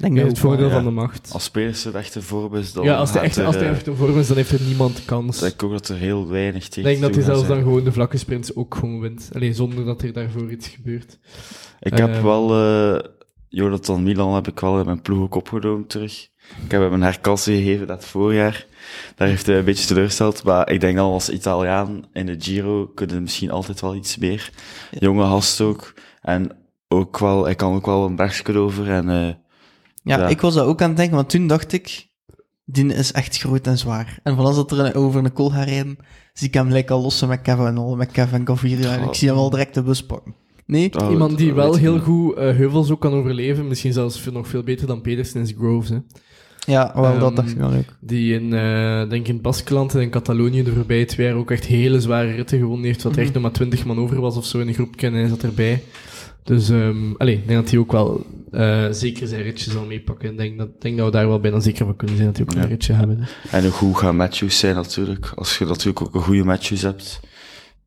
Denk 0.00 0.16
heeft 0.16 0.28
het 0.28 0.38
voordeel 0.38 0.66
ja. 0.68 0.72
van 0.72 0.84
de 0.84 0.90
macht. 0.90 1.30
Als 1.32 1.50
Pedersen 1.50 1.94
echt 1.94 2.14
een 2.14 2.22
voorbeeld 2.22 2.64
is, 2.64 2.72
dan 2.72 2.84
ja, 2.84 2.96
als 2.96 3.12
hij 3.12 3.22
echt 3.22 3.36
er, 3.36 3.44
als 3.46 3.54
hij 3.56 3.68
echt 3.68 3.86
een 3.86 3.96
vorm 3.96 4.18
is, 4.18 4.26
dan 4.26 4.36
heeft 4.36 4.50
er 4.50 4.60
niemand 4.60 5.04
kans. 5.04 5.38
denk 5.38 5.52
ik 5.52 5.62
ook 5.62 5.72
dat 5.72 5.88
er 5.88 5.96
heel 5.96 6.28
weinig 6.28 6.68
tegen 6.68 6.90
Ik 6.90 7.00
denk 7.00 7.00
dat 7.00 7.24
hij 7.24 7.34
zelfs 7.34 7.48
dan 7.48 7.62
gewoon 7.62 7.84
de 7.84 7.92
vlakke 7.92 8.16
sprints 8.16 8.54
ook 8.54 8.74
gewoon 8.74 9.00
wint. 9.00 9.30
Alleen 9.34 9.54
zonder 9.54 9.84
dat 9.84 10.02
er 10.02 10.12
daarvoor 10.12 10.50
iets 10.50 10.68
gebeurt. 10.68 11.18
Ik 11.80 11.96
heb 11.96 12.12
Ehm. 12.12 12.22
wel, 12.22 12.54
eh 12.54 13.00
Jonathan 13.48 14.02
Milan 14.02 14.34
heb 14.34 14.48
ik 14.48 14.60
wel 14.60 14.78
in 14.78 14.84
mijn 14.84 15.02
ploeg 15.02 15.22
ook 15.22 15.34
opgenomen 15.34 15.86
terug. 15.86 16.28
Ik 16.64 16.70
heb 16.70 16.80
hem 16.80 16.92
een 16.92 17.02
herkansing 17.02 17.56
gegeven 17.58 17.86
dat 17.86 18.04
voorjaar. 18.04 18.66
Daar 19.14 19.28
heeft 19.28 19.46
hij 19.46 19.58
een 19.58 19.64
beetje 19.64 19.86
teleurgesteld, 19.86 20.42
maar 20.44 20.70
ik 20.70 20.80
denk 20.80 20.98
al 20.98 21.12
als 21.12 21.30
Italiaan 21.30 22.04
in 22.12 22.26
de 22.26 22.36
Giro 22.38 22.86
kunnen 22.94 23.22
misschien 23.22 23.50
altijd 23.50 23.80
wel 23.80 23.94
iets 23.94 24.16
meer. 24.16 24.50
Jonge 24.98 25.24
gast 25.24 25.60
ook. 25.60 25.94
En 26.22 26.50
ook 26.88 27.18
wel, 27.18 27.44
hij 27.44 27.54
kan 27.54 27.74
ook 27.74 27.86
wel 27.86 28.04
een 28.04 28.16
bergje 28.16 28.58
over 28.58 28.90
en, 28.90 29.08
eh, 29.08 29.28
Ja, 30.02 30.18
Ja. 30.18 30.28
ik 30.28 30.40
was 30.40 30.54
dat 30.54 30.66
ook 30.66 30.82
aan 30.82 30.88
het 30.88 30.96
denken, 30.96 31.16
want 31.16 31.30
toen 31.30 31.46
dacht 31.46 31.72
ik, 31.72 32.08
die 32.64 32.94
is 32.94 33.12
echt 33.12 33.38
groot 33.38 33.66
en 33.66 33.78
zwaar. 33.78 34.18
En 34.22 34.36
van 34.36 34.44
als 34.44 34.56
dat 34.56 34.72
er 34.72 34.78
een- 34.78 34.94
over 34.94 35.24
een 35.24 35.32
kool 35.32 35.50
gaat 35.50 35.68
rijden, 35.68 35.96
zie 36.32 36.48
ik 36.48 36.54
hem 36.54 36.68
lekker 36.70 36.96
lossen 36.96 37.28
met 37.28 37.42
Kevin 37.42 37.76
al, 37.76 37.96
met 37.96 38.10
Kevin 38.10 38.46
Gaviria. 38.46 38.96
En 38.96 39.02
ik 39.08 39.14
zie 39.14 39.28
hem 39.28 39.36
al 39.36 39.50
direct 39.50 39.74
de 39.74 39.82
bus 39.82 40.06
pakken. 40.06 40.34
Nee? 40.66 40.98
oh, 41.00 41.10
Iemand 41.10 41.38
die 41.38 41.52
wel 41.52 41.74
heel 41.74 41.92
niet. 41.94 42.02
goed 42.02 42.36
eh, 42.36 42.42
heuvels 42.56 42.90
ook 42.90 43.00
kan 43.00 43.12
overleven, 43.12 43.68
misschien 43.68 43.92
zelfs 43.92 44.20
veel- 44.20 44.32
nog 44.32 44.48
veel 44.48 44.62
beter 44.62 44.86
dan 44.86 45.00
Pedersen, 45.00 45.40
is 45.40 45.54
Groves. 45.58 45.88
Hè. 45.88 45.98
Ja, 46.66 46.92
wel, 46.94 47.18
dat 47.18 47.22
Ehm, 47.28 47.34
dacht 47.34 47.50
ik 47.50 47.56
wel 47.56 47.72
ook. 47.72 47.96
Die 48.00 48.34
in, 48.34 48.52
eh, 48.52 49.08
denk 49.08 49.12
ik 49.26 49.28
in 49.28 49.40
Baskeland 49.40 49.94
en 49.94 50.00
in 50.00 50.10
Catalonië 50.10 50.62
de 50.62 50.72
voorbije 50.72 51.04
twee 51.04 51.26
jaar 51.26 51.36
ook 51.36 51.50
echt 51.50 51.64
hele 51.64 52.00
zware 52.00 52.30
ritten 52.30 52.58
gewonnen 52.58 52.86
heeft, 52.86 53.02
wat 53.02 53.12
er 53.12 53.18
echt 53.18 53.26
Mhm. 53.26 53.34
nog 53.34 53.42
maar 53.42 53.52
twintig 53.52 53.84
man 53.84 53.98
over 53.98 54.20
was 54.20 54.36
of 54.36 54.44
zo 54.44 54.58
in 54.58 54.68
een 54.68 54.74
groepje 54.74 55.06
en 55.06 55.12
hij 55.14 55.28
zat 55.28 55.42
erbij. 55.42 55.82
Dus, 56.44 56.68
ehm 56.68 57.12
allee, 57.16 57.34
ik 57.34 57.46
denk 57.46 57.60
dat 57.60 57.70
hij 57.70 57.78
ook 57.78 57.92
wel 57.92 58.26
eh, 58.50 58.86
zeker 58.90 59.26
zijn 59.26 59.42
ritje 59.42 59.70
zal 59.70 59.84
meepakken. 59.86 60.30
Ik 60.30 60.36
denk 60.38 60.58
dat, 60.58 60.80
denk 60.80 60.96
dat 60.96 61.06
we 61.06 61.12
daar 61.12 61.28
wel 61.28 61.40
bijna 61.40 61.60
zeker 61.60 61.84
van 61.84 61.96
kunnen 61.96 62.16
zijn 62.16 62.28
dat 62.28 62.36
hij 62.36 62.46
ook 62.46 62.52
Ja. 62.54 62.62
een 62.62 62.68
ritje 62.68 62.92
hebben. 62.92 63.18
hè. 63.20 63.58
En 63.58 63.68
hoe 63.70 63.96
gaan 63.98 64.16
Matthews 64.16 64.58
zijn 64.58 64.74
natuurlijk. 64.74 65.32
Als 65.34 65.58
je 65.58 65.64
natuurlijk 65.64 66.00
ook 66.00 66.14
een 66.14 66.20
goede 66.22 66.44
Matthews 66.44 66.82
hebt, 66.82 67.20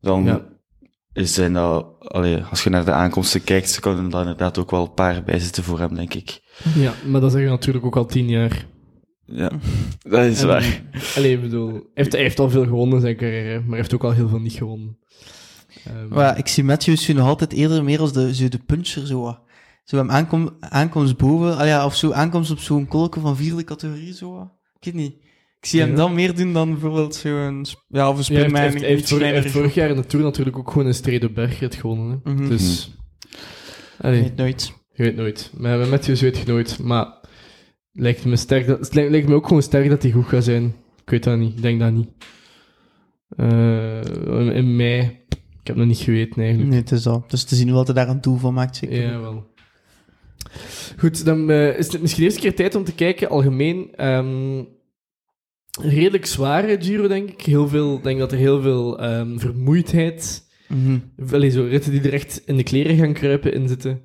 dan 0.00 0.24
Ja. 0.24 0.46
is 1.12 1.34
zijn 1.34 1.52
dat, 1.52 1.86
allee, 1.98 2.42
als 2.42 2.64
je 2.64 2.70
naar 2.70 2.84
de 2.84 2.90
aankomsten 2.92 3.44
kijkt, 3.44 3.72
dan 3.72 3.80
kan 3.80 4.12
er 4.12 4.18
inderdaad 4.20 4.58
ook 4.58 4.70
wel 4.70 4.82
een 4.84 4.94
paar 4.94 5.22
bij 5.24 5.38
zitten 5.38 5.62
voor 5.62 5.78
hem, 5.78 5.94
denk 5.94 6.14
ik. 6.14 6.40
Ja, 6.74 6.92
maar 7.06 7.20
dat 7.20 7.30
zeggen 7.30 7.50
we 7.50 7.56
natuurlijk 7.56 7.84
ook 7.86 7.96
al 7.96 8.06
tien 8.06 8.28
jaar. 8.28 8.66
Ja, 9.26 9.50
dat 10.02 10.24
is 10.24 10.40
En- 10.40 10.46
waar. 10.46 10.82
Allee, 11.16 11.32
ik 11.34 11.40
bedoel, 11.40 11.68
hij 11.72 11.80
heeft, 11.94 12.12
hij 12.12 12.20
heeft 12.20 12.38
al 12.38 12.50
veel 12.50 12.64
gewonnen 12.64 12.94
in 12.94 13.00
zijn 13.00 13.16
carrière, 13.16 13.58
maar 13.60 13.68
hij 13.68 13.76
heeft 13.78 13.94
ook 13.94 14.04
al 14.04 14.12
heel 14.12 14.28
veel 14.28 14.40
niet 14.40 14.52
gewonnen. 14.52 14.98
Ehm, 15.84 16.08
Maar 16.08 16.38
ik 16.38 16.46
zie 16.48 16.64
Matthews 16.64 17.08
nu 17.08 17.14
nog 17.14 17.26
altijd 17.26 17.52
eerder 17.52 17.84
meer 17.84 18.00
als 18.00 18.12
de, 18.12 18.34
zo 18.34 18.48
de 18.48 18.58
puncher, 18.58 19.06
zo. 19.06 19.20
wat. 19.20 19.42
Zo 19.84 19.96
hem 19.96 20.10
aankom, 20.10 20.56
aankomst 20.60 21.16
boven, 21.16 21.56
ah 21.56 21.66
ja, 21.66 21.84
of 21.84 21.96
zo 21.96 22.12
aankomst 22.12 22.50
op 22.50 22.58
zo'n 22.58 22.86
kolken 22.86 23.20
van 23.20 23.36
vierde 23.36 23.64
categorie, 23.64 24.14
zo. 24.14 24.32
wat. 24.32 24.52
Ik 24.80 24.84
weet 24.84 24.94
niet. 25.02 25.14
Ik 25.60 25.66
zie 25.70 25.80
hem 25.80 25.90
Ja. 25.90 25.96
dan 25.96 26.14
meer 26.14 26.34
doen 26.34 26.52
dan 26.52 26.70
bijvoorbeeld 26.70 27.14
zo'n, 27.14 27.66
ja, 27.88 28.08
of 28.08 28.28
een 28.28 28.34
Ja, 28.34 28.48
hij 28.50 28.62
heeft, 28.70 29.10
hij 29.10 29.32
hij 29.32 29.50
vorig 29.50 29.74
jaar 29.74 29.90
in 29.90 29.96
de 29.96 30.06
Tour 30.06 30.24
natuurlijk 30.24 30.58
ook 30.58 30.70
gewoon 30.70 30.86
een 30.86 30.94
strede 30.94 31.30
bergrit 31.30 31.74
gewonnen. 31.74 32.20
Hè. 32.24 32.32
Mhm. 32.32 32.48
Dus, 32.48 32.90
allee, 34.00 34.18
Ik 34.18 34.24
weet 34.26 34.36
nooit. 34.36 34.72
je 34.92 35.02
weet 35.02 35.16
nooit. 35.16 35.50
Maar 35.56 35.78
met 35.78 35.90
Matthews 35.90 36.20
weet 36.20 36.38
je 36.38 36.44
nooit. 36.46 36.78
Maar 36.78 37.20
lijkt 37.92 38.24
me, 38.24 38.36
sterk 38.36 38.66
dat, 38.66 38.78
het 38.80 38.94
lijkt, 38.94 39.10
lijkt 39.10 39.28
me 39.28 39.34
ook 39.34 39.46
gewoon 39.46 39.62
sterk 39.62 39.88
dat 39.88 40.02
hij 40.02 40.10
goed 40.12 40.26
gaat 40.26 40.44
zijn. 40.44 40.64
Ik 41.02 41.10
weet 41.10 41.24
dat 41.24 41.38
niet. 41.38 41.56
Ik 41.56 41.62
denk 41.62 41.80
dat 41.80 41.92
niet. 41.92 42.08
Eh, 43.36 44.00
in, 44.26 44.52
in 44.52 44.76
mei. 44.76 45.23
Ik 45.64 45.70
heb 45.70 45.76
nog 45.78 45.86
niet 45.86 45.98
geweten 45.98 46.42
eigenlijk. 46.42 46.70
Nee, 46.70 46.80
het 46.80 46.90
is 46.92 47.02
dat. 47.02 47.30
Dus 47.30 47.44
te 47.44 47.54
zien 47.54 47.72
wat 47.72 47.86
hij 47.86 47.94
daar 47.96 48.08
een 48.08 48.20
doel 48.20 48.36
van 48.36 48.54
maakt, 48.54 48.76
zeker. 48.76 49.02
Ja, 49.02 49.20
wel. 49.20 49.46
Goed, 50.98 51.24
dan 51.24 51.50
eh, 51.50 51.78
is 51.78 51.92
het 51.92 52.00
misschien 52.00 52.22
de 52.22 52.28
eerste 52.28 52.40
keer 52.40 52.54
tijd 52.54 52.74
om 52.74 52.84
te 52.84 52.94
kijken, 52.94 53.28
algemeen. 53.28 53.88
ehm, 53.96 54.62
redelijk 55.80 56.26
zware 56.26 56.76
Giro, 56.80 57.08
denk 57.08 57.30
ik. 57.30 57.40
Heel 57.40 57.68
veel, 57.68 57.96
ik 57.96 58.02
denk 58.02 58.18
dat 58.18 58.32
er 58.32 58.38
heel 58.38 58.62
veel 58.62 58.98
ehm, 58.98 59.38
vermoeidheid 59.38 60.44
Mhm. 60.68 60.98
Allee, 61.32 61.50
zo 61.50 61.66
ritten 61.70 61.92
die 61.92 62.00
er 62.00 62.12
echt 62.12 62.42
in 62.46 62.56
de 62.56 62.62
kleren 62.62 62.96
gaan 62.96 63.12
kruipen 63.12 63.52
in 63.52 63.68
zitten. 63.68 64.00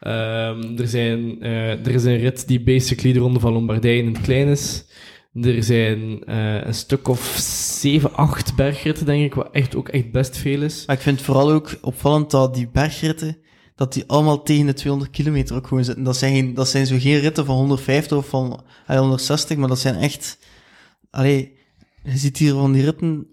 Ehm, 0.00 0.78
er, 0.78 0.88
zijn, 0.88 1.42
eh, 1.42 1.86
er 1.86 1.94
is 1.94 2.04
een 2.04 2.16
rit 2.16 2.48
die 2.48 2.62
basically 2.62 3.12
de 3.12 3.18
Ronde 3.18 3.40
van 3.40 3.52
Lombardije 3.52 4.02
in 4.02 4.06
het 4.06 4.20
klein 4.20 4.48
is. 4.48 4.84
Er 5.32 5.62
zijn 5.62 6.24
eh, 6.24 6.66
een 6.66 6.74
stuk 6.74 7.08
of 7.08 7.36
7, 7.80 8.14
8 8.14 8.56
bergritten, 8.56 9.06
denk 9.06 9.24
ik, 9.24 9.34
wat 9.34 9.48
echt 9.52 9.76
ook 9.76 9.88
echt 9.88 10.10
best 10.10 10.36
veel 10.36 10.62
is. 10.62 10.86
Maar 10.86 10.96
ik 10.96 11.02
vind 11.02 11.16
het 11.16 11.24
vooral 11.24 11.50
ook 11.50 11.78
opvallend 11.80 12.30
dat 12.30 12.54
die 12.54 12.68
bergritten, 12.68 13.38
dat 13.74 13.92
die 13.92 14.04
allemaal 14.06 14.42
tegen 14.42 14.66
de 14.66 14.72
200 14.72 15.10
kilometer 15.10 15.56
ook 15.56 15.66
gewoon 15.66 15.84
zitten. 15.84 16.04
Dat 16.04 16.16
zijn, 16.16 16.54
dat 16.54 16.68
zijn 16.68 16.86
zo 16.86 16.96
geen 16.98 17.20
ritten 17.20 17.44
van 17.44 17.56
150 17.56 18.16
of 18.16 18.28
van 18.28 18.64
ah, 18.86 18.98
160, 18.98 19.56
maar 19.56 19.68
dat 19.68 19.78
zijn 19.78 19.94
echt... 19.94 20.38
Allee, 21.10 21.56
je 22.02 22.16
ziet 22.16 22.36
hier 22.36 22.52
van 22.52 22.72
die 22.72 22.84
ritten 22.84 23.26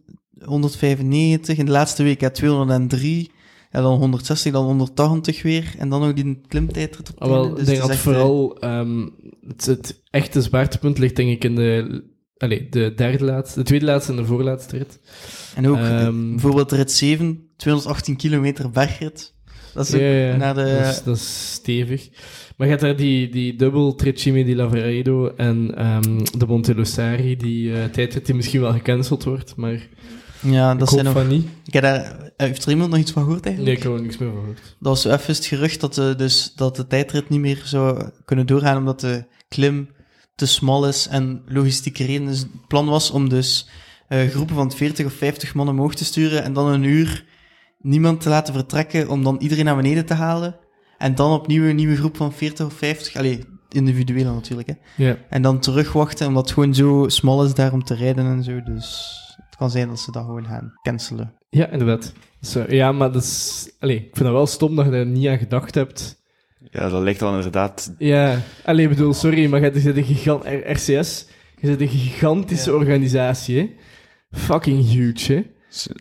195, 0.44 1.58
in 1.58 1.66
de 1.66 1.72
laatste 1.72 2.04
week 2.04 2.22
hè, 2.22 2.32
203, 2.32 3.32
ja, 3.76 3.82
dan 3.82 3.98
160, 3.98 4.52
dan 4.52 4.66
180 4.66 5.42
weer, 5.42 5.74
en 5.78 5.90
dan 5.90 6.04
ook 6.04 6.16
die 6.16 6.42
klimtijdrit 6.48 7.10
op 7.10 7.22
Ah, 7.22 7.30
wel, 7.30 7.44
einde. 7.44 7.50
ik 7.52 7.56
Dus 7.58 7.66
denk 7.66 7.78
het 7.78 7.88
dat 7.88 7.96
echt, 7.96 8.02
vooral 8.06 8.58
ehm, 8.60 9.08
het, 9.48 9.66
het 9.66 10.02
echte 10.10 10.42
zwaartepunt 10.42 10.98
ligt, 10.98 11.16
denk 11.16 11.30
ik, 11.30 11.44
in 11.44 11.56
de, 11.56 12.04
allee, 12.38 12.70
de 12.70 12.94
derde 12.96 13.26
laatste, 13.26 13.60
de 13.60 13.66
tweede 13.66 13.86
laatste 13.86 14.12
en 14.12 14.18
de 14.18 14.26
voorlaatste 14.26 14.78
rit. 14.78 15.00
eh, 15.52 15.58
En 15.58 15.68
ook 15.68 15.78
eh, 15.78 16.02
Ehm, 16.06 16.30
bijvoorbeeld 16.30 16.72
rit 16.72 16.92
7, 16.92 17.50
218 17.58 18.16
kilometer 18.16 18.70
bergrit. 18.70 19.34
Dat 19.74 19.88
is 19.88 19.92
Ja, 19.94 20.00
ja, 20.00 20.36
naar 20.36 20.54
de... 20.56 20.80
dat, 20.84 20.94
is, 20.94 21.04
dat 21.04 21.16
is 21.16 21.52
stevig. 21.54 22.10
Maar 22.58 22.68
je 22.68 22.74
hebt 22.74 22.86
daar 22.86 22.96
die, 22.96 23.30
die 23.30 23.56
dubbel 23.56 23.96
Trecime 23.96 24.44
di 24.44 24.56
Lavaredo 24.56 25.28
en 25.28 25.76
ehm, 25.76 26.18
de 26.38 26.46
Montelosari, 26.48 27.36
die 27.38 27.74
eh 27.74 27.84
tijdrit 27.92 28.26
die 28.26 28.36
misschien 28.36 28.62
wel 28.62 28.72
gecanceld 28.72 29.24
wordt, 29.24 29.56
maar 29.56 29.88
ja, 30.46 30.76
dat 30.76 30.88
ik 30.88 30.94
zijn 30.94 31.06
nog... 31.06 31.14
van 31.14 31.28
niet. 31.28 31.48
Ik 31.66 31.74
heb 31.74 31.84
daar... 31.84 32.32
Heeft 32.38 32.66
er 32.66 32.72
iemand 32.72 32.90
nog 32.90 33.00
iets 33.00 33.12
van 33.12 33.24
gehoord 33.24 33.44
Nee, 33.44 33.54
eigenlijk? 33.54 33.78
ik 33.78 33.84
heb 33.90 33.94
er 33.94 34.02
niks 34.02 34.18
meer 34.18 34.30
van 34.30 34.40
gehoord. 34.40 34.76
Dat 34.80 35.04
was 35.04 35.06
even 35.06 35.34
het 35.34 35.46
gerucht 35.46 35.82
dat 35.82 35.94
de, 35.94 36.14
dus, 36.18 36.54
dat 36.56 36.76
de 36.76 36.88
tijdrit 36.88 37.30
niet 37.30 37.40
meer 37.40 37.62
zou 37.64 38.10
kunnen 38.26 38.46
doorgaan 38.46 38.78
omdat 38.78 39.00
de 39.00 39.26
klim 39.48 39.90
te 40.36 40.46
smal 40.46 40.88
is 40.88 41.08
en 41.08 41.42
logistieke 41.48 42.06
redenen. 42.06 42.32
Dus 42.32 42.40
het 42.40 42.68
plan 42.68 42.86
was 42.86 43.12
om 43.12 43.30
dus 43.30 43.70
eh, 44.08 44.28
groepen 44.28 44.56
van 44.56 44.72
40 44.72 45.06
of 45.06 45.14
50 45.14 45.54
man 45.54 45.70
omhoog 45.70 45.96
te 45.96 46.06
sturen 46.06 46.44
en 46.44 46.54
dan 46.54 46.68
een 46.68 46.84
uur 46.84 47.26
niemand 47.80 48.22
te 48.22 48.30
laten 48.30 48.54
vertrekken 48.54 49.10
om 49.10 49.24
dan 49.24 49.38
iedereen 49.40 49.66
naar 49.66 49.76
beneden 49.76 50.06
te 50.06 50.14
halen. 50.14 50.56
En 50.98 51.16
dan 51.16 51.32
opnieuw 51.32 51.64
een 51.64 51.76
nieuwe 51.76 51.96
groep 51.96 52.18
van 52.18 52.34
40 52.34 52.66
of 52.66 52.74
50, 52.74 53.16
allee, 53.16 53.44
individueel 53.70 54.34
natuurlijk, 54.34 54.68
hè. 54.68 55.06
Ja. 55.06 55.18
En 55.30 55.42
dan 55.42 55.60
terugwachten, 55.60 56.28
omdat 56.28 56.44
het 56.44 56.54
gewoon 56.54 56.74
zo 56.74 57.06
smal 57.08 57.46
is 57.46 57.54
daar 57.54 57.74
om 57.74 57.84
te 57.84 57.94
rijden 57.94 58.26
en 58.26 58.44
zo. 58.44 58.64
Dus 58.64 59.20
het 59.56 59.64
kan 59.64 59.72
zijn 59.72 59.88
dat 59.88 60.00
ze 60.00 60.12
dat 60.12 60.24
gewoon 60.26 60.46
gaan 60.46 60.74
cancelen. 60.82 61.34
ja, 61.50 61.70
inderdaad. 61.70 62.14
Dus, 62.40 62.56
eh, 62.56 62.70
ja, 62.70 62.92
maar 62.92 63.12
dat 63.12 63.24
is... 63.24 63.70
Allee, 63.80 63.96
ik 63.96 64.02
vind 64.16 64.26
dat 64.26 64.32
wel 64.34 64.48
stom 64.48 64.76
dat 64.76 64.86
je 64.86 64.92
daar 64.92 65.06
niet 65.06 65.28
aan 65.28 65.38
gedacht 65.38 65.76
hebt. 65.76 66.24
Ja, 66.72 66.90
dat 66.90 67.02
lijkt 67.04 67.20
dan 67.20 67.36
inderdaad... 67.36 67.94
Ja, 67.98 68.40
alleen 68.66 68.90
bedoel, 68.90 69.14
sorry, 69.14 69.50
maar 69.50 69.62
je 69.74 69.80
zit 69.80 69.98
een 69.98 70.04
gigant... 70.04 70.44
R- 70.44 70.72
RCS, 70.72 71.28
je 71.60 71.68
zit 71.68 71.82
een 71.82 71.88
gigantische 71.88 72.70
Ja. 72.72 72.76
organisatie, 72.78 73.58
hè. 73.58 73.76
Fucking 74.40 74.86
huge, 74.90 75.34
hè. 75.34 75.44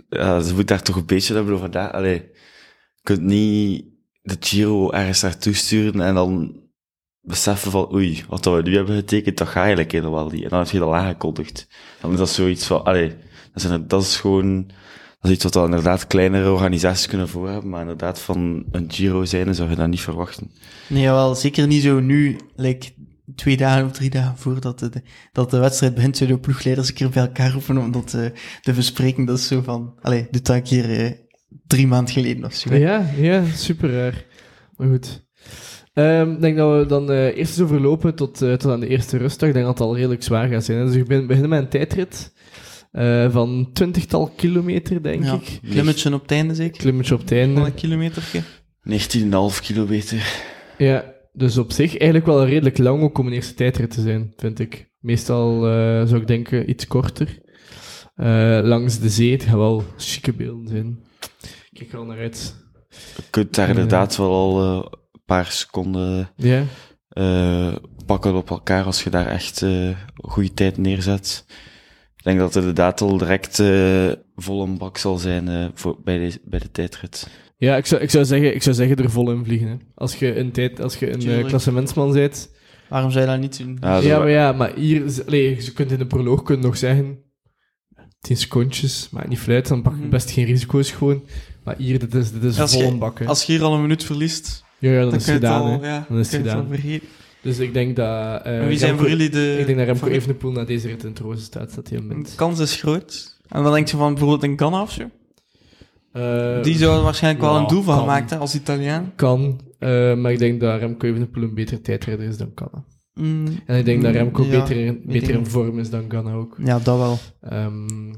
Ja, 0.09 0.41
ze 0.41 0.55
moet 0.55 0.69
daar 0.69 0.83
toch 0.83 0.97
een 0.97 1.07
beetje 1.07 1.35
hebben 1.35 1.55
over 1.55 1.71
daar. 1.71 1.91
Allee, 1.91 2.15
je 2.15 3.01
kunt 3.03 3.23
niet 3.23 3.85
de 4.23 4.37
Giro 4.41 4.91
ergens 4.91 5.23
naartoe 5.23 5.53
sturen 5.55 6.01
en 6.01 6.15
dan 6.15 6.63
beseffen 7.21 7.71
van, 7.71 7.95
oei, 7.95 8.25
wat 8.29 8.43
dat 8.43 8.55
we 8.57 8.63
nu 8.71 8.75
hebben 8.77 8.97
getekend, 8.97 9.39
dat 9.39 9.49
gaat 9.49 9.63
eigenlijk 9.63 9.93
helemaal 9.93 10.29
niet. 10.31 10.43
En 10.43 10.49
dan 10.49 10.59
heb 10.59 10.69
je 10.69 10.79
dat 10.79 10.93
aangekondigd. 10.93 11.67
Dan 12.01 12.13
is 12.13 12.19
dat 12.19 12.29
zoiets 12.29 12.67
van, 12.67 12.85
allee, 12.85 13.15
dat 13.55 13.63
is, 13.73 13.79
dat 13.87 14.03
is 14.03 14.17
gewoon, 14.17 14.67
dat 15.21 15.31
is 15.31 15.31
iets 15.31 15.45
wat 15.45 15.53
dan 15.53 15.65
inderdaad 15.65 16.07
kleinere 16.07 16.51
organisaties 16.51 17.07
kunnen 17.07 17.29
voorhebben, 17.29 17.71
maar 17.71 17.81
inderdaad 17.81 18.21
van 18.21 18.65
een 18.71 18.85
Giro 18.93 19.25
zijn 19.25 19.55
zou 19.55 19.71
je 19.71 19.77
dat 19.77 19.89
niet 19.89 20.01
verwachten. 20.01 20.51
Nee, 20.89 21.05
wel 21.05 21.35
zeker 21.35 21.67
niet 21.67 21.83
zo 21.83 22.01
nu, 22.01 22.37
like, 22.57 22.89
twee 23.35 23.57
dagen 23.57 23.85
of 23.85 23.93
drie 23.93 24.11
dagen 24.11 24.37
voordat 24.39 24.79
de, 24.79 24.91
dat 25.33 25.51
de 25.51 25.59
wedstrijd 25.59 25.95
begint, 25.95 26.17
zouden 26.17 26.39
de 26.39 26.43
ploegleiders 26.47 26.89
een 26.89 26.95
keer 26.95 27.09
bij 27.11 27.23
elkaar 27.23 27.53
roepen 27.53 27.79
om 27.79 27.93
dat 27.93 28.15
eh, 28.15 28.27
te 28.63 28.73
bespreken. 28.73 29.25
Dat 29.25 29.39
is 29.39 29.47
zo 29.47 29.63
van, 29.63 29.95
allee, 30.01 30.27
doe 30.31 30.43
dat 30.43 30.57
een 30.57 30.63
keer 30.63 30.91
eh, 31.01 31.11
drie 31.67 31.87
maanden 31.87 32.15
geleden 32.15 32.45
of 32.45 32.55
zo. 32.55 32.75
Ja, 32.75 33.11
ja, 33.17 33.43
super 33.55 33.93
raar. 33.93 34.25
Maar 34.77 34.89
goed. 34.89 35.23
Ehm, 35.93 36.31
Ik 36.31 36.41
denk 36.41 36.57
dat 36.57 36.79
we 36.81 36.87
dan 36.87 37.11
eh, 37.11 37.25
eerst 37.37 37.39
eens 37.59 37.61
overlopen 37.61 38.15
tot, 38.15 38.39
tot 38.39 38.67
aan 38.67 38.81
de 38.81 38.89
eerste 38.89 39.17
rustdag. 39.17 39.49
Ik 39.49 39.55
denk 39.55 39.67
dat 39.67 39.79
het 39.79 39.87
al 39.87 39.97
redelijk 39.97 40.23
zwaar 40.23 40.49
gaat 40.49 40.65
zijn. 40.65 40.79
hè. 40.79 40.85
Dus 40.85 40.95
we 40.95 41.03
begin- 41.05 41.27
beginnen 41.27 41.51
met 41.51 41.61
een 41.63 41.69
tijdrit. 41.69 42.33
Eh, 42.95 43.31
van 43.33 43.71
twintigtal 43.73 44.33
kilometer, 44.37 45.03
denk 45.03 45.25
Ja. 45.25 45.35
ik. 45.35 45.61
Klimmetje 45.71 46.15
op 46.15 46.23
het 46.23 46.31
einde 46.31 46.55
zeker? 46.55 46.79
Klimmetje 46.79 47.15
op 47.15 47.21
het 47.21 47.29
Van 47.29 47.39
einde. 47.39 47.61
een 47.61 47.75
kilometertje. 47.75 48.41
19,5 48.83 49.61
kilometer. 49.63 50.43
Ja, 50.79 51.15
dus 51.33 51.59
op 51.59 51.73
zich 51.73 51.91
eigenlijk 51.91 52.27
wel 52.27 52.47
redelijk 52.47 52.79
lang 52.79 53.03
ook 53.03 53.19
om 53.19 53.27
een 53.27 53.33
eerste 53.33 53.55
tijdrit 53.55 53.91
te 53.91 54.01
zijn, 54.01 54.33
vind 54.37 54.59
ik. 54.59 54.91
Meestal 55.01 55.67
eh, 55.67 56.07
zou 56.07 56.17
ik 56.21 56.27
denken 56.27 56.71
iets 56.71 56.87
korter. 56.87 57.39
Eh, 58.15 58.59
langs 58.63 58.99
de 58.99 59.09
zee, 59.09 59.33
het 59.33 59.43
gaat 59.43 59.55
wel 59.55 59.85
chique 59.97 60.33
beelden 60.33 60.69
zijn. 60.69 60.99
Ik 61.71 61.79
kijk 61.79 61.93
er 61.93 61.99
al 61.99 62.05
naar 62.05 62.19
uit. 62.19 62.55
Je 63.17 63.23
kunt 63.31 63.55
daar 63.55 63.69
inderdaad 63.69 64.17
wel 64.17 64.31
al 64.33 64.63
een 64.63 64.89
paar 65.27 65.47
seconden 65.47 66.31
Ja, 66.37 66.63
eh, 67.09 67.75
pakken 68.07 68.35
op 68.35 68.51
elkaar 68.51 68.85
als 68.85 69.03
je 69.05 69.11
daar 69.11 69.27
echt 69.27 69.63
eh, 69.63 69.71
een 69.87 69.97
goede 70.17 70.55
tijd 70.55 70.77
neerzet. 70.79 71.45
Ik 72.25 72.31
denk 72.31 72.39
dat 72.43 72.55
het 72.55 72.63
inderdaad 72.65 73.01
al 73.01 73.17
direct 73.19 73.59
eh 73.61 74.13
vol 74.37 74.63
een 74.63 74.79
bak 74.79 74.99
zal 74.99 75.17
zijn 75.19 75.49
eh, 75.49 75.67
voor, 75.75 75.97
bij, 76.05 76.19
de, 76.19 76.41
bij 76.45 76.59
de 76.59 76.71
tijdrit. 76.71 77.29
ja 77.57 77.77
ik, 77.77 77.87
zou, 77.87 78.03
ik, 78.03 78.11
zou 78.11 78.25
zeggen, 78.25 78.55
ik 78.55 78.63
zou 78.63 78.75
zeggen 78.77 78.97
er 78.97 79.11
vol 79.11 79.31
in 79.31 79.45
vliegen. 79.45 79.69
Hè. 79.69 79.75
Als 79.95 80.15
je 80.17 80.39
een, 80.39 80.53
tijd, 80.53 80.81
als 80.81 80.97
je 80.97 81.13
een 81.13 81.19
Tuurlijk. 81.19 81.49
klassementsman 81.49 82.13
bent. 82.13 82.51
Waarom 82.89 83.11
zou 83.11 83.25
je 83.25 83.31
dat 83.31 83.41
niet 83.41 83.59
doen? 83.59 83.79
Ja, 83.81 84.19
maar 84.19 84.31
ja, 84.31 84.53
maar 84.53 84.75
hier... 84.75 85.03
Allee, 85.27 85.57
je 85.65 85.73
kunt 85.73 85.91
in 85.93 85.99
de 85.99 86.07
proloog 86.07 86.49
nog 86.49 86.77
zeggen... 86.77 87.19
10 88.21 88.37
secondjes, 88.37 89.09
maar 89.11 89.29
niet 89.29 89.39
fluit, 89.39 89.69
dan 89.69 89.83
pak 89.83 89.93
je 89.93 90.01
Mhm. 90.01 90.09
best 90.11 90.31
geen 90.31 90.45
risico's 90.45 90.91
gewoon. 90.91 91.25
Maar 91.65 91.75
hier, 91.79 91.99
dit 91.99 92.15
is, 92.15 92.33
dit 92.33 92.45
is 92.45 92.61
Als 92.61 92.73
vol 92.73 92.81
je- 92.83 92.87
een 92.89 92.99
bak. 92.99 93.19
hè. 93.19 93.27
Als 93.27 93.43
je 93.45 93.53
hier 93.53 93.63
al 93.63 93.75
een 93.75 93.81
minuut 93.81 94.05
verliest, 94.05 94.65
Ja, 94.79 94.91
ja, 94.91 95.01
dan, 95.01 95.11
dan 95.11 95.19
is 95.19 95.27
het 95.27 95.35
gedaan. 95.35 95.63
al, 95.63 95.85
ja, 95.85 96.05
Dan 96.09 96.19
is 96.19 96.33
het 96.33 96.41
gedaan. 96.41 96.69
Dus 97.45 97.59
ik 97.59 97.73
denk 97.75 97.97
dat... 97.97 98.43
wie 98.43 98.53
zijn 98.53 98.79
Remco- 98.79 98.97
voor 98.97 99.09
jullie 99.09 99.31
de... 99.31 99.57
Ik 99.59 99.67
denk 99.67 99.79
dat 99.79 99.87
Remco? 99.87 100.07
Evenepoel 100.07 100.53
na 100.53 100.65
deze 100.65 100.89
rit 100.89 101.03
in 101.03 101.09
het 101.09 101.19
roze 101.19 101.43
staat, 101.43 101.75
dat 101.75 101.89
hij 101.89 101.99
De 101.99 102.07
wint. 102.07 102.35
kans 102.35 102.59
is 102.61 102.77
groot. 102.77 103.39
En 103.49 103.63
dan 103.63 103.73
denk 103.73 103.89
je 103.89 103.97
van 103.97 104.15
bijvoorbeeld 104.15 104.43
een 104.43 104.59
Ganna 104.59 104.83
of 104.83 104.91
zo. 104.91 105.11
Eh, 106.13 106.63
Die 106.63 106.77
zou 106.77 106.97
er 106.97 107.03
waarschijnlijk 107.03 107.45
wel 107.45 107.57
een 107.57 107.67
doel 107.67 107.83
van 107.83 108.09
hebben 108.09 108.39
als 108.39 108.55
Italiaan. 108.55 109.13
Kan, 109.17 109.61
eh, 109.79 110.15
maar 110.15 110.33
ik 110.33 110.39
denk 110.39 110.61
dat 110.61 110.79
Remco 110.79 111.07
Evenepoel 111.07 111.43
een 111.43 111.55
betere 111.55 111.81
tijdrijder 111.81 112.27
is 112.29 112.37
dan 112.37 112.53
Ganna. 112.55 112.85
Mm, 113.15 113.47
En 113.67 113.79
ik 113.79 113.85
denk 113.85 114.03
dat 114.03 114.11
mm, 114.13 114.17
Remco 114.17 114.45
ja, 114.45 114.51
beter, 114.61 114.77
in, 114.77 115.03
beter 115.07 115.35
in 115.35 115.47
vorm 115.47 115.79
is 115.79 115.91
dan 115.91 116.05
Ganna 116.09 116.33
ook. 116.33 116.57
Ja, 116.65 116.79
dat 116.79 116.99
wel. 116.99 117.19
Ehm, 117.41 118.09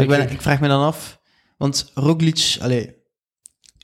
ik, 0.00 0.08
ben, 0.08 0.30
ik 0.30 0.42
vraag 0.42 0.60
me 0.60 0.68
dan 0.68 0.82
af, 0.82 1.20
want 1.56 1.90
Roglic, 1.94 2.56
allee, 2.60 2.94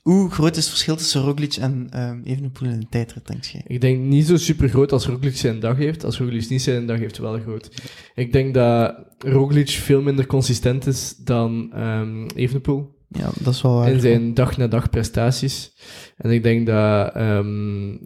hoe 0.02 0.30
groot 0.30 0.56
is 0.56 0.62
het 0.62 0.68
verschil 0.68 0.96
tussen 0.96 1.20
Roglic 1.22 1.54
en 1.54 1.86
ehm 1.90 2.20
Evenepoel 2.24 2.68
in 2.68 2.74
een 2.74 2.88
tijdrit, 2.88 3.26
denk 3.26 3.44
je? 3.44 3.60
Ik 3.66 3.80
denk 3.80 3.98
niet 4.00 4.26
zo 4.26 4.36
super 4.36 4.68
groot 4.68 4.92
als 4.92 5.06
Roglic 5.06 5.36
zijn 5.36 5.60
dag 5.60 5.76
heeft. 5.76 6.04
Als 6.04 6.18
Roglic 6.18 6.48
niet 6.48 6.62
zijn 6.62 6.86
dag 6.86 6.98
heeft, 6.98 7.18
wel 7.18 7.40
groot. 7.40 7.70
Ik 8.14 8.32
denk 8.32 8.54
dat 8.54 8.96
Roglic 9.18 9.68
veel 9.68 10.02
minder 10.02 10.26
consistent 10.26 10.86
is 10.86 11.14
dan 11.16 11.72
ehm 11.72 12.26
Evenepoel 12.34 13.00
Ja, 13.08 13.30
dat 13.40 13.54
is 13.54 13.62
wel 13.62 13.74
waar. 13.74 13.90
in 13.92 14.00
zijn 14.00 14.34
dag-na-dag 14.34 14.90
prestaties. 14.90 15.72
En 16.16 16.30
ik 16.30 16.42
denk 16.42 16.66
dat, 16.66 17.14
ehm 17.14 17.96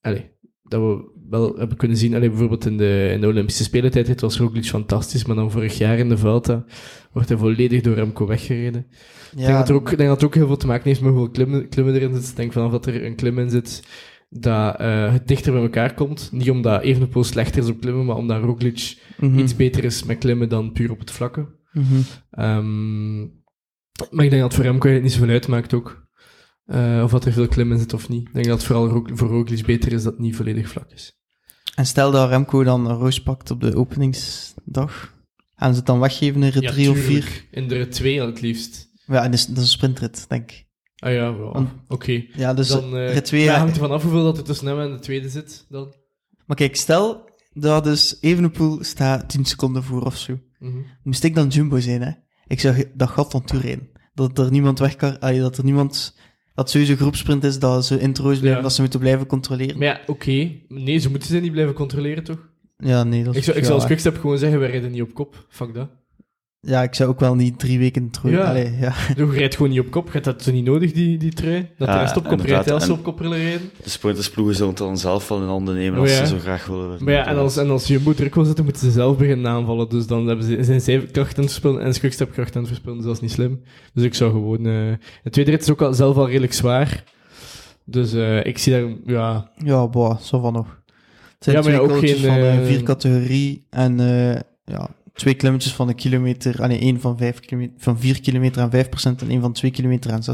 allee, 0.00 0.30
dat 0.62 0.80
we 0.80 1.14
wel 1.30 1.56
hebben 1.56 1.76
kunnen 1.76 1.96
zien, 1.96 2.14
allee, 2.14 2.28
bijvoorbeeld 2.28 2.66
in 2.66 2.76
de, 2.76 3.10
in 3.12 3.20
de 3.20 3.26
Olympische 3.26 3.64
Spelentijd 3.64 4.20
was 4.20 4.38
Roglic 4.38 4.64
fantastisch, 4.64 5.24
maar 5.24 5.36
dan 5.36 5.50
vorig 5.50 5.78
jaar 5.78 5.98
in 5.98 6.08
de 6.08 6.18
Vuelta 6.18 6.64
wordt 7.12 7.28
hij 7.28 7.38
volledig 7.38 7.80
door 7.80 7.94
Remco 7.94 8.26
weggereden. 8.26 8.86
Ik 9.32 9.38
denk, 9.38 9.58
dat 9.58 9.68
er 9.68 9.74
ook, 9.74 9.86
denk 9.88 9.98
dat 10.08 10.10
het 10.20 10.24
ook 10.24 10.34
heel 10.34 10.46
veel 10.46 10.56
te 10.56 10.66
maken 10.66 10.84
heeft 10.84 11.00
met 11.00 11.10
hoeveel 11.10 11.30
klimmen, 11.30 11.68
klimmen 11.68 11.94
erin 11.94 12.14
zit. 12.14 12.28
Ik 12.28 12.36
denk 12.36 12.52
vanaf 12.52 12.70
dat 12.70 12.86
er 12.86 13.04
een 13.04 13.14
klim 13.16 13.38
in 13.38 13.50
zit, 13.50 13.82
dat 14.28 14.76
eh, 14.76 15.12
het 15.12 15.28
dichter 15.28 15.52
bij 15.52 15.62
elkaar 15.62 15.94
komt. 15.94 16.28
Niet 16.32 16.50
omdat 16.50 16.82
Evenepoel 16.82 17.24
slechter 17.24 17.62
is 17.62 17.68
op 17.68 17.80
klimmen, 17.80 18.04
maar 18.04 18.16
omdat 18.16 18.42
Roglic 18.42 18.98
Mhm. 19.18 19.38
iets 19.38 19.56
beter 19.56 19.84
is 19.84 20.04
met 20.04 20.18
klimmen 20.18 20.48
dan 20.48 20.72
puur 20.72 20.90
op 20.90 20.98
het 20.98 21.10
vlakke. 21.10 21.46
Mhm. 21.72 21.84
Ehm, 22.30 23.18
maar 24.10 24.24
ik 24.24 24.30
denk 24.30 24.42
dat 24.42 24.54
voor 24.54 24.64
Remco 24.64 24.88
het 24.88 25.02
niet 25.02 25.12
zoveel 25.12 25.28
uitmaakt 25.28 25.74
ook. 25.74 26.05
Eh, 26.66 27.00
of 27.04 27.10
dat 27.10 27.24
er 27.24 27.32
veel 27.32 27.48
klim 27.48 27.72
in 27.72 27.78
zit 27.78 27.92
of 27.92 28.08
niet. 28.08 28.26
Ik 28.26 28.34
denk 28.34 28.46
dat 28.46 28.58
het 28.58 28.66
vooral 28.66 29.06
voor 29.12 29.28
Roglic 29.28 29.66
beter 29.66 29.92
is 29.92 30.02
dat 30.02 30.12
het 30.12 30.22
niet 30.22 30.36
volledig 30.36 30.68
vlak 30.68 30.90
is. 30.90 31.18
En 31.74 31.86
stel 31.86 32.10
dat 32.10 32.28
Remco 32.28 32.64
dan 32.64 32.86
een 32.86 32.96
roos 32.96 33.22
pakt 33.22 33.50
op 33.50 33.60
de 33.60 33.76
openingsdag, 33.76 35.14
gaan 35.54 35.70
ze 35.70 35.76
het 35.76 35.86
dan 35.86 36.00
weggeven 36.00 36.42
in 36.42 36.48
rit 36.48 36.66
3 36.66 36.90
of 36.90 36.98
4? 36.98 37.46
In 37.50 37.68
de 37.68 37.74
rit 37.74 37.92
2 37.92 38.20
het 38.20 38.40
liefst. 38.40 38.88
Ja, 39.06 39.22
en 39.22 39.30
dat 39.30 39.40
is, 39.40 39.46
dat 39.46 39.56
is 39.56 39.62
een 39.62 39.68
sprintrit, 39.68 40.28
denk 40.28 40.50
ik. 40.50 40.66
Ah 40.96 41.12
ja, 41.12 41.36
wel. 41.36 41.66
Oké. 41.88 42.24
Ja, 42.32 42.54
dus 42.54 42.68
Dan 42.68 42.96
eh, 42.96 43.12
rit 43.12 43.24
2... 43.24 43.42
ja, 43.42 43.52
ja. 43.52 43.58
hangt 43.58 43.74
er 43.74 43.80
vanaf 43.80 44.02
hoeveel 44.02 44.24
dat 44.24 44.38
er 44.38 44.44
tussen 44.44 44.66
hem 44.66 44.80
en 44.80 44.92
de 44.92 44.98
tweede 44.98 45.28
zit. 45.28 45.66
Dan. 45.68 45.94
Maar 46.46 46.56
kijk, 46.56 46.76
stel 46.76 47.30
dat 47.52 47.84
dus 47.84 48.16
Evenepoel 48.20 48.84
staat 48.84 49.28
10 49.28 49.44
seconden 49.44 49.82
voor 49.82 50.02
of 50.02 50.16
zo. 50.16 50.38
Mhm. 50.58 50.78
Moest 51.02 51.24
ik 51.24 51.34
dan 51.34 51.48
Jumbo 51.48 51.80
zijn, 51.80 52.02
hè? 52.02 52.10
Ik 52.46 52.60
zou 52.60 52.84
dat 52.94 53.08
gat 53.08 53.30
van 53.30 53.44
toerijden. 53.44 53.88
Dat 54.14 54.38
er 54.38 54.50
niemand 54.50 54.78
weg 54.78 54.96
kan... 54.96 55.16
dat 55.20 55.58
er 55.58 55.64
niemand... 55.64 56.16
Dat 56.56 56.70
sowieso 56.70 56.94
groepsprint 56.96 57.44
is, 57.44 57.58
dat 57.58 57.86
ze 57.86 58.00
in 58.00 58.08
het 58.08 58.18
roos 58.18 58.38
blijven, 58.38 58.56
Ja. 58.56 58.62
dat 58.62 58.72
ze 58.72 58.80
moeten 58.80 59.00
blijven 59.00 59.26
controleren. 59.26 59.78
Maar 59.78 59.86
ja, 59.86 60.00
oké. 60.06 60.50
Nee, 60.68 60.98
ze 60.98 61.10
moeten 61.10 61.28
ze 61.28 61.38
niet 61.38 61.52
blijven 61.52 61.74
controleren, 61.74 62.24
toch? 62.24 62.48
Ja, 62.78 63.04
nee, 63.04 63.24
dat 63.24 63.32
is 63.32 63.38
Ik 63.38 63.44
zou, 63.44 63.56
ik 63.56 63.62
zou 63.64 63.74
als. 63.74 63.84
Quickstep 63.86 64.18
gewoon 64.18 64.38
zeggen, 64.38 64.58
wij 64.60 64.70
rijden 64.70 64.90
niet 64.90 65.02
op 65.02 65.14
kop. 65.14 65.46
Fuck 65.48 65.74
dat. 65.74 65.88
Ja, 66.66 66.82
ik 66.82 66.94
zou 66.94 67.10
ook 67.10 67.20
wel 67.20 67.34
niet 67.34 67.58
drie 67.58 67.78
weken 67.78 68.04
het 68.04 68.18
roos... 68.18 68.32
Ja. 68.32 68.44
Allee, 68.44 68.72
ja. 68.80 68.92
Je 69.16 69.30
rijdt 69.30 69.54
gewoon 69.56 69.70
niet 69.70 69.80
op 69.80 69.90
kop. 69.90 70.06
Je 70.06 70.12
hebt 70.12 70.24
dat 70.24 70.42
zo 70.42 70.52
niet 70.52 70.64
nodig, 70.64 70.92
die, 70.92 71.18
die 71.18 71.32
trui. 71.32 71.68
Dat 71.78 71.88
Ja, 71.88 71.94
de 71.94 72.00
rest 72.00 72.16
op 72.16 72.28
kop 72.28 72.40
rijdt, 72.40 72.70
als 72.70 72.84
ze 72.84 72.92
op 72.92 73.02
kop 73.02 73.18
willen 73.18 73.38
rijden. 73.38 73.70
De 73.82 73.90
sprintersploegen 73.90 74.54
zullen 74.54 74.70
het 74.70 74.78
dan 74.78 74.98
zelf 74.98 75.28
wel 75.28 75.40
in 75.40 75.46
handen 75.46 75.74
nemen 75.74 75.98
Oh, 75.98 76.04
als 76.04 76.16
ja. 76.16 76.24
ze 76.24 76.26
zo 76.26 76.38
graag 76.38 76.66
willen. 76.66 77.04
Maar 77.04 77.12
ja, 77.12 77.26
en 77.26 77.36
als, 77.36 77.56
en 77.56 77.70
als 77.70 77.86
Jumbo 77.86 78.14
druk 78.14 78.34
wil 78.34 78.44
zetten, 78.44 78.64
moeten 78.64 78.82
ze 78.82 78.90
zelf 78.90 79.16
beginnen 79.16 79.50
aanvallen. 79.50 79.88
Dus 79.88 80.06
dan 80.06 80.26
hebben 80.26 80.44
ze, 80.46 80.64
zijn 80.64 80.80
zij 80.80 80.98
kracht 81.12 81.36
aan 81.36 81.42
het 81.42 81.52
verspillen 81.52 81.80
en 81.82 81.92
Quickstep 81.92 82.32
kracht 82.32 82.54
aan 82.54 82.60
het 82.60 82.70
verspillen. 82.70 82.96
Dus 82.96 83.06
dat 83.06 83.14
is 83.14 83.20
niet 83.20 83.32
slim. 83.32 83.62
Dus 83.94 84.04
ik 84.04 84.14
zou 84.14 84.30
gewoon... 84.30 84.58
eh 84.58 84.92
de 85.22 85.30
tweede 85.30 85.50
rit 85.50 85.62
is 85.62 85.70
ook 85.70 85.82
al, 85.82 85.94
zelf 85.94 86.16
al 86.16 86.26
redelijk 86.26 86.52
zwaar. 86.52 87.04
Dus 87.84 88.12
eh, 88.12 88.44
ik 88.44 88.58
zie 88.58 88.72
daar... 88.72 88.88
Ja, 89.04 89.50
Ja, 89.64 89.88
boah, 89.88 90.18
zo 90.18 90.40
van 90.40 90.52
nog. 90.52 90.80
Het 91.34 91.44
zijn 91.44 91.56
Ja, 91.56 91.62
maar 91.62 91.72
twee 91.72 91.86
ja, 91.88 91.94
ook 91.94 92.00
geen, 92.00 92.16
van 92.16 92.60
eh, 92.60 92.66
vier 92.66 92.82
categorie 92.82 93.66
en 93.70 94.00
eh, 94.00 94.40
ja, 94.64 94.88
twee 95.16 95.34
klimmetjes 95.34 95.74
van 95.74 95.88
een 95.88 95.94
kilometer. 95.94 96.62
Ah 96.62 96.68
nee, 96.68 96.78
één 96.78 97.00
van, 97.00 97.16
vijf 97.18 97.40
kilometer, 97.40 97.74
van 97.78 97.98
vier 97.98 98.20
kilometer 98.20 98.62
aan 98.62 98.70
5% 98.70 99.20
en 99.20 99.28
één 99.28 99.40
van 99.40 99.52
twee 99.52 99.70
kilometer 99.70 100.12
aan 100.12 100.22
6%. 100.22 100.24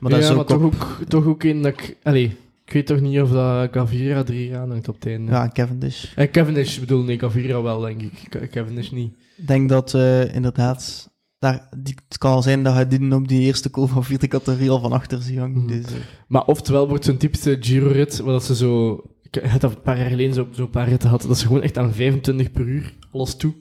Maar 0.00 0.10
dat 0.10 0.10
ja, 0.10 0.16
is 0.18 0.28
maar 0.28 0.38
ook 0.38 0.46
toch 0.46 0.62
op- 0.62 0.74
ook, 0.74 0.98
toch 1.08 1.24
ook 1.26 1.42
een 1.42 1.62
dat 1.62 1.72
ik... 1.72 1.96
Allee, 2.02 2.36
ik 2.64 2.72
weet 2.72 2.86
toch 2.86 3.00
niet 3.00 3.20
of 3.20 3.30
dat 3.30 3.68
Gavira 3.72 4.18
er 4.26 4.32
hier 4.32 4.56
aan 4.58 4.70
hangt 4.70 4.88
op 4.88 4.94
het 4.94 5.06
einde. 5.06 5.32
Ja, 5.32 5.48
Cavendish. 5.52 6.04
Eh, 6.14 6.30
Cavendish 6.30 6.78
bedoel, 6.78 7.02
nee, 7.02 7.18
Gavira 7.18 7.62
wel, 7.62 7.80
denk 7.80 8.02
ik. 8.02 8.12
Ca- 8.28 8.46
Cavendish 8.50 8.90
niet. 8.90 9.12
Ik 9.36 9.46
denk 9.46 9.68
dat 9.68 9.94
eh, 9.94 10.34
inderdaad... 10.34 11.08
Daar, 11.38 11.68
die, 11.76 11.94
het 12.08 12.18
kan 12.18 12.32
al 12.32 12.42
zijn 12.42 12.62
dat 12.62 12.74
hij 12.74 12.86
die 12.88 13.14
op 13.14 13.28
die 13.28 13.40
eerste 13.40 13.70
call 13.70 13.86
van 13.86 14.04
vierde 14.04 14.28
categorie 14.28 14.70
al 14.70 14.80
van 14.80 14.92
achter 14.92 15.22
zie 15.22 15.38
hangen. 15.38 15.58
Mhm. 15.64 15.66
Dus, 15.66 15.84
eh, 15.84 15.92
Maar 16.28 16.44
oftewel 16.44 16.88
wordt 16.88 17.04
zo'n 17.04 17.16
typische 17.16 17.56
Giro-rit, 17.60 18.18
waar 18.18 18.32
dat 18.32 18.44
ze 18.44 18.54
zo... 18.56 19.02
Ik 19.30 19.42
had 19.44 19.60
dat 19.60 19.70
een 19.70 19.82
paar 19.82 19.98
jaar 19.98 20.10
geleden 20.10 20.34
zo, 20.34 20.46
zo 20.52 20.66
paar 20.66 20.88
ritten 20.88 21.08
had, 21.08 21.22
dat 21.28 21.38
ze 21.38 21.46
gewoon 21.46 21.62
echt 21.62 21.78
aan 21.78 21.92
25 21.92 22.52
per 22.52 22.66
uur 22.66 22.94
alles 23.12 23.36
toe. 23.36 23.52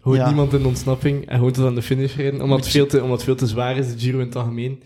Hoort 0.00 0.16
Ja. 0.18 0.26
niemand 0.26 0.52
in 0.52 0.66
ontsnapping 0.66 1.26
en 1.26 1.36
gewoon 1.36 1.52
tot 1.52 1.64
aan 1.66 1.74
de 1.74 1.82
finish 1.82 2.16
rijden, 2.16 2.42
omdat 2.42 2.58
het, 2.58 2.68
veel 2.68 2.86
te, 2.86 2.96
omdat 3.02 3.16
het 3.16 3.24
veel 3.24 3.34
te 3.34 3.46
zwaar 3.46 3.76
is, 3.76 3.92
de 3.92 3.98
Giro 3.98 4.18
in 4.18 4.26
het 4.26 4.36
algemeen. 4.36 4.82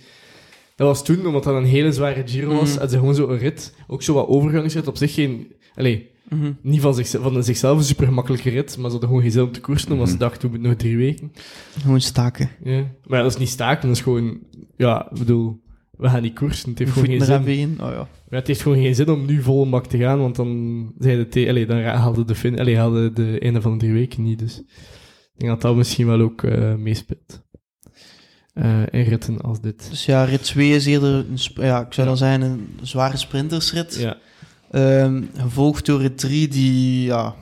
Dat 0.77 0.87
was 0.87 1.05
toen, 1.05 1.27
omdat 1.27 1.44
dat 1.44 1.55
een 1.55 1.64
hele 1.64 1.92
zware 1.92 2.22
Giro 2.27 2.48
was, 2.48 2.61
Mhm. 2.61 2.70
hadden 2.70 2.90
ze 2.90 2.98
gewoon 2.98 3.14
zo 3.14 3.29
een 3.29 3.38
rit, 3.38 3.74
ook 3.87 4.03
zo 4.03 4.14
wat 4.14 4.27
overgangsrit, 4.27 4.87
op 4.87 4.96
zich 4.96 5.14
geen... 5.14 5.53
Allee, 5.74 6.11
mhm. 6.29 6.53
niet 6.61 6.81
van, 6.81 6.94
zich, 6.94 7.09
van 7.09 7.42
zichzelf 7.44 7.79
een 7.79 7.85
super 7.85 8.07
gemakkelijke 8.07 8.51
rit, 8.51 8.66
maar 8.66 8.85
ze 8.85 8.90
hadden 8.90 9.09
gewoon 9.09 9.22
geen 9.22 9.31
zin 9.33 9.42
om 9.42 9.53
te 9.53 9.61
koersen, 9.61 9.92
omdat 9.92 10.07
ze 10.09 10.14
Mhm. 10.14 10.22
dachten, 10.22 10.40
we 10.42 10.48
moeten 10.48 10.68
nog 10.68 10.79
drie 10.79 10.96
weken. 10.96 11.33
Gewoon 11.81 12.01
staken. 12.01 12.51
Ja. 12.64 12.85
Maar 13.07 13.18
ja, 13.18 13.22
dat 13.24 13.33
is 13.33 13.38
niet 13.38 13.48
staken, 13.48 13.88
dat 13.88 13.96
is 13.96 14.03
gewoon... 14.03 14.38
Ja, 14.77 15.11
ik 15.12 15.18
bedoel, 15.18 15.61
we 15.99 16.09
gaan 16.09 16.23
niet 16.23 16.35
koersen, 16.35 16.71
het 16.71 16.79
heeft 16.79 16.93
gewoon 16.93 17.09
geen 17.09 17.45
zin. 17.45 17.79
Oh 17.81 17.91
ja. 17.91 18.09
Het 18.29 18.47
heeft 18.47 18.63
gewoon 18.63 18.79
geen 18.79 18.95
zin 18.95 19.09
om 19.09 19.27
nu 19.27 19.43
vol 19.43 19.63
een 19.65 19.71
bak 19.71 19.87
te 19.87 19.99
gaan, 19.99 20.19
want 20.19 20.37
dan, 20.37 20.93
zeiden 20.99 21.29
te, 21.29 21.49
allee, 21.49 21.67
dan 21.67 21.83
haalde 21.83 22.25
de, 22.25 22.35
fin, 22.35 22.61
allee, 22.61 22.77
haalde 22.77 23.13
de 23.13 23.39
einde 23.39 23.61
van 23.61 23.73
de 23.73 23.79
drie 23.79 23.93
weken 23.93 24.23
niet. 24.23 24.39
Dus 24.39 24.59
ik 24.59 25.37
denk 25.37 25.51
dat 25.51 25.61
dat 25.61 25.77
misschien 25.77 26.07
wel 26.07 26.21
ook 26.21 26.43
eh 26.43 26.75
meespeelt. 26.75 27.47
Eh, 28.53 28.83
in 28.91 29.03
ritten 29.03 29.41
als 29.41 29.61
dit. 29.61 29.91
Dus 29.91 30.05
ja, 30.05 30.25
rit 30.25 30.43
2 30.43 30.71
is 30.71 30.87
eerder, 30.87 31.15
een, 31.15 31.39
ja, 31.55 31.81
ik 31.87 31.93
zou 31.93 32.07
dan 32.07 32.17
zeggen, 32.17 32.43
een 32.43 32.69
zware 32.83 33.17
sprintersrit. 33.17 33.95
Ja, 33.95 34.17
Ehm, 34.71 35.23
gevolgd 35.35 35.87
door 35.87 36.01
rit 36.01 36.19
3, 36.19 36.49
die, 36.49 37.03
ja, 37.03 37.35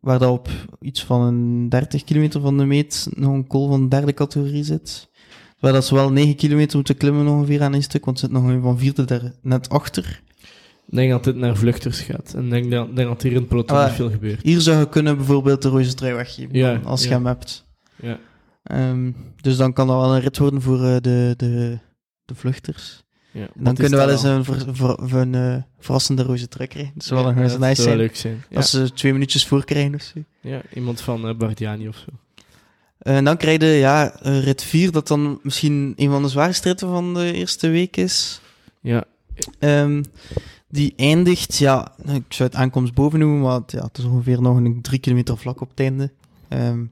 waar 0.00 0.18
dat 0.18 0.30
op 0.30 0.48
iets 0.80 1.04
van 1.04 1.20
een 1.20 1.68
30 1.68 2.04
kilometer 2.04 2.40
van 2.40 2.58
de 2.58 2.64
meet 2.64 3.08
nog 3.10 3.32
een 3.32 3.46
call 3.46 3.68
van 3.68 3.82
de 3.82 3.88
derde 3.88 4.14
categorie 4.14 4.64
zit. 4.64 5.08
Waar 5.62 5.72
dat 5.72 5.84
ze 5.86 5.94
wel 5.94 6.12
9 6.12 6.36
kilometer 6.36 6.76
moeten 6.76 6.96
klimmen 6.96 7.26
ongeveer 7.28 7.62
aan 7.62 7.72
een 7.72 7.82
stuk, 7.82 8.04
want 8.04 8.16
er 8.20 8.24
zit 8.24 8.32
nog 8.32 8.44
een 8.50 8.62
van 8.62 8.78
vierde 8.78 9.04
daar 9.04 9.32
net 9.42 9.68
achter. 9.68 10.22
ik 10.88 10.94
denk 10.96 11.10
dat 11.10 11.24
dit 11.24 11.36
naar 11.36 11.56
vluchters 11.56 12.00
gaat. 12.00 12.32
En 12.36 12.44
ik 12.44 12.50
denk 12.50 12.70
dat, 12.70 12.96
denk 12.96 13.08
dat 13.08 13.22
hier 13.22 13.32
in 13.32 13.38
het 13.38 13.48
peloton 13.48 13.76
Ah, 13.76 13.84
niet 13.86 13.94
veel 13.94 14.10
gebeurt. 14.10 14.42
Hier 14.42 14.60
zou 14.60 14.78
je 14.78 14.88
kunnen 14.88 15.16
bijvoorbeeld 15.16 15.62
de 15.62 15.68
roze 15.68 15.94
trui 15.94 16.14
weggeven, 16.14 16.54
Ja, 16.54 16.72
dan, 16.72 16.84
als 16.84 17.02
je 17.02 17.08
ja. 17.08 17.14
hem 17.14 17.26
hebt. 17.26 17.64
Ja. 17.96 18.18
Ehm, 18.62 19.10
dus 19.40 19.56
dan 19.56 19.72
kan 19.72 19.86
dat 19.86 20.00
wel 20.00 20.14
een 20.14 20.20
rit 20.20 20.38
worden 20.38 20.62
voor 20.62 20.84
eh, 20.84 20.96
de, 21.00 21.34
de, 21.36 21.78
de 22.24 22.34
vluchters. 22.34 23.02
Ja. 23.30 23.46
Dan 23.54 23.74
kunnen 23.74 23.98
we 23.98 24.04
wel 24.04 24.10
eens 24.14 24.22
een, 24.22 24.44
ver, 24.44 24.74
ver- 24.74 24.98
ver- 25.08 25.20
een 25.20 25.34
eh, 25.34 25.56
verrassende 25.78 26.22
roze 26.22 26.48
trui 26.48 26.68
krijgen. 26.68 26.92
Dat 26.94 27.04
zou 27.04 27.24
wel 27.24 27.34
dat 27.48 27.58
nice 27.58 27.82
zijn. 27.82 27.96
leuk 27.96 28.16
zijn. 28.16 28.44
Ja, 28.50 28.56
Als 28.56 28.70
ze 28.70 28.92
twee 28.92 29.12
minuutjes 29.12 29.46
voor 29.46 29.64
krijgen 29.64 29.94
of 29.94 30.02
zo. 30.02 30.20
ja 30.40 30.60
iemand 30.74 31.00
van 31.00 31.28
eh, 31.28 31.34
Bardiani 31.34 31.88
of 31.88 31.96
zo. 31.96 32.10
En 33.02 33.24
dan 33.24 33.36
krijg 33.36 33.60
je 33.60 33.66
ja, 33.66 34.20
eh, 34.20 34.42
rit 34.44 34.62
4, 34.62 34.92
dat 34.92 35.08
dan 35.08 35.38
misschien 35.42 35.92
een 35.96 36.10
van 36.10 36.22
de 36.22 36.28
zwaarste 36.28 36.68
ritten 36.68 36.88
van 36.88 37.14
de 37.14 37.32
eerste 37.32 37.68
week 37.68 37.96
is. 37.96 38.40
Ja, 38.80 39.04
Ehm, 39.58 40.02
die 40.68 40.92
eindigt, 40.96 41.56
ja, 41.56 41.92
ik 41.98 42.22
zou 42.28 42.48
het 42.48 42.58
aankomst 42.58 42.94
boven 42.94 43.18
noemen, 43.18 43.40
maar 43.40 43.60
het, 43.60 43.72
ja, 43.72 43.84
het 43.84 43.98
is 43.98 44.04
ongeveer 44.04 44.42
nog 44.42 44.56
een 44.56 44.82
drie 44.82 44.98
kilometer 44.98 45.38
vlak 45.38 45.60
op 45.60 45.70
het 45.70 45.80
einde. 45.80 46.10
Ehm, 46.48 46.84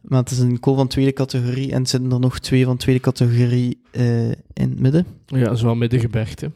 maar 0.00 0.20
het 0.20 0.30
is 0.30 0.38
een 0.38 0.60
kool 0.60 0.74
van 0.74 0.88
tweede 0.88 1.12
categorie 1.12 1.72
en 1.72 1.80
er 1.80 1.88
zitten 1.88 2.12
er 2.12 2.20
nog 2.20 2.38
twee 2.38 2.64
van 2.64 2.76
tweede 2.76 3.00
categorie 3.00 3.80
eh, 3.90 4.28
in 4.28 4.36
het 4.70 4.80
midden. 4.80 5.06
ja 5.26 5.54
zowel 5.54 5.74
middengebergte. 5.74 6.50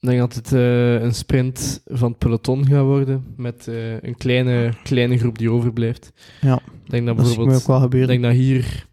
Ik 0.00 0.08
denk 0.08 0.18
dat 0.18 0.34
het 0.34 0.52
eh, 0.52 0.94
een 1.02 1.14
sprint 1.14 1.82
van 1.86 2.08
het 2.10 2.18
peloton 2.18 2.66
gaat 2.66 2.84
worden, 2.84 3.24
met 3.36 3.68
eh, 3.68 4.02
een 4.02 4.16
kleine, 4.16 4.72
kleine 4.82 5.18
groep 5.18 5.38
die 5.38 5.50
overblijft. 5.50 6.12
Ja, 6.40 6.56
Ik 6.84 6.90
denk 6.90 7.06
dat 7.06 7.16
bijvoorbeeld 7.16 7.60
ook 7.60 7.66
wel 7.66 8.00
Ik 8.00 8.06
denk 8.06 8.22
dat 8.22 8.32
hier 8.32 8.86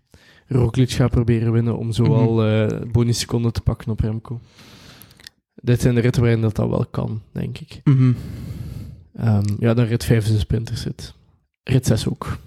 Roglic 0.48 0.92
gaat 0.92 1.12
proberen 1.12 1.52
winnen 1.52 1.78
om 1.78 1.92
zoal 1.92 2.34
Mhm. 2.34 2.48
eh 2.72 2.92
bonusseconden 2.92 3.54
te 3.54 3.62
pakken 3.62 3.92
op 3.92 4.00
Remco. 4.00 4.40
Dit 5.56 5.82
zijn 5.82 5.96
de 5.96 6.02
ritten 6.02 6.22
waarin 6.22 6.42
dat, 6.42 6.56
dat 6.56 6.70
wel 6.70 6.86
kan, 6.92 7.22
denk 7.32 7.58
ik. 7.58 7.82
Mhm. 7.84 8.14
Ehm, 9.16 9.46
ja, 9.60 9.74
dan 9.74 9.86
rit 9.86 10.04
5 10.04 10.26
is 10.26 10.32
een 10.32 10.40
sprinterzit. 10.40 11.14
Rit 11.64 11.86
6 11.86 12.08
ook. 12.08 12.38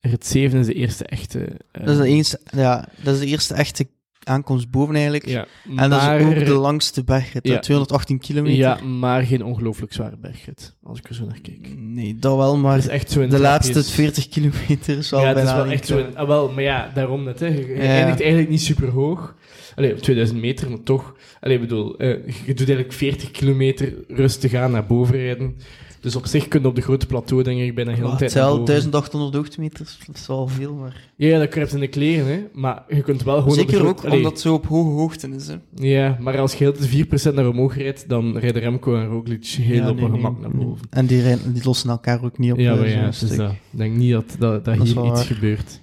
Rit 0.00 0.26
7 0.26 0.58
is 0.58 0.66
de 0.66 0.74
eerste 0.74 1.04
echte... 1.04 1.38
eh, 1.70 1.84
Dat, 1.86 1.88
is 1.96 1.96
de 2.02 2.08
eerste, 2.08 2.40
ja, 2.50 2.88
dat 3.02 3.14
is 3.14 3.20
de 3.20 3.26
eerste 3.26 3.54
echte 3.54 3.86
aankomst 4.26 4.70
boven 4.70 4.94
eigenlijk. 4.94 5.26
Ja, 5.26 5.46
en 5.76 5.90
dat 5.90 6.02
is 6.02 6.08
ook 6.08 6.44
de 6.46 6.52
langste 6.54 7.04
bergrit, 7.04 7.48
Ja. 7.48 7.58
218 7.58 8.18
kilometer. 8.18 8.58
Ja, 8.58 8.80
maar 8.82 9.22
geen 9.22 9.44
ongelooflijk 9.44 9.92
zware 9.92 10.16
bergrit, 10.20 10.74
als 10.82 10.98
ik 10.98 11.08
er 11.08 11.14
zo 11.14 11.24
naar 11.24 11.38
kijk. 11.42 11.68
Nee, 11.78 12.16
dat 12.16 12.36
wel, 12.36 12.56
maar 12.56 12.78
is 12.78 12.88
echt 12.88 13.10
zo 13.10 13.20
de 13.20 13.26
trapjes. 13.28 13.48
laatste 13.48 13.84
40 13.92 14.28
kilometer 14.28 14.98
is 14.98 15.10
wel 15.10 15.20
ja, 15.20 15.26
het 15.28 15.36
is 15.36 15.44
bijna 15.44 15.62
wel 15.62 15.72
echt 15.72 15.86
zo. 15.86 15.98
eh, 15.98 16.04
in- 16.06 16.16
ah, 16.16 16.26
wel, 16.26 16.50
maar 16.52 16.62
ja, 16.62 16.90
daarom 16.94 17.24
net. 17.24 17.40
Hè. 17.40 17.46
Je, 17.46 17.66
Ja. 17.68 17.80
eindigt 17.82 18.20
eigenlijk 18.20 18.50
niet 18.50 18.62
super 18.62 18.88
hoog. 18.88 19.34
Allee, 19.74 19.92
op 19.92 19.98
2000 19.98 20.40
meter, 20.40 20.68
maar 20.70 20.82
toch. 20.82 21.14
Allee, 21.40 21.58
bedoel, 21.58 21.96
eh, 21.96 22.08
je 22.26 22.54
doet 22.54 22.58
eigenlijk 22.68 22.92
40 22.92 23.30
kilometer 23.30 23.94
rustig 24.08 24.54
aan 24.54 24.70
naar 24.70 24.86
boven 24.86 25.16
rijden. 25.16 25.56
Dus 26.04 26.16
op 26.16 26.26
zich 26.26 26.48
kun 26.48 26.60
je 26.62 26.66
op 26.68 26.74
de 26.74 26.80
grote 26.80 27.06
plateau, 27.06 27.42
denk 27.42 27.60
ik, 27.60 27.74
bijna 27.74 27.90
heel 27.92 28.08
tijd 28.08 28.20
het 28.20 28.28
is 28.28 28.34
naar 28.34 28.44
wel 28.44 28.58
boven. 28.58 28.90
1800 28.90 29.34
hoogtemeters, 29.34 29.98
dat 30.06 30.16
is 30.16 30.26
wel 30.26 30.46
veel, 30.48 30.74
maar... 30.74 31.08
Ja, 31.16 31.38
dat 31.38 31.48
kruipt 31.48 31.72
in 31.72 31.80
de 31.80 31.88
kleren, 31.88 32.26
hè. 32.26 32.40
Maar 32.52 32.82
je 32.88 33.02
kunt 33.02 33.22
wel 33.22 33.34
gewoon 33.36 33.48
op 33.52 33.58
Zeker 33.58 33.74
grote- 33.78 33.88
ook 33.98 34.04
allee, 34.04 34.16
omdat 34.16 34.32
het 34.32 34.40
zo 34.40 34.54
op 34.54 34.66
hoge 34.66 34.90
hoogte 34.90 35.28
is, 35.28 35.46
hè. 35.46 35.54
Ja, 35.74 36.16
maar 36.20 36.38
als 36.38 36.52
je 36.54 36.58
heel 36.64 36.72
de 36.72 37.06
4% 37.30 37.34
naar 37.34 37.48
omhoog 37.48 37.76
rijdt, 37.76 38.08
dan 38.08 38.38
rijden 38.38 38.62
Remco 38.62 38.96
en 38.96 39.06
Roglic 39.06 39.44
heel 39.46 39.74
Ja, 39.76 39.88
op 39.90 39.96
nee, 39.96 40.04
een 40.04 40.10
nee, 40.10 40.20
gemak 40.20 40.40
naar 40.40 40.50
boven. 40.50 40.86
En 40.90 41.06
die, 41.06 41.22
rijden- 41.22 41.52
die 41.54 41.64
lossen 41.64 41.90
elkaar 41.90 42.24
ook 42.24 42.38
niet 42.38 42.52
op. 42.52 42.58
Ja, 42.58 42.74
maar 42.74 42.88
ja, 42.88 43.12
zo'n 43.12 43.36
dat. 43.36 43.50
Ik 43.50 43.56
denk 43.70 43.96
niet 43.96 44.12
dat, 44.12 44.24
dat, 44.38 44.64
dat 44.64 44.64
Dat 44.64 44.86
is 44.86 44.92
hier 44.92 45.04
iets 45.04 45.10
waar. 45.14 45.24
gebeurt. 45.24 45.80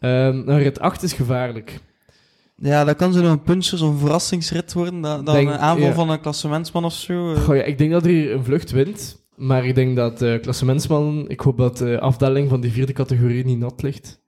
Nou, 0.00 0.52
rit 0.52 0.80
8 0.80 1.02
is 1.02 1.12
gevaarlijk. 1.12 1.80
Ja, 2.56 2.84
dat 2.84 2.96
kan 2.96 3.12
zo 3.12 3.20
nog 3.22 3.30
een 3.30 3.42
punchers 3.42 3.82
of 3.82 3.90
een 3.90 3.98
verrassingsrit 3.98 4.72
worden. 4.72 5.00
Dat, 5.00 5.26
dat 5.26 5.34
Denk- 5.34 5.48
een 5.48 5.58
aanval 5.58 5.86
ja. 5.88 5.94
van 5.94 6.10
een 6.10 6.20
klassementsman 6.20 6.84
of 6.84 6.92
zo. 6.92 7.34
eh. 7.34 7.40
Goh, 7.42 7.56
ja, 7.56 7.62
ik 7.62 7.78
denk 7.78 7.90
dat 7.90 8.04
er 8.04 8.10
hier 8.10 8.32
een 8.32 8.44
vlucht 8.44 8.70
wint. 8.70 9.20
Maar 9.42 9.66
ik 9.66 9.74
denk 9.74 9.96
dat 9.96 10.18
de 10.18 10.38
klassementsman... 10.42 11.24
Ik 11.28 11.40
hoop 11.40 11.56
dat 11.56 11.78
de 11.78 12.00
afdaling 12.00 12.48
van 12.48 12.60
die 12.60 12.72
vierde 12.72 12.92
categorie 12.92 13.44
niet 13.44 13.58
nat 13.58 13.82
ligt. 13.82 14.22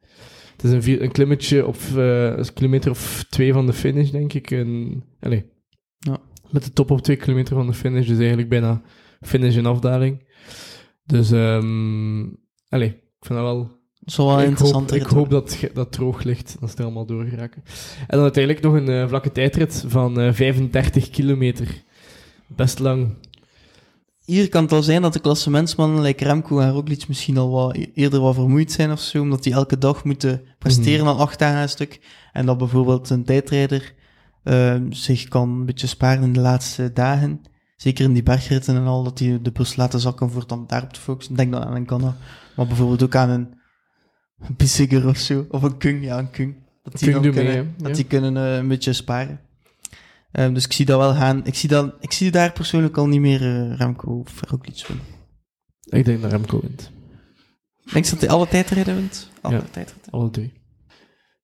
Het 0.57 0.65
is 0.65 0.71
een, 0.71 0.83
vier, 0.83 1.03
een 1.03 1.13
klimmetje 1.13 1.67
op 1.67 1.77
eh, 1.97 2.37
een 2.37 2.53
kilometer 2.55 2.91
of 2.91 3.25
twee 3.29 3.53
van 3.53 3.67
de 3.67 3.73
finish, 3.73 4.11
denk 4.11 4.33
ik. 4.33 4.51
En, 4.51 5.03
allez, 5.21 5.43
Ja. 5.99 6.21
Met 6.51 6.65
de 6.65 6.73
top 6.73 6.91
op 6.91 7.01
twee 7.01 7.17
kilometer 7.17 7.55
van 7.55 7.67
de 7.67 7.73
finish. 7.73 8.07
Dus 8.07 8.19
eigenlijk 8.19 8.49
bijna 8.49 8.83
finish 9.21 9.57
en 9.57 9.67
afdaling. 9.67 10.29
Dus, 11.05 11.31
ehm 11.31 12.23
allez, 12.69 12.91
ik 12.91 13.27
vind 13.27 13.39
dat 13.39 13.43
wel 13.43 13.83
is 14.05 14.17
wel 14.17 14.41
ik 14.41 14.49
interessante 14.49 14.95
hoop, 14.95 15.03
ik 15.03 15.11
hoop 15.11 15.31
dat 15.31 15.59
dat 15.75 15.93
droog 15.93 16.23
ligt, 16.23 16.57
dat 16.61 16.71
ze 16.71 16.77
er 16.77 16.85
allemaal 16.85 17.07
door 17.07 17.25
geraken. 17.25 17.63
En 17.99 18.07
dan 18.07 18.23
uiteindelijk 18.23 18.65
nog 18.65 18.75
een 18.75 18.89
eh, 18.89 19.09
vlakke 19.09 19.33
tijdrit 19.33 19.85
van 19.87 20.21
eh 20.21 20.33
35 20.33 21.11
kilometer. 21.11 21.83
Best 22.47 22.79
lang. 22.79 23.15
Hier 24.25 24.49
kan 24.49 24.63
het 24.63 24.71
wel 24.71 24.83
zijn 24.83 25.03
dat 25.03 25.13
de 25.13 25.19
klassementsmannen, 25.21 26.03
like 26.03 26.25
Remco 26.25 26.59
en 26.59 26.71
Roglic, 26.71 27.09
misschien 27.09 27.37
al 27.39 27.51
wat 27.51 27.77
e- 27.77 27.87
eerder 27.95 28.21
wat 28.21 28.35
vermoeid 28.35 28.73
zijn 28.73 28.91
of 28.93 29.01
zo, 29.01 29.21
omdat 29.21 29.43
die 29.43 29.53
elke 29.53 29.79
dag 29.79 30.05
moeten 30.05 30.43
presteren 30.59 31.05
Mhm. 31.05 31.15
al 31.15 31.21
acht 31.21 31.39
dagen 31.39 31.63
een 31.63 31.69
stuk. 31.69 32.01
En 32.33 32.47
dat 32.47 32.59
bijvoorbeeld 32.59 33.11
een 33.11 33.25
tijdrijder 33.25 33.95
eh, 34.45 34.75
zich 34.91 35.29
kan 35.29 35.49
een 35.51 35.67
beetje 35.67 35.87
sparen 35.87 36.23
in 36.23 36.33
de 36.33 36.41
laatste 36.41 36.93
dagen. 36.93 37.41
Zeker 37.77 38.05
in 38.05 38.13
die 38.13 38.23
bergritten 38.23 38.77
en 38.77 38.87
al, 38.87 39.03
dat 39.05 39.19
die 39.19 39.43
de 39.43 39.53
bus 39.53 39.77
laten 39.77 40.01
zakken 40.01 40.31
voor 40.31 40.47
dan 40.47 40.65
daarop 40.67 40.93
te 40.93 41.01
focussen. 41.01 41.37
Denk 41.37 41.53
dan 41.53 41.65
aan 41.65 41.75
een 41.77 41.89
Ganna, 41.89 42.17
maar 42.57 42.67
bijvoorbeeld 42.67 43.03
ook 43.03 43.15
aan 43.17 43.31
een 43.31 43.55
Bissiger 44.57 45.09
of 45.09 45.17
zo, 45.17 45.47
of 45.51 45.63
een 45.63 45.77
Kung, 45.77 46.05
ja, 46.05 46.19
een 46.19 46.31
Kung. 46.31 46.55
Dat 46.83 46.99
die 46.99 47.21
mee, 47.21 47.31
kunnen, 47.31 47.75
dat 47.77 47.89
Ja. 47.89 47.95
die 47.95 48.05
kunnen 48.05 48.37
eh, 48.37 48.57
een 48.57 48.69
beetje 48.69 48.93
sparen. 48.93 49.41
Ehm, 50.35 50.53
dus 50.55 50.65
ik 50.65 50.73
zie 50.73 50.85
dat 50.87 50.99
wel 50.99 51.15
gaan. 51.15 51.47
Ik 51.47 51.55
zie, 51.55 51.69
dat, 51.69 51.95
ik 52.01 52.13
zie 52.13 52.31
daar 52.31 52.53
persoonlijk 52.53 52.97
al 52.97 53.07
niet 53.07 53.21
meer 53.21 53.41
eh, 53.43 53.77
Remco 53.77 54.19
of 54.19 54.41
Roglic 54.49 54.85
winnen. 54.87 55.07
Ik 55.85 56.05
denk 56.05 56.23
dat 56.23 56.31
Remco 56.31 56.61
wint. 56.61 56.91
Denk 57.93 58.05
je 58.05 58.11
dat 58.11 58.21
hij 58.21 58.29
alle 58.31 58.49
tijdrijden 58.49 58.95
wint? 58.97 59.31
Alle 59.41 59.55
Ja. 59.55 59.61
tijdrijden. 59.71 60.11
Alle 60.11 60.31
twee. 60.31 60.53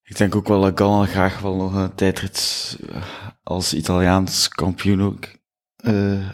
Ik 0.03 0.17
denk 0.17 0.35
ook 0.35 0.49
wel 0.49 0.61
dat 0.61 0.79
Ganna 0.79 1.07
graag 1.07 1.41
wel 1.41 1.57
nog 1.57 1.75
een 1.75 1.95
tijdrit 1.95 2.79
eh, 2.93 3.03
als 3.43 3.75
Italiaans 3.75 4.49
kampioen 4.49 5.03
ook. 5.03 5.29
eh, 5.77 6.29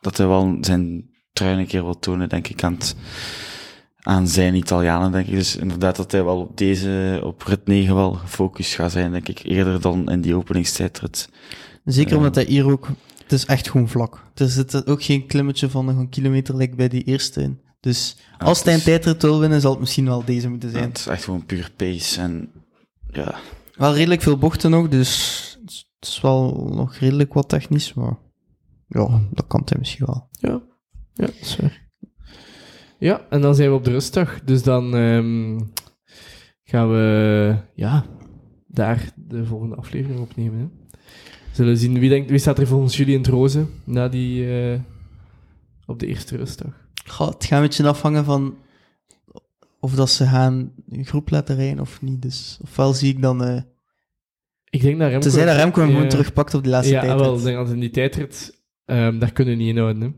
dat 0.00 0.16
hij 0.16 0.26
wel 0.26 0.56
zijn 0.60 1.10
trui 1.32 1.58
een 1.58 1.66
keer 1.66 1.82
wil 1.84 1.98
tonen, 1.98 2.28
denk 2.28 2.48
ik, 2.48 2.62
aan, 2.64 2.72
het, 2.74 2.94
aan 4.00 4.28
zijn 4.28 4.54
Italianen, 4.54 5.12
denk 5.12 5.26
ik. 5.26 5.34
Dus 5.34 5.56
inderdaad 5.56 5.96
dat 5.96 6.12
hij 6.12 6.24
wel 6.24 6.40
op 6.40 6.56
deze, 6.56 7.20
op 7.24 7.42
rit 7.42 7.66
9 7.66 7.94
wel 7.94 8.12
gefocust 8.12 8.74
gaat 8.74 8.92
zijn, 8.92 9.12
denk 9.12 9.28
ik. 9.28 9.42
Eerder 9.42 9.80
dan 9.80 10.10
in 10.10 10.20
die 10.20 10.34
openingstijdrit. 10.34 11.28
Zeker 11.84 12.16
omdat 12.16 12.34
hij 12.34 12.44
hier 12.44 12.70
ook... 12.70 12.88
Het 13.22 13.32
is 13.32 13.46
echt 13.46 13.70
gewoon 13.70 13.88
vlak. 13.88 14.24
Er 14.34 14.48
zit 14.48 14.86
ook 14.86 15.02
geen 15.02 15.26
klimmetje 15.26 15.70
van 15.70 15.84
nog 15.84 15.96
een 15.96 16.08
kilometer 16.08 16.56
like 16.56 16.76
bij 16.76 16.88
die 16.88 17.04
eerste 17.04 17.42
in. 17.42 17.60
Dus 17.80 18.16
Ja, 18.38 18.46
als 18.46 18.62
hij 18.62 18.74
een 18.74 18.82
tijdrit 18.82 19.22
wil 19.22 19.40
winnen, 19.40 19.60
zal 19.60 19.70
het 19.70 19.80
misschien 19.80 20.04
wel 20.04 20.24
deze 20.24 20.48
moeten 20.48 20.68
ja, 20.68 20.74
zijn. 20.74 20.88
het 20.88 20.98
is 20.98 21.06
echt 21.06 21.24
gewoon 21.24 21.46
puur 21.46 21.70
pace 21.76 22.20
en 22.20 22.50
ja, 23.10 23.34
Wel 23.74 23.94
redelijk 23.94 24.22
veel 24.22 24.38
bochten 24.38 24.70
nog, 24.70 24.88
dus 24.88 25.58
het 25.64 26.08
is 26.08 26.20
wel 26.20 26.70
nog 26.74 26.94
redelijk 26.94 27.34
wat 27.34 27.48
technisch, 27.48 27.94
maar 27.94 28.18
ja, 28.86 29.20
dat 29.30 29.46
kan 29.46 29.62
hij 29.64 29.78
misschien 29.78 30.06
wel. 30.06 30.28
Ja, 30.30 30.62
ja, 31.14 31.26
dat 31.26 31.34
is 31.40 31.56
waar. 31.56 31.79
Ja, 33.00 33.26
en 33.30 33.40
dan 33.40 33.54
zijn 33.54 33.68
we 33.70 33.74
op 33.76 33.84
de 33.84 33.90
rustdag. 33.90 34.40
Dus 34.44 34.62
dan 34.62 34.94
ehm, 34.96 35.60
gaan 36.64 36.90
we 36.90 37.56
ja, 37.74 38.04
daar 38.66 39.12
de 39.16 39.44
volgende 39.44 39.74
aflevering 39.76 40.20
opnemen. 40.20 40.58
Hè. 40.58 40.66
Zullen 41.52 41.72
we 41.72 41.78
zien 41.78 41.98
wie, 41.98 42.08
denkt, 42.08 42.30
wie 42.30 42.38
staat 42.38 42.58
er 42.58 42.66
volgens 42.66 42.96
jullie 42.96 43.14
in 43.14 43.20
het 43.20 43.28
roze 43.30 43.66
na 43.84 44.08
die, 44.08 44.60
eh, 44.72 44.78
op 45.86 45.98
de 45.98 46.06
eerste 46.06 46.36
rustdag. 46.36 46.88
Goh, 47.06 47.28
het 47.28 47.44
gaat 47.44 47.58
een 47.60 47.64
beetje 47.66 47.88
afhangen 47.88 48.24
van 48.24 48.56
of 49.80 49.94
dat 49.94 50.10
ze 50.10 50.24
gaan 50.26 50.72
een 50.88 51.04
groep 51.04 51.30
laten 51.30 51.56
rijden 51.56 51.80
of 51.80 52.02
niet. 52.02 52.22
Dus 52.22 52.58
ofwel 52.62 52.92
zie 52.92 53.14
ik 53.14 53.22
dan... 53.22 53.44
eh 53.44 53.62
Ik 54.70 54.80
denk 54.82 54.98
dat 54.98 55.08
Remco... 55.08 55.22
tenzij 55.22 55.44
dat 55.46 55.56
Remco 55.56 55.80
hem 55.80 55.88
Ja. 55.88 55.94
gewoon 55.94 56.08
terugpakt 56.10 56.54
op 56.54 56.64
de 56.64 56.70
laatste 56.70 56.92
Ja, 56.94 57.00
tijdrit. 57.00 57.20
wel, 57.26 57.36
ik 57.36 57.42
denk 57.42 57.56
dat 57.56 57.70
in 57.70 57.80
die 57.80 57.90
tijdrit, 57.90 58.60
ehm, 58.84 59.18
daar 59.18 59.32
kunnen 59.32 59.56
we 59.56 59.60
niet 59.62 59.70
inhouden. 59.70 60.02
Hè. 60.02 60.08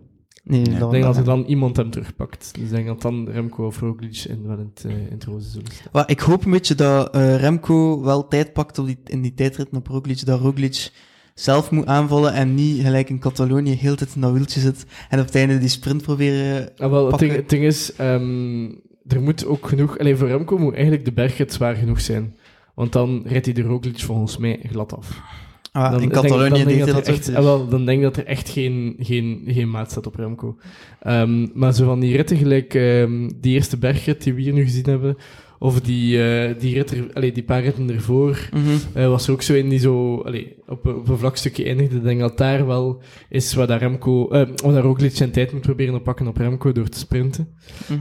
Nee, 0.44 0.60
Ik 0.60 0.90
denk 0.90 1.02
dat 1.02 1.16
er 1.16 1.24
dan 1.24 1.44
iemand 1.44 1.76
hem 1.76 1.90
terugpakt. 1.90 2.54
Dus 2.54 2.62
ik 2.62 2.70
denk 2.70 2.86
dat 2.86 3.02
dan 3.02 3.28
Remco 3.28 3.66
of 3.66 3.80
Roglic 3.80 4.24
in, 4.28 4.46
wel 4.46 4.58
in, 4.58 4.70
het, 4.74 4.84
in 4.84 5.06
het 5.10 5.24
roze 5.24 5.48
zullen 5.48 5.72
staan. 5.72 5.88
Maar 5.92 6.10
ik 6.10 6.20
hoop 6.20 6.44
een 6.44 6.50
beetje 6.50 6.74
dat 6.74 7.14
eh, 7.14 7.36
Remco 7.36 8.02
wel 8.02 8.28
tijd 8.28 8.52
pakt 8.52 8.78
op 8.78 8.86
die, 8.86 8.98
in 9.04 9.22
die 9.22 9.34
tijdrit 9.34 9.68
op 9.72 9.86
Roglic, 9.86 10.26
dat 10.26 10.40
Roglic 10.40 10.90
zelf 11.34 11.70
moet 11.70 11.86
aanvallen 11.86 12.32
en 12.32 12.54
niet 12.54 12.82
gelijk 12.82 13.08
in 13.08 13.18
Catalonië 13.18 13.74
heel 13.74 13.94
tijd 13.94 14.14
in 14.14 14.20
dat 14.20 14.32
wieltje 14.32 14.60
zit 14.60 14.86
en 15.08 15.18
op 15.18 15.26
het 15.26 15.34
einde 15.34 15.58
die 15.58 15.68
sprint 15.68 16.02
proberen... 16.02 16.70
Ah, 16.76 16.90
wel, 16.90 17.00
het 17.00 17.10
pakken. 17.10 17.28
ding, 17.28 17.40
het 17.40 17.50
ding 17.50 17.64
is, 17.64 17.94
ehm, 17.96 18.64
er 19.06 19.20
moet 19.20 19.46
ook 19.46 19.68
genoeg... 19.68 19.98
Alleen 19.98 20.16
voor 20.16 20.28
Remco 20.28 20.58
moet 20.58 20.74
eigenlijk 20.74 21.04
de 21.04 21.12
bergrit 21.12 21.52
zwaar 21.52 21.74
genoeg 21.74 22.00
zijn. 22.00 22.36
Want 22.74 22.92
dan 22.92 23.22
rijdt 23.26 23.44
hij 23.44 23.54
de 23.54 23.62
Roglic 23.62 24.00
volgens 24.00 24.36
mij 24.36 24.60
glad 24.62 24.96
af. 24.96 25.20
Ah, 25.72 25.90
Dan 25.92 26.02
in 26.02 26.08
Catalonië 26.10 26.78
dat 26.78 27.06
echt, 27.08 27.30
ook. 27.30 27.36
ah, 27.36 27.42
wel, 27.42 27.68
Dan 27.68 27.84
denk 27.84 27.98
ik 27.98 28.04
dat 28.04 28.16
er 28.16 28.26
echt 28.26 28.48
geen, 28.48 28.96
geen, 28.98 29.42
geen 29.46 29.70
maat 29.70 29.90
staat 29.90 30.06
op 30.06 30.14
Remco. 30.14 30.56
Ehm, 31.00 31.46
maar 31.54 31.74
zo 31.74 31.84
van 31.84 32.00
die 32.00 32.16
ritten 32.16 32.36
gelijk 32.36 32.74
ehm, 32.74 33.30
die 33.40 33.54
eerste 33.54 33.78
bergrit 33.78 34.22
die 34.22 34.34
we 34.34 34.40
hier 34.40 34.52
nu 34.52 34.62
gezien 34.64 34.84
hebben, 34.84 35.16
of 35.58 35.80
die, 35.80 36.24
eh, 36.24 36.54
die, 36.60 36.74
rit 36.74 36.90
er, 36.90 37.06
allee, 37.12 37.32
die 37.32 37.42
paar 37.42 37.62
ritten 37.62 37.90
ervoor, 37.90 38.48
Mhm. 38.54 38.62
eh, 38.92 39.08
was 39.08 39.26
er 39.26 39.32
ook 39.32 39.42
zo 39.42 39.54
in 39.54 39.68
die 39.68 39.78
zo 39.78 40.16
allee, 40.20 40.56
op, 40.66 40.84
een- 40.86 40.94
op 40.96 41.08
een 41.08 41.18
vlak 41.18 41.36
stukje 41.36 41.64
eindigde. 41.64 41.96
Ik 41.96 42.02
denk 42.02 42.20
dat 42.20 42.38
daar 42.38 42.66
wel 42.66 43.02
is 43.28 43.54
waar 43.54 43.78
Remco, 43.78 44.28
eh, 44.28 44.30
waar 44.64 44.72
dat 44.72 44.82
Roglic 44.82 45.16
zijn 45.16 45.30
tijd 45.30 45.52
moet 45.52 45.60
proberen 45.60 45.94
te 45.94 46.00
pakken 46.00 46.26
op 46.26 46.36
Remco 46.36 46.72
door 46.72 46.88
te 46.88 46.98
sprinten. 46.98 47.48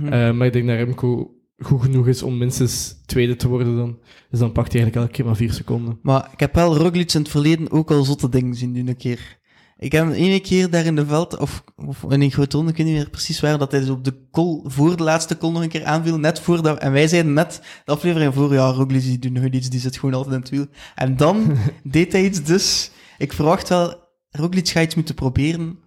Eh, 0.09 0.31
maar 0.31 0.47
ik 0.47 0.53
denk 0.53 0.67
dat 0.67 0.75
Remco 0.77 1.31
goed 1.61 1.81
genoeg 1.81 2.07
is 2.07 2.23
om 2.23 2.37
minstens 2.37 2.95
tweede 3.05 3.35
te 3.35 3.47
worden 3.47 3.75
dan. 3.75 3.99
Dus 4.29 4.39
dan 4.39 4.51
pakt 4.51 4.71
hij 4.71 4.81
eigenlijk 4.81 4.95
elke 4.95 5.11
keer 5.11 5.25
maar 5.25 5.35
vier 5.35 5.53
seconden. 5.53 5.99
Maar 6.01 6.29
ik 6.33 6.39
heb 6.39 6.55
wel 6.55 6.77
Roglic 6.77 7.13
in 7.13 7.19
het 7.21 7.29
verleden 7.29 7.71
ook 7.71 7.91
al 7.91 8.03
zotte 8.03 8.29
dingen 8.29 8.55
zien 8.55 8.73
doen 8.73 8.87
een 8.87 8.97
keer. 8.97 9.39
Ik 9.81 9.91
heb 9.91 10.05
hem 10.05 10.13
ene 10.13 10.39
keer 10.39 10.69
daar 10.69 10.85
in 10.85 10.95
de 10.95 11.05
veld, 11.05 11.37
of, 11.37 11.63
of 11.75 12.03
in 12.09 12.21
een 12.21 12.31
grote 12.31 12.55
ronde, 12.55 12.71
ik 12.71 12.77
weet 12.77 12.85
niet 12.85 12.95
meer 12.95 13.09
precies 13.09 13.39
waar, 13.39 13.57
dat 13.57 13.71
hij 13.71 13.79
dus 13.79 13.89
op 13.89 14.03
de 14.03 14.27
call, 14.31 14.61
voor 14.63 14.97
de 14.97 15.03
laatste 15.03 15.37
call 15.37 15.51
nog 15.51 15.61
een 15.61 15.69
keer 15.69 15.85
aanviel, 15.85 16.17
net 16.17 16.39
voordat, 16.39 16.79
en 16.79 16.91
wij 16.91 17.07
zeiden 17.07 17.33
net 17.33 17.61
de 17.85 17.91
aflevering 17.91 18.33
voor, 18.33 18.53
ja, 18.53 18.71
Roglic 18.71 19.01
die 19.01 19.19
doet 19.19 19.31
nooit 19.31 19.55
iets, 19.55 19.69
die 19.69 19.79
zit 19.79 19.97
gewoon 19.97 20.15
altijd 20.15 20.35
in 20.35 20.41
het 20.41 20.49
wiel. 20.49 20.65
En 20.95 21.17
dan 21.17 21.57
deed 21.83 22.11
hij 22.11 22.25
iets, 22.25 22.43
dus 22.43 22.91
ik 23.17 23.33
verwacht 23.33 23.69
wel, 23.69 23.95
Roglic 24.29 24.67
gaat 24.67 24.83
iets 24.83 24.95
moeten 24.95 25.15
proberen 25.15 25.79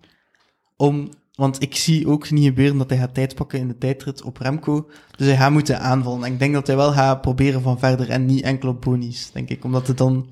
om, 0.76 1.08
want 1.34 1.62
ik 1.62 1.76
zie 1.76 2.08
ook 2.08 2.30
niet 2.30 2.44
gebeuren 2.44 2.78
dat 2.78 2.90
hij 2.90 2.98
gaat 2.98 3.14
tijd 3.14 3.34
pakken 3.34 3.58
in 3.58 3.68
de 3.68 3.78
tijdrit 3.78 4.22
op 4.22 4.36
Remco, 4.36 4.90
dus 5.16 5.26
hij 5.26 5.36
gaat 5.36 5.52
moeten 5.52 5.80
aanvallen. 5.80 6.24
En 6.24 6.32
ik 6.32 6.38
denk 6.38 6.54
dat 6.54 6.66
hij 6.66 6.76
wel 6.76 6.92
gaat 6.92 7.20
proberen 7.20 7.62
van 7.62 7.78
verder 7.78 8.10
en 8.10 8.26
niet 8.26 8.42
enkel 8.42 8.68
op 8.68 8.80
bonus, 8.80 9.30
denk 9.32 9.48
ik, 9.48 9.64
omdat 9.64 9.86
het 9.86 9.98
dan 9.98 10.30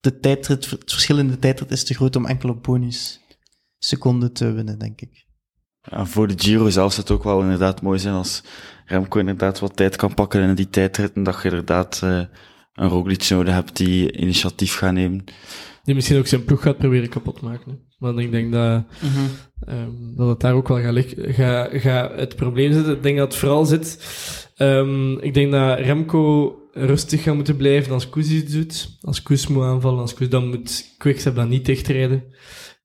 de 0.00 0.18
tijdrit, 0.18 0.70
het 0.70 0.92
verschil 0.92 1.18
in 1.18 1.28
de 1.28 1.38
tijdrit 1.38 1.70
is 1.70 1.84
te 1.84 1.94
groot 1.94 2.16
om 2.16 2.26
enkel 2.26 2.48
op 2.48 2.62
bonus 2.62 3.20
seconden 3.78 4.32
te 4.32 4.52
winnen, 4.52 4.78
denk 4.78 5.00
ik. 5.00 5.28
Ja, 5.80 6.06
voor 6.06 6.26
de 6.26 6.34
Giro 6.36 6.70
zelf 6.70 6.92
zou 6.92 7.06
het 7.06 7.16
ook 7.16 7.24
wel 7.24 7.42
inderdaad 7.42 7.82
mooi 7.82 7.98
zijn 7.98 8.14
als 8.14 8.42
Remco 8.86 9.18
inderdaad 9.18 9.58
wat 9.58 9.76
tijd 9.76 9.96
kan 9.96 10.14
pakken 10.14 10.42
in 10.42 10.54
die 10.54 10.70
tijdrit 10.70 11.12
en 11.12 11.22
dat 11.22 11.42
je 11.42 11.48
inderdaad 11.48 12.00
eh, 12.02 12.22
een 12.72 12.88
Roglic 12.88 13.28
nodig 13.28 13.54
hebt 13.54 13.76
die 13.76 14.12
initiatief 14.12 14.74
gaat 14.74 14.92
nemen. 14.92 15.24
Die 15.82 15.94
misschien 15.94 16.18
ook 16.18 16.26
zijn 16.26 16.44
ploeg 16.44 16.62
gaat 16.62 16.78
proberen 16.78 17.08
kapot 17.08 17.38
te 17.38 17.44
maken. 17.44 17.70
hè. 17.70 17.89
Want 18.00 18.18
ik 18.18 18.30
denk 18.30 18.52
dat, 18.52 18.84
ehm, 19.66 19.90
dat 20.16 20.28
het 20.28 20.40
daar 20.40 20.54
ook 20.54 20.68
wel 20.68 20.80
gaat, 20.80 20.92
liggen- 20.92 21.34
ga, 21.34 21.68
ga 21.72 22.10
het 22.16 22.36
probleem 22.36 22.72
zitten. 22.72 22.94
Ik 22.96 23.02
denk 23.02 23.18
dat 23.18 23.28
het 23.28 23.36
vooral 23.36 23.64
zit... 23.64 23.98
ehm, 24.56 25.12
ik 25.18 25.34
denk 25.34 25.52
dat 25.52 25.78
Remco 25.78 26.54
rustig 26.72 27.22
gaat 27.22 27.34
moeten 27.34 27.56
blijven 27.56 27.92
als 27.92 28.08
Koes 28.08 28.30
iets 28.30 28.52
doet. 28.52 28.96
Als 29.00 29.22
Koes 29.22 29.46
moet 29.46 29.62
aanvallen, 29.64 30.00
als 30.00 30.14
Koes, 30.14 30.28
dan 30.28 30.48
moet 30.48 30.94
Quickstep 30.98 31.34
dan 31.34 31.48
niet 31.48 31.64
dichtrijden. 31.66 32.24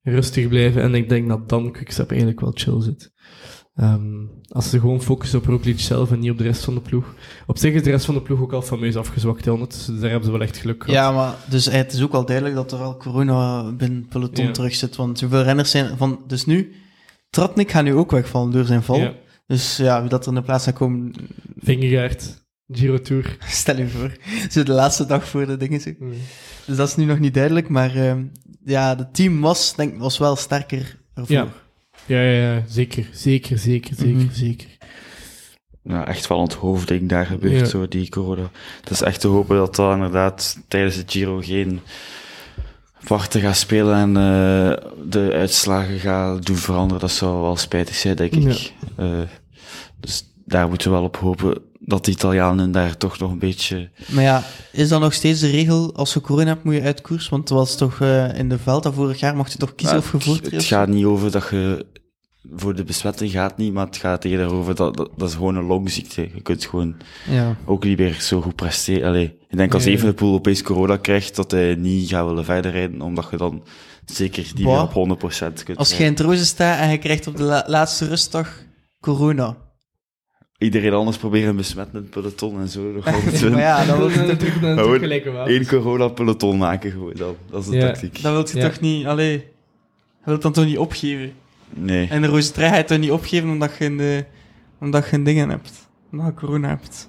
Rustig 0.02 0.48
blijven. 0.48 0.82
En 0.82 0.94
ik 0.94 1.08
denk 1.08 1.28
dat 1.28 1.48
dan 1.48 1.72
Quickstep 1.72 2.08
eigenlijk 2.10 2.40
wel 2.40 2.52
chill 2.54 2.80
zit. 2.82 3.12
Ehm, 3.76 4.24
als 4.48 4.70
ze 4.70 4.80
gewoon 4.80 5.02
focussen 5.02 5.38
op 5.38 5.44
Roglic 5.46 5.80
zelf 5.80 6.10
en 6.10 6.18
niet 6.18 6.30
op 6.30 6.38
de 6.38 6.44
rest 6.44 6.64
van 6.64 6.74
de 6.74 6.80
ploeg. 6.80 7.14
Op 7.46 7.58
zich 7.58 7.74
is 7.74 7.82
de 7.82 7.90
rest 7.90 8.04
van 8.04 8.14
de 8.14 8.22
ploeg 8.22 8.40
ook 8.40 8.52
al 8.52 8.62
fameus 8.62 8.96
afgezwakt, 8.96 9.44
hè, 9.44 9.58
dus 9.58 9.86
daar 9.86 10.10
hebben 10.10 10.24
ze 10.24 10.30
wel 10.30 10.40
echt 10.42 10.56
geluk 10.56 10.84
gehad. 10.84 11.00
Ja, 11.00 11.12
maar 11.12 11.34
dus 11.50 11.64
het 11.64 11.92
is 11.92 12.02
ook 12.02 12.12
wel 12.12 12.24
duidelijk 12.24 12.56
dat 12.56 12.72
er 12.72 12.78
al 12.78 12.96
corona 12.96 13.72
binnen 13.72 14.06
peloton 14.08 14.44
Ja. 14.44 14.50
terug 14.50 14.74
zit. 14.74 14.96
Want 14.96 15.18
zoveel 15.18 15.42
renners 15.42 15.70
zijn 15.70 15.96
van... 15.96 16.22
Dus 16.26 16.46
nu, 16.46 16.72
Tratnik 17.30 17.70
gaat 17.70 17.84
nu 17.84 17.94
ook 17.94 18.10
wegvallen 18.10 18.50
door 18.52 18.64
zijn 18.64 18.82
val. 18.82 18.98
Ja. 18.98 19.12
Dus 19.46 19.76
ja, 19.76 20.00
wie 20.00 20.08
dat 20.10 20.22
er 20.22 20.28
in 20.28 20.34
de 20.34 20.42
plaats 20.42 20.64
gaat 20.64 20.74
komen, 20.74 21.12
Vingegaard, 21.58 22.44
Giro 22.68 23.00
Tour. 23.00 23.36
stel 23.46 23.76
je 23.76 23.88
voor. 23.88 24.16
Zo 24.50 24.62
de 24.62 24.72
laatste 24.72 25.06
dag 25.06 25.28
voor 25.28 25.46
de 25.46 25.56
dingen. 25.56 25.80
zo. 25.80 25.90
Dus 26.66 26.76
dat 26.76 26.88
is 26.88 26.96
nu 26.96 27.04
nog 27.04 27.18
niet 27.18 27.34
duidelijk. 27.34 27.68
Maar 27.68 27.94
ehm, 27.94 28.24
ja, 28.64 28.96
het 28.96 29.14
team 29.14 29.40
was, 29.40 29.74
denk 29.74 29.98
was 29.98 30.18
wel 30.18 30.36
sterker 30.36 30.98
ervoor. 31.14 31.36
Ja. 31.36 31.48
Ja, 32.06 32.20
ja, 32.22 32.52
ja, 32.54 32.62
zeker, 32.68 33.06
zeker, 33.12 33.58
zeker, 33.58 33.94
zeker, 33.94 34.14
Mhm. 34.24 34.32
zeker. 34.32 34.68
Ja, 35.82 36.06
echt 36.06 36.26
wel 36.26 36.38
onthoofding 36.38 37.08
daar 37.08 37.26
gebeurt, 37.26 37.58
Ja. 37.58 37.64
zo, 37.64 37.88
die 37.88 38.08
corona. 38.08 38.50
Het 38.80 38.90
is 38.90 39.02
echt 39.02 39.20
te 39.20 39.28
hopen 39.28 39.56
dat 39.56 39.76
dat 39.76 39.94
inderdaad 39.94 40.58
tijdens 40.68 40.96
de 40.96 41.02
Giro 41.06 41.40
geen 41.40 41.80
wachten 43.06 43.40
gaat 43.40 43.56
spelen 43.56 43.94
en 43.96 44.08
eh, 44.16 44.90
de 45.08 45.30
uitslagen 45.32 45.98
gaat 45.98 46.46
doen 46.46 46.56
veranderen. 46.56 47.00
Dat 47.00 47.10
zou 47.10 47.40
wel 47.42 47.56
spijtig 47.56 47.94
zijn, 47.94 48.16
denk 48.16 48.34
ik. 48.34 48.72
Eh, 48.96 49.20
dus 50.00 50.24
daar 50.44 50.68
moeten 50.68 50.90
we 50.90 50.96
wel 50.96 51.04
op 51.06 51.16
hopen 51.16 51.58
dat 51.86 52.04
de 52.04 52.10
Italianen 52.10 52.72
daar 52.72 52.96
toch 52.96 53.18
nog 53.18 53.30
een 53.30 53.38
beetje... 53.38 53.90
Maar 54.08 54.22
ja, 54.22 54.42
is 54.72 54.88
dan 54.88 55.00
nog 55.00 55.12
steeds 55.12 55.40
de 55.40 55.50
regel, 55.50 55.94
als 55.94 56.12
je 56.14 56.20
corona 56.20 56.46
hebt, 56.48 56.64
moet 56.64 56.74
je 56.74 56.82
uit 56.82 57.00
koers? 57.00 57.28
Want 57.28 57.48
het 57.48 57.58
was 57.58 57.76
toch 57.76 58.00
eh, 58.00 58.38
in 58.38 58.48
de 58.48 58.58
Vuelta 58.58 58.92
vorig 58.92 59.20
jaar, 59.20 59.36
mocht 59.36 59.52
je 59.52 59.58
toch 59.58 59.74
kiezen 59.74 59.98
of 59.98 60.12
je 60.12 60.20
voortreedt? 60.20 60.50
Het 60.54 60.64
gaat 60.64 60.88
niet 60.88 61.04
over 61.04 61.30
dat 61.30 61.48
je... 61.50 61.86
Voor 62.56 62.74
de 62.74 62.84
besmetting 62.84 63.30
gaat 63.30 63.56
niet, 63.56 63.72
maar 63.72 63.86
het 63.86 63.96
gaat 63.96 64.24
eerder 64.24 64.52
over 64.52 64.74
dat, 64.74 64.96
dat, 64.96 65.10
dat 65.16 65.28
is 65.28 65.34
gewoon 65.34 65.56
een 65.56 65.66
longziekte. 65.66 66.20
Je 66.34 66.40
kunt 66.42 66.64
gewoon 66.64 66.96
Ja. 67.30 67.56
ook 67.64 67.84
niet 67.84 67.98
meer 67.98 68.12
zo 68.20 68.40
goed 68.40 68.54
presteren. 68.54 69.08
Allee, 69.08 69.38
ik 69.48 69.56
denk 69.56 69.74
als 69.74 69.84
Nee. 69.84 69.94
Evenepoel 69.94 70.34
opeens 70.34 70.62
corona 70.62 70.96
krijgt, 70.96 71.36
dat 71.36 71.50
hij 71.50 71.74
niet 71.74 72.08
gaat 72.08 72.26
willen 72.26 72.44
verder 72.44 72.70
rijden, 72.70 73.02
omdat 73.02 73.26
je 73.30 73.36
dan 73.36 73.62
zeker 74.04 74.50
die 74.54 74.68
op 74.68 74.92
100% 74.92 75.62
kunt 75.64 75.78
Als 75.78 75.96
je 75.96 76.04
in 76.04 76.10
het 76.10 76.20
roze 76.20 76.44
staat 76.44 76.78
en 76.78 76.90
je 76.90 76.98
krijgt 76.98 77.26
op 77.26 77.36
de 77.36 77.42
la- 77.42 77.64
laatste 77.66 78.06
rustdag 78.08 78.48
corona. 79.00 79.56
Iedereen 80.58 80.92
anders 80.92 81.16
proberen 81.16 81.56
besmetten 81.56 81.94
in 81.94 82.00
het 82.00 82.10
peloton 82.10 82.60
en 82.60 82.68
zo. 82.68 82.80
Maar 83.50 83.60
ja, 83.60 83.84
dan 83.84 83.98
wil 83.98 84.08
je, 84.08 84.16
Dan 84.16 84.26
dan 84.26 84.38
Gewoon 84.60 84.74
terug 84.76 84.98
gelijke 84.98 85.30
wapens. 85.30 85.56
één 85.56 85.66
corona-peloton 85.66 86.58
maken 86.58 86.90
gewoon 86.90 87.12
dan. 87.16 87.34
Dat 87.50 87.60
is 87.62 87.68
de 87.68 87.76
Ja. 87.76 87.86
tactiek. 87.86 88.22
dan 88.22 88.32
wilt 88.32 88.50
je 88.50 88.58
Ja. 88.58 88.68
toch 88.68 88.80
niet... 88.80 89.06
Allee, 89.06 89.32
je 89.32 89.42
wilt 90.24 90.42
dan 90.42 90.52
toch 90.52 90.64
niet 90.64 90.78
opgeven? 90.78 91.32
Nee. 91.74 92.08
En 92.08 92.22
de 92.22 92.28
je 92.56 92.84
toch 92.86 92.98
niet 92.98 93.10
opgeven 93.10 93.48
omdat 93.48 93.70
je 93.78 93.84
een, 93.84 94.00
eh, 94.00 94.18
omdat 94.80 95.08
je 95.10 95.16
een 95.16 95.24
dingen 95.24 95.48
hebt? 95.48 95.88
Omdat 96.12 96.26
je 96.26 96.34
corona 96.34 96.68
hebt. 96.68 97.08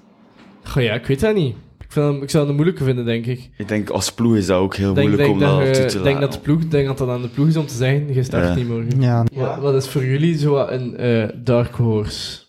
Goh, 0.64 0.82
ja, 0.82 0.94
ik 0.94 1.06
weet 1.06 1.20
dat 1.20 1.34
niet. 1.34 1.54
Ik, 1.80 1.92
vind 1.94 2.06
dat, 2.14 2.22
ik 2.22 2.30
zou 2.30 2.42
het 2.42 2.48
een 2.50 2.54
moeilijke 2.58 2.84
vinden, 2.84 3.04
denk 3.04 3.26
ik. 3.26 3.50
Ik 3.58 3.68
denk 3.68 3.90
als 3.90 4.12
ploeg 4.12 4.36
is 4.36 4.46
dat 4.46 4.58
ook 4.60 4.76
heel 4.76 4.94
denk, 4.94 5.08
moeilijk 5.08 5.28
denk, 5.28 5.42
om 5.42 5.48
dat, 5.48 5.58
dat 5.66 5.74
toe 5.74 5.84
te 5.86 5.96
ik 5.98 6.02
denk 6.02 6.04
laten. 6.04 6.20
dat 6.20 6.32
de 6.32 6.38
ploeg, 6.38 6.60
ik 6.60 6.70
denk 6.70 6.86
dat 6.86 6.98
dat 6.98 7.08
aan 7.08 7.22
de 7.22 7.28
ploeg 7.28 7.46
is 7.46 7.56
om 7.56 7.66
te 7.66 7.74
zeggen, 7.74 8.14
je 8.14 8.22
start 8.22 8.44
Ja. 8.44 8.54
niet 8.54 8.68
morgen. 8.68 9.00
Ja. 9.00 9.24
Wat, 9.34 9.58
wat 9.58 9.74
is 9.74 9.88
voor 9.88 10.04
jullie 10.04 10.38
zo 10.38 10.56
een 10.66 10.96
eh, 10.96 11.28
dark 11.44 11.74
horse? 11.74 12.46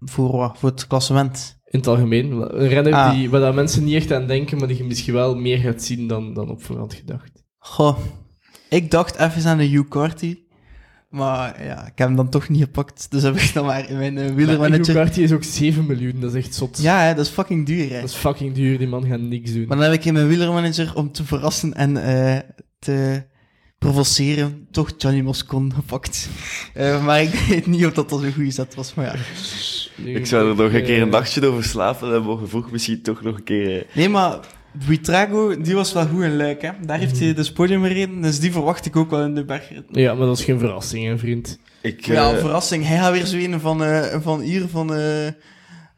Voor 0.00 0.36
wat? 0.36 0.58
Voor 0.58 0.70
het 0.70 0.86
klassement. 0.86 1.60
In 1.64 1.78
het 1.78 1.88
algemeen. 1.88 2.32
Een 2.32 2.68
renner 2.68 2.92
Ah. 2.92 3.12
die, 3.12 3.30
waar 3.30 3.40
dat 3.40 3.54
mensen 3.54 3.84
niet 3.84 3.94
echt 3.94 4.12
aan 4.12 4.26
denken, 4.26 4.58
maar 4.58 4.68
die 4.68 4.76
je 4.76 4.84
misschien 4.84 5.14
wel 5.14 5.36
meer 5.36 5.58
gaat 5.58 5.82
zien 5.82 6.08
dan, 6.08 6.34
dan 6.34 6.50
op 6.50 6.62
voorhand 6.62 6.94
gedacht. 6.94 7.44
Goh, 7.58 7.98
ik 8.68 8.90
dacht 8.90 9.16
even 9.16 9.50
aan 9.50 9.58
de 9.58 9.64
Hugh 9.64 9.88
Carty. 9.88 10.38
Maar 11.10 11.64
ja, 11.64 11.80
ik 11.86 11.98
heb 11.98 12.06
hem 12.06 12.16
dan 12.16 12.28
toch 12.28 12.48
niet 12.48 12.62
gepakt. 12.62 13.10
Dus 13.10 13.22
heb 13.22 13.36
ik 13.36 13.50
dan 13.54 13.64
maar 13.64 13.88
in 13.90 13.96
mijn 13.96 14.16
uh, 14.16 14.24
Maar 14.24 14.34
wielermanager... 14.34 14.96
Hugh 14.96 15.18
is 15.18 15.32
ook 15.32 15.44
7 15.44 15.86
miljoen, 15.86 16.20
dat 16.20 16.34
is 16.34 16.44
echt 16.44 16.54
zot. 16.54 16.82
Ja, 16.82 17.00
hè, 17.00 17.14
dat 17.14 17.26
is 17.26 17.32
fucking 17.32 17.66
duur, 17.66 17.90
hè. 17.90 18.00
Dat 18.00 18.08
is 18.08 18.14
fucking 18.14 18.54
duur, 18.54 18.78
die 18.78 18.88
man 18.88 19.06
gaat 19.06 19.20
niks 19.20 19.52
doen. 19.52 19.66
Maar 19.66 19.76
dan 19.76 19.86
heb 19.86 19.94
ik 19.94 20.04
in 20.04 20.12
mijn 20.12 20.28
wielermanager, 20.28 20.92
om 20.94 21.12
te 21.12 21.24
verrassen 21.24 21.74
en 21.74 21.96
eh, 21.96 22.40
te 22.78 23.24
provoceren, 23.78 24.66
toch 24.70 24.90
Johnny 24.98 25.20
Moscon 25.20 25.72
gepakt. 25.74 26.28
Eh, 26.74 27.04
maar 27.04 27.22
ik 27.22 27.30
weet 27.48 27.66
niet 27.66 27.86
of 27.86 27.92
dat 27.92 28.12
al 28.12 28.18
zo'n 28.18 28.32
goede 28.32 28.50
zet 28.50 28.74
was, 28.74 28.94
maar 28.94 29.04
ja. 29.04 29.14
Ik 30.12 30.26
zou 30.26 30.48
er 30.50 30.56
nog 30.56 30.72
een 30.72 30.84
keer 30.84 31.00
een 31.00 31.06
Eh, 31.06 31.12
dagje 31.12 31.46
over 31.46 31.64
slapen 31.64 32.14
en 32.14 32.22
mogen 32.22 32.48
vroeg 32.48 32.70
misschien 32.70 33.02
toch 33.02 33.22
nog 33.22 33.36
een 33.36 33.44
keer... 33.44 33.78
eh, 33.78 33.84
Nee, 33.96 34.08
maar 34.08 34.38
Buitrago, 34.86 35.60
die 35.60 35.74
was 35.74 35.92
wel 35.92 36.06
goed 36.06 36.22
in 36.22 36.36
Luik, 36.36 36.62
hè. 36.62 36.70
Daar 36.86 36.98
heeft 36.98 37.18
hij 37.18 37.34
dus 37.34 37.52
podium 37.52 37.82
gereden, 37.82 38.22
dus 38.22 38.40
die 38.40 38.52
verwacht 38.52 38.86
ik 38.86 38.96
ook 38.96 39.10
wel 39.10 39.24
in 39.24 39.34
de 39.34 39.44
bergrit. 39.44 39.84
Ja, 39.90 40.14
maar 40.14 40.26
dat 40.26 40.38
is 40.38 40.44
geen 40.44 40.58
verrassing, 40.58 41.04
hè, 41.06 41.18
vriend. 41.18 41.58
Ik, 41.82 42.06
Ja, 42.06 42.32
eh, 42.32 42.38
verrassing. 42.38 42.86
Hij 42.86 42.96
gaat 42.98 43.12
weer 43.12 43.24
zo 43.26 43.36
een 43.36 43.60
van, 43.60 43.84
eh, 43.84 44.20
van 44.22 44.40
hier, 44.40 44.68
van 44.68 44.94
eh 44.94 45.26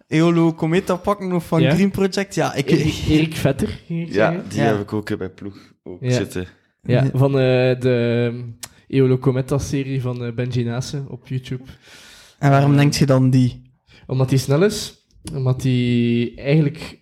Eolo 0.08 0.54
Cometa 0.54 0.96
pakken 0.96 1.32
of 1.32 1.46
van 1.46 1.60
Ja? 1.62 1.74
Green 1.74 1.90
Project. 1.90 2.34
Ja, 2.34 2.54
ik... 2.54 2.70
Erik, 2.70 2.94
Erik 3.08 3.36
Vetter, 3.36 3.80
ja, 3.86 4.42
die 4.48 4.60
Ja. 4.60 4.66
heb 4.66 4.80
ik 4.80 4.92
ook 4.92 5.18
mijn 5.18 5.34
ploeg 5.34 5.56
ook 5.82 5.98
Ja. 6.00 6.10
zitten. 6.10 6.46
Ja, 6.82 7.10
van 7.14 7.30
eh, 7.30 7.80
de 7.80 8.28
um, 8.32 8.56
Eolo 8.88 9.18
Cometa-serie 9.18 10.00
van 10.00 10.24
eh, 10.24 10.32
Benji 10.32 10.64
Nase 10.64 11.04
op 11.08 11.26
YouTube. 11.28 11.62
En 12.38 12.50
waarom 12.50 12.76
denkt 12.76 12.96
je 12.96 13.06
dan 13.06 13.30
die? 13.30 13.72
Omdat 14.06 14.30
hij 14.30 14.38
snel 14.38 14.62
is, 14.64 14.94
omdat 15.34 15.62
hij 15.62 16.32
eigenlijk 16.36 16.98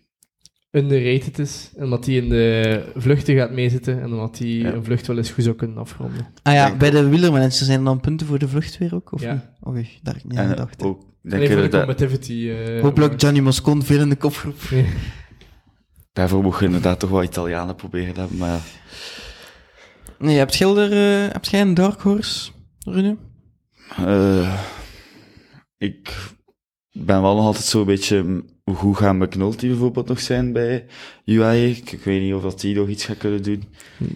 underrated 0.71 1.39
is, 1.39 1.71
en 1.77 1.85
omdat 1.85 2.07
hij 2.07 2.15
in 2.15 2.29
de 2.29 2.85
vluchten 2.97 3.37
gaat 3.37 3.51
meezitten, 3.51 4.01
en 4.03 4.13
omdat 4.13 4.39
hij 4.39 4.49
Ja. 4.49 4.73
een 4.73 4.85
vlucht 4.85 5.07
wel 5.07 5.17
eens 5.17 5.31
goed 5.31 5.45
zou 5.45 5.57
kunnen 5.57 5.77
afronden. 5.79 6.27
Ah 6.43 6.53
ja, 6.55 6.67
Denk 6.67 6.79
bij 6.79 6.91
de 6.91 7.09
wielermanager 7.09 7.53
zijn 7.65 7.79
er 7.79 7.85
dan 7.85 8.01
punten 8.01 8.27
voor 8.27 8.39
de 8.39 8.49
vlucht 8.49 8.79
weer 8.79 8.95
ook? 8.95 9.13
Of 9.13 9.23
Ja. 9.23 9.33
niet? 9.33 9.43
Oei, 9.69 9.89
daar 10.03 10.15
heb 10.15 10.23
ik 10.25 10.31
niet 10.31 10.39
aan 10.39 10.45
en 10.45 10.51
gedacht. 10.51 10.83
ook, 10.83 11.01
denk 11.23 11.35
Alleen 11.35 11.47
voor 11.47 11.57
je 11.57 11.63
de 11.63 11.69
dat, 11.69 11.85
competitivity. 11.85 12.49
eh, 12.49 12.83
Hopelijk 12.83 13.11
maar- 13.13 13.21
Johnny 13.21 13.41
Moscon 13.41 13.83
veel 13.83 14.01
in 14.01 14.09
de 14.09 14.17
kopgroep. 14.17 14.57
Nee. 14.71 14.87
daarvoor 16.13 16.43
mocht 16.43 16.59
je 16.61 16.67
inderdaad 16.67 17.01
toch 17.01 17.11
wel 17.11 17.23
Italianen 17.23 17.75
proberen 17.75 18.15
te 18.15 18.21
hebben, 18.21 18.39
maar 18.39 18.61
Nee, 20.19 20.37
hebt 20.37 20.57
jij 20.57 20.69
eh, 20.91 21.33
hebt 21.33 21.51
jij 21.51 21.61
een 21.61 21.75
dark 21.75 22.01
horse, 22.01 22.51
Rune? 22.85 23.17
Eh, 23.97 24.61
ik 25.79 26.15
ben 26.93 27.23
wel 27.23 27.35
nog 27.37 27.45
altijd 27.45 27.65
zo'n 27.65 27.85
beetje... 27.85 28.23
mm, 28.23 28.45
Hoe 28.65 28.95
gaan 28.95 29.17
McNulty 29.19 29.67
bijvoorbeeld 29.69 30.09
nog 30.09 30.21
zijn 30.21 30.53
bij 30.53 30.87
UAE? 31.25 31.71
Ik, 31.71 31.93
ik 31.93 32.05
weet 32.05 32.23
niet 32.23 32.35
of 32.35 32.43
dat 32.43 32.61
die 32.61 32.75
nog 32.77 32.89
iets 32.89 33.05
gaat 33.05 33.17
kunnen 33.17 33.43
doen. 33.43 33.65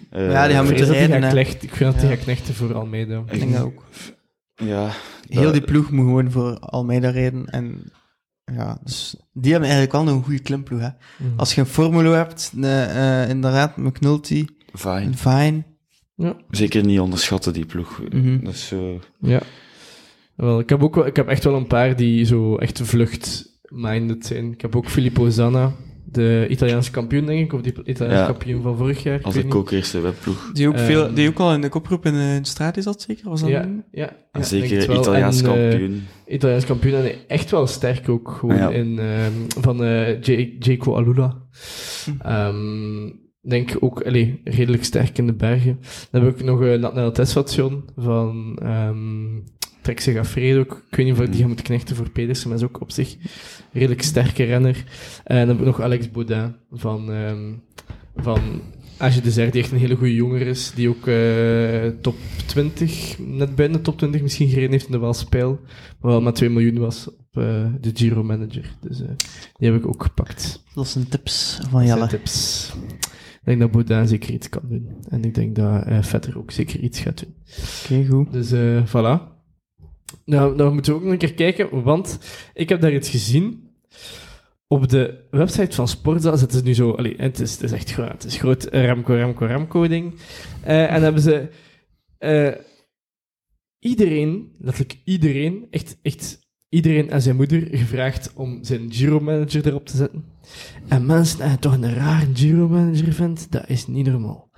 Eh, 0.09 0.31
Ja, 0.31 0.45
die 0.47 0.55
gaan 0.55 0.65
moeten 0.65 0.85
rijden, 0.85 1.29
knechten- 1.29 1.67
Ik 1.67 1.75
vind 1.75 1.93
dat 1.93 2.01
Ja. 2.01 2.07
gaat 2.09 2.19
knechten 2.19 2.53
voor 2.53 2.73
Almeida. 2.75 3.23
Ik 3.29 3.39
denk 3.39 3.53
dat 3.53 3.61
ook. 3.61 3.83
Ja. 4.55 4.89
Heel 5.29 5.41
dat- 5.43 5.53
die 5.53 5.61
ploeg 5.63 5.91
moet 5.91 6.05
gewoon 6.05 6.31
voor 6.31 6.59
Almeida 6.59 7.09
rijden. 7.09 7.45
En 7.45 7.91
ja, 8.45 8.77
dus 8.83 9.15
die 9.33 9.51
hebben 9.51 9.69
eigenlijk 9.69 10.03
wel 10.05 10.15
een 10.15 10.23
goede 10.23 10.39
klimploeg. 10.39 10.79
Hè. 10.79 10.87
Mm. 11.17 11.33
Als 11.39 11.55
je 11.55 11.61
een 11.61 11.67
Formulo 11.67 12.11
hebt, 12.13 12.51
eh, 12.61 13.21
eh, 13.23 13.29
inderdaad, 13.29 13.77
McNulty, 13.77 14.45
Fine. 14.73 14.99
en 14.99 15.15
Vine. 15.17 15.63
Ja. 16.21 16.35
Zeker 16.49 16.85
niet 16.85 16.99
onderschatten, 16.99 17.53
die 17.53 17.65
ploeg. 17.65 18.01
Mhm. 18.11 18.43
Dat 18.43 18.53
is 18.53 18.67
zo... 18.67 18.99
Ja. 19.19 19.41
Wel, 20.35 20.59
ik, 20.59 20.69
heb 20.69 20.83
ook 20.83 20.95
wel, 20.95 21.05
ik 21.05 21.15
heb 21.15 21.27
echt 21.27 21.43
wel 21.43 21.55
een 21.55 21.67
paar 21.67 21.95
die 21.95 22.25
zo 22.25 22.55
echt 22.55 22.79
vlucht-minded 22.83 24.25
zijn. 24.25 24.51
Ik 24.51 24.61
heb 24.61 24.75
ook 24.75 24.89
Filippo 24.89 25.29
Zanna. 25.29 25.71
De 26.05 26.45
Italiaanse 26.49 26.91
kampioen, 26.91 27.25
denk 27.25 27.39
ik, 27.39 27.53
of 27.53 27.61
die 27.61 27.73
Italiaanse 27.83 28.21
Ja. 28.21 28.25
kampioen 28.25 28.61
van 28.61 28.77
vorig 28.77 29.03
jaar. 29.03 29.19
Als 29.21 29.35
weet 29.35 29.53
ik 29.53 29.71
eerste 29.71 29.99
webploeg. 29.99 30.49
Die 30.53 30.67
ook, 30.67 30.73
Ehm, 30.75 30.85
veel, 30.85 31.13
die 31.13 31.27
ook 31.29 31.39
al 31.39 31.53
in 31.53 31.61
de 31.61 31.69
koproep 31.69 32.05
in 32.05 32.13
de 32.13 32.39
straat 32.41 32.77
is 32.77 32.83
dat 32.83 33.01
zeker? 33.01 33.29
Was 33.29 33.41
dat 33.41 33.49
Ja, 33.49 33.63
een- 33.63 33.83
ja, 33.91 34.13
zeker. 34.39 34.93
Italiaans 34.99 35.41
En, 35.41 35.49
eh, 35.49 35.69
kampioen. 35.69 36.03
Italiaans 36.27 36.65
kampioen 36.65 36.93
en 36.93 37.11
echt 37.27 37.51
wel 37.51 37.67
sterk 37.67 38.09
ook 38.09 38.31
gewoon 38.39 38.55
Ja. 38.57 38.69
in, 38.69 38.99
ehm, 38.99 39.61
van 39.61 39.83
eh 39.83 40.21
J- 40.21 40.55
Jaco 40.59 40.95
Alula. 40.95 41.37
Hm. 42.05 42.27
Ehm, 42.27 43.09
denk 43.41 43.77
ook 43.79 44.01
allee, 44.01 44.41
redelijk 44.43 44.83
sterk 44.83 45.17
in 45.17 45.25
de 45.25 45.33
bergen. 45.33 45.79
Dan 46.11 46.23
heb 46.23 46.39
ik 46.39 46.45
nog 46.45 46.59
een 46.59 46.79
nationale 46.79 47.11
teststation 47.11 47.83
van 47.97 48.59
um, 48.63 49.43
Trek 49.81 49.99
Segafredo. 49.99 50.61
Ik 50.61 50.71
ik 50.71 50.95
weet 50.95 51.05
niet 51.05 51.15
of 51.15 51.21
ik 51.21 51.31
die 51.31 51.41
ga 51.41 51.47
moeten 51.47 51.65
knechten 51.65 51.95
voor 51.95 52.09
Pedersen, 52.09 52.49
maar 52.49 52.57
is 52.57 52.63
ook 52.63 52.81
op 52.81 52.91
zich 52.91 53.17
redelijk 53.71 54.01
sterke 54.01 54.43
renner. 54.43 54.83
En 55.23 55.37
dan 55.37 55.47
heb 55.47 55.59
ik 55.59 55.65
nog 55.65 55.81
Alex 55.81 56.11
Baudin 56.11 56.55
van, 56.71 57.11
ehm 57.11 57.53
van 58.15 58.61
Age 58.97 59.21
Desert, 59.21 59.51
die 59.53 59.61
echt 59.61 59.71
een 59.71 59.77
hele 59.77 59.95
goede 59.95 60.13
jonger 60.15 60.41
is, 60.41 60.71
die 60.75 60.89
ook 60.89 61.07
eh, 61.07 62.01
top 62.01 62.15
20, 62.45 63.15
net 63.19 63.55
buiten 63.55 63.77
de 63.77 63.83
top 63.83 63.97
20 63.97 64.21
misschien 64.21 64.49
gereden 64.49 64.71
heeft 64.71 64.85
in 64.85 64.91
de 64.91 64.97
Waalspijl, 64.97 65.59
maar 66.01 66.11
wel 66.11 66.21
met 66.21 66.35
2 66.35 66.49
miljoen 66.49 66.77
was 66.79 67.07
op 67.07 67.41
eh, 67.43 67.65
de 67.81 67.91
Giro 67.93 68.23
Manager. 68.23 68.75
Dus 68.81 69.01
eh, 69.01 69.07
die 69.57 69.71
heb 69.71 69.79
ik 69.81 69.87
ook 69.87 70.03
gepakt. 70.03 70.63
Dat 70.73 70.87
zijn 70.87 71.07
tips 71.07 71.55
van 71.61 71.63
Dat 71.71 71.87
zijn 71.87 71.97
Jelle. 71.97 72.07
tips. 72.07 72.71
Ik 73.41 73.47
denk 73.47 73.59
dat 73.59 73.71
Baudin 73.71 74.07
zeker 74.07 74.33
iets 74.33 74.49
kan 74.49 74.61
doen. 74.69 74.97
En 75.09 75.23
ik 75.23 75.35
denk 75.35 75.55
dat 75.55 75.85
eh 75.85 76.03
Vetter 76.03 76.37
ook 76.37 76.51
zeker 76.51 76.79
iets 76.79 76.99
gaat 76.99 77.19
doen. 77.19 77.35
Oké, 77.83 78.05
goed. 78.09 78.31
Dus 78.31 78.51
eh 78.51 78.85
voilà. 78.87 79.29
Nou, 80.25 80.55
nou 80.55 80.73
moeten 80.73 80.93
we 80.93 80.97
ook 80.97 81.03
nog 81.03 81.13
een 81.13 81.17
keer 81.17 81.33
kijken, 81.33 81.83
want 81.83 82.19
ik 82.53 82.69
heb 82.69 82.81
daar 82.81 82.93
iets 82.93 83.09
gezien. 83.09 83.69
Op 84.67 84.89
de 84.89 85.27
website 85.31 85.75
van 85.75 85.87
Sportza 85.87 86.35
zitten 86.35 86.57
ze 86.57 86.63
nu 86.63 86.73
zo... 86.73 86.91
Allee, 86.91 87.15
het, 87.17 87.39
is, 87.39 87.51
het 87.51 87.63
is 87.63 87.71
echt 87.71 87.91
groot. 87.91 88.11
Het 88.11 88.23
is 88.23 88.37
groot 88.37 88.63
eh, 88.63 88.85
Remco, 88.85 89.13
Remco, 89.13 89.45
Remco 89.45 89.87
ding. 89.87 90.13
Eh, 90.63 90.93
en 90.93 91.01
hebben 91.01 91.21
ze... 91.21 91.49
iedereen, 93.79 94.55
letterlijk 94.59 95.01
iedereen, 95.03 95.67
echt, 95.69 95.97
echt 96.01 96.40
iedereen 96.71 97.09
en 97.09 97.21
zijn 97.21 97.35
moeder 97.35 97.67
gevraagd 97.71 98.31
om 98.35 98.59
zijn 98.61 98.93
Giro-manager 98.93 99.67
erop 99.67 99.85
te 99.85 99.97
zetten. 99.97 100.23
En 100.87 101.05
mensen 101.05 101.39
hebben 101.39 101.59
toch 101.59 101.73
een 101.73 101.93
rare 101.93 102.27
Giro-manager 102.33 103.13
vindt, 103.13 103.51
dat 103.51 103.63
is 103.67 103.87
niet 103.87 104.05
normaal. 104.05 104.49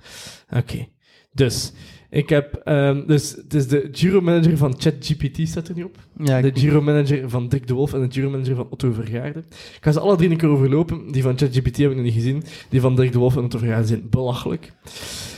Oké. 0.56 0.86
Dus, 1.32 1.72
ik 2.10 2.28
heb... 2.28 2.54
ehm, 2.54 3.06
dus, 3.06 3.30
het 3.30 3.54
is 3.54 3.68
de 3.68 3.88
Giro-manager 3.92 4.56
van 4.56 4.74
ChatGPT 4.78 5.48
staat 5.48 5.68
er 5.68 5.74
nu 5.74 5.82
op. 5.82 5.96
Ja, 6.18 6.40
de 6.40 6.50
Giro-manager 6.54 7.30
van 7.30 7.48
Dick 7.48 7.66
de 7.66 7.74
Wolf 7.74 7.92
en 7.94 8.00
de 8.00 8.12
Giro-manager 8.14 8.54
van 8.56 8.70
Otto 8.70 8.92
Vergaarde. 8.92 9.38
Ik 9.48 9.78
ga 9.80 9.92
ze 9.92 10.00
alle 10.00 10.16
drie 10.16 10.30
een 10.30 10.36
keer 10.36 10.48
overlopen. 10.48 11.12
Die 11.12 11.22
van 11.22 11.38
ChatGPT 11.38 11.76
heb 11.76 11.90
ik 11.90 11.96
nog 11.96 12.04
niet 12.04 12.14
gezien. 12.14 12.42
Die 12.68 12.80
van 12.80 12.96
Dick 12.96 13.12
de 13.12 13.18
Wolf 13.18 13.36
en 13.36 13.44
Otto 13.44 13.58
Vergaarde 13.58 13.86
zijn 13.86 14.06
belachelijk. 14.10 14.72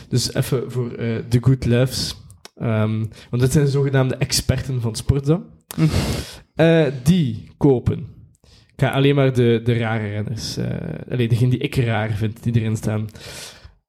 Dus 0.08 0.34
even 0.34 0.70
voor 0.70 0.92
eh 0.92 1.16
de 1.28 1.38
good 1.40 1.66
loves. 1.66 2.16
Ehm, 2.56 3.04
want 3.30 3.42
dit 3.42 3.52
zijn 3.52 3.64
de 3.64 3.70
zogenaamde 3.70 4.16
experten 4.16 4.80
van 4.80 4.94
Sportza. 4.94 5.42
Eh, 6.56 6.86
die 7.02 7.48
kopen. 7.56 7.98
Ik 8.42 8.82
ga 8.82 8.90
alleen 8.90 9.14
maar 9.14 9.32
de, 9.34 9.60
de 9.64 9.78
rare 9.78 10.08
renners. 10.08 10.56
eh 10.56 11.10
alleen 11.10 11.28
degene 11.28 11.50
die 11.50 11.58
ik 11.58 11.74
raar 11.76 12.10
vind, 12.10 12.42
die 12.42 12.54
erin 12.56 12.76
staan. 12.76 13.06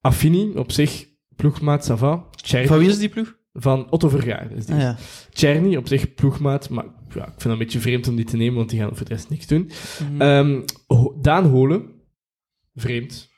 Affini, 0.01 0.51
op 0.55 0.71
zich, 0.71 1.07
ploegmaat, 1.35 1.85
Sava. 1.85 2.25
Van 2.65 2.77
wie 2.79 2.87
is 2.89 2.97
die 2.99 3.09
ploeg? 3.09 3.35
Van 3.53 3.91
Otto 3.91 4.09
Vergaarde 4.09 4.55
is 4.55 4.65
die. 4.65 4.75
Ah, 4.75 4.81
ja. 4.81 4.97
Czerny, 5.33 5.75
op 5.75 5.87
zich 5.87 6.13
ploegmaat, 6.13 6.69
maar 6.69 6.85
ja, 7.13 7.21
ik 7.21 7.27
vind 7.27 7.43
het 7.43 7.51
een 7.51 7.57
beetje 7.57 7.79
vreemd 7.79 8.07
om 8.07 8.15
die 8.15 8.25
te 8.25 8.37
nemen, 8.37 8.55
want 8.55 8.69
die 8.69 8.79
gaan 8.79 8.95
voor 8.95 9.05
de 9.07 9.13
rest 9.13 9.29
niks 9.29 9.47
doen. 9.47 9.71
Mhm. 10.11 10.21
Ehm, 10.21 10.61
Ho- 10.87 11.17
Daan 11.21 11.45
Holen, 11.45 11.89
vreemd. 12.75 13.29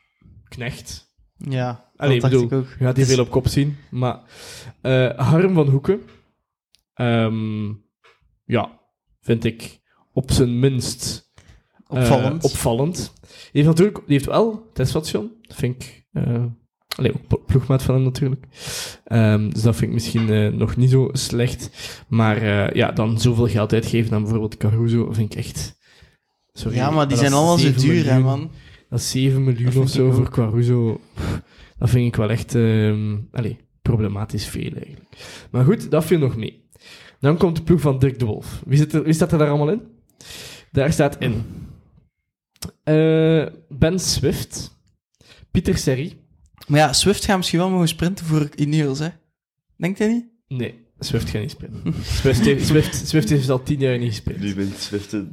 Knecht. 0.48 1.08
ja, 1.38 1.92
Allee, 1.96 2.20
dat 2.20 2.30
bedoel, 2.30 2.46
ik 2.46 2.52
ook. 2.54 2.68
Je 2.80 2.86
gaat 2.86 2.96
die 2.96 3.06
veel 3.06 3.20
op 3.20 3.30
kop 3.30 3.48
zien. 3.48 3.78
Maar 3.92 4.20
eh, 4.82 5.10
Harm 5.20 5.54
van 5.54 5.68
Hoeken, 5.68 6.02
ehm, 6.94 7.68
ja, 8.46 8.79
vind 9.22 9.44
ik 9.44 9.80
op 10.14 10.32
zijn 10.32 10.60
minst 10.60 11.32
eh, 11.88 11.98
Opvallend. 12.00 12.44
opvallend. 12.44 13.14
Die 13.22 13.30
heeft 13.52 13.68
natuurlijk 13.68 13.96
die 13.98 14.06
heeft 14.08 14.26
wel 14.26 14.70
teststation. 14.74 15.32
Dat 15.42 15.58
vind 15.58 15.84
ik... 15.84 16.06
eh 16.12 16.44
allee, 16.96 17.14
ook 17.14 17.28
plo- 17.28 17.44
ploegmaat 17.46 17.84
van 17.84 17.96
hem 17.96 18.04
natuurlijk. 18.04 18.46
Ehm, 19.06 19.50
dus 19.50 19.62
dat 19.62 19.76
vind 19.76 19.88
ik 19.88 19.94
misschien 19.94 20.30
eh, 20.30 20.52
nog 20.52 20.76
niet 20.76 20.90
zo 20.90 21.10
slecht. 21.12 21.70
Maar 22.08 22.38
eh, 22.38 22.76
ja, 22.76 22.92
dan 22.92 23.20
zoveel 23.20 23.48
geld 23.48 23.74
uitgeven 23.74 24.14
aan 24.14 24.22
bijvoorbeeld 24.22 24.58
Caruso 24.58 25.12
vind 25.12 25.32
ik 25.32 25.38
echt... 25.40 25.78
Sorry, 26.54 26.78
ja, 26.78 26.90
maar 26.90 27.08
die 27.08 27.18
zijn 27.18 27.34
allemaal 27.34 27.58
zo 27.58 27.66
7 27.66 27.82
duur, 27.82 28.06
hè, 28.12 28.20
man. 28.20 28.52
Dat 28.90 29.00
is 29.00 29.10
7 29.12 29.44
miljoen 29.44 29.78
of 29.84 29.90
zo 29.90 30.12
voor. 30.12 30.30
Caruso. 30.30 31.00
Dat 31.78 31.90
vind 31.90 32.08
ik 32.08 32.16
wel 32.16 32.30
echt 32.30 32.56
ehm 32.56 33.18
allee, 33.32 33.58
problematisch 33.82 34.46
veel 34.48 34.72
eigenlijk. 34.72 35.48
Maar 35.52 35.64
goed, 35.66 35.92
dat 35.92 36.06
viel 36.06 36.20
nog 36.20 36.36
mee. 36.36 36.68
Dan 37.20 37.38
komt 37.38 37.56
de 37.56 37.64
ploeg 37.64 37.82
van 37.82 38.00
Dirk 38.00 38.20
de 38.20 38.26
Wolf. 38.26 38.62
Wie, 38.66 38.78
zit 38.78 38.94
er, 38.94 39.04
wie 39.04 39.14
staat 39.14 39.32
er 39.32 39.38
daar 39.38 39.50
allemaal 39.50 39.72
in? 39.72 39.82
Daar 40.72 40.92
staat 40.92 41.18
in 41.20 41.44
eh, 42.84 43.46
Ben 43.70 44.00
Swift, 44.00 44.80
Pieter 45.52 45.78
Serry. 45.78 46.18
Maar 46.68 46.80
ja, 46.80 46.94
Swift 46.94 47.26
gaat 47.26 47.38
misschien 47.38 47.60
wel 47.60 47.70
mogen 47.70 47.88
sprinten 47.88 48.26
voor 48.26 48.50
Ineos, 48.56 49.00
hè? 49.00 49.10
Denkt 49.78 50.00
hij 50.00 50.08
niet? 50.08 50.26
Nee, 50.48 50.76
Swift 51.00 51.30
gaat 51.30 51.42
niet 51.42 51.52
sprinten. 51.52 51.94
Swift 52.04 52.46
heeft, 52.46 52.66
Swift, 52.66 53.08
Swift 53.08 53.30
heeft 53.30 53.50
al 53.50 53.64
tien 53.64 53.80
jaar 53.80 53.98
niet 53.98 54.10
gesprint. 54.10 54.40
Nu 54.40 54.56
bent 54.56 54.78
Swift 54.78 55.12
de. 55.12 55.28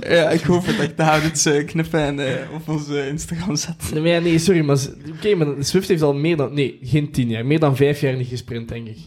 Ja, 0.00 0.30
ik 0.30 0.40
hoop 0.40 0.66
het. 0.66 0.78
Ik 0.78 0.92
ga 0.96 1.20
dit 1.20 1.46
eh, 1.46 1.66
knippen 1.66 2.00
en 2.00 2.40
eh, 2.40 2.54
op 2.54 2.68
onze 2.68 3.08
Instagram 3.08 3.56
zetten. 3.56 3.94
Nee, 3.94 4.02
maar 4.02 4.10
ja, 4.10 4.18
nee, 4.18 4.38
sorry, 4.38 4.60
maar... 4.60 4.78
Oké, 5.16 5.34
maar 5.34 5.64
Swift 5.64 5.88
heeft 5.88 6.02
al 6.02 6.14
meer 6.14 6.36
dan... 6.36 6.54
Nee, 6.54 6.78
geen 6.82 7.12
tien 7.12 7.28
jaar. 7.28 7.46
Meer 7.46 7.58
dan 7.58 7.76
vijf 7.76 8.00
jaar 8.00 8.16
niet 8.16 8.28
gesprint, 8.28 8.68
denk 8.68 8.86
ik. 8.86 8.98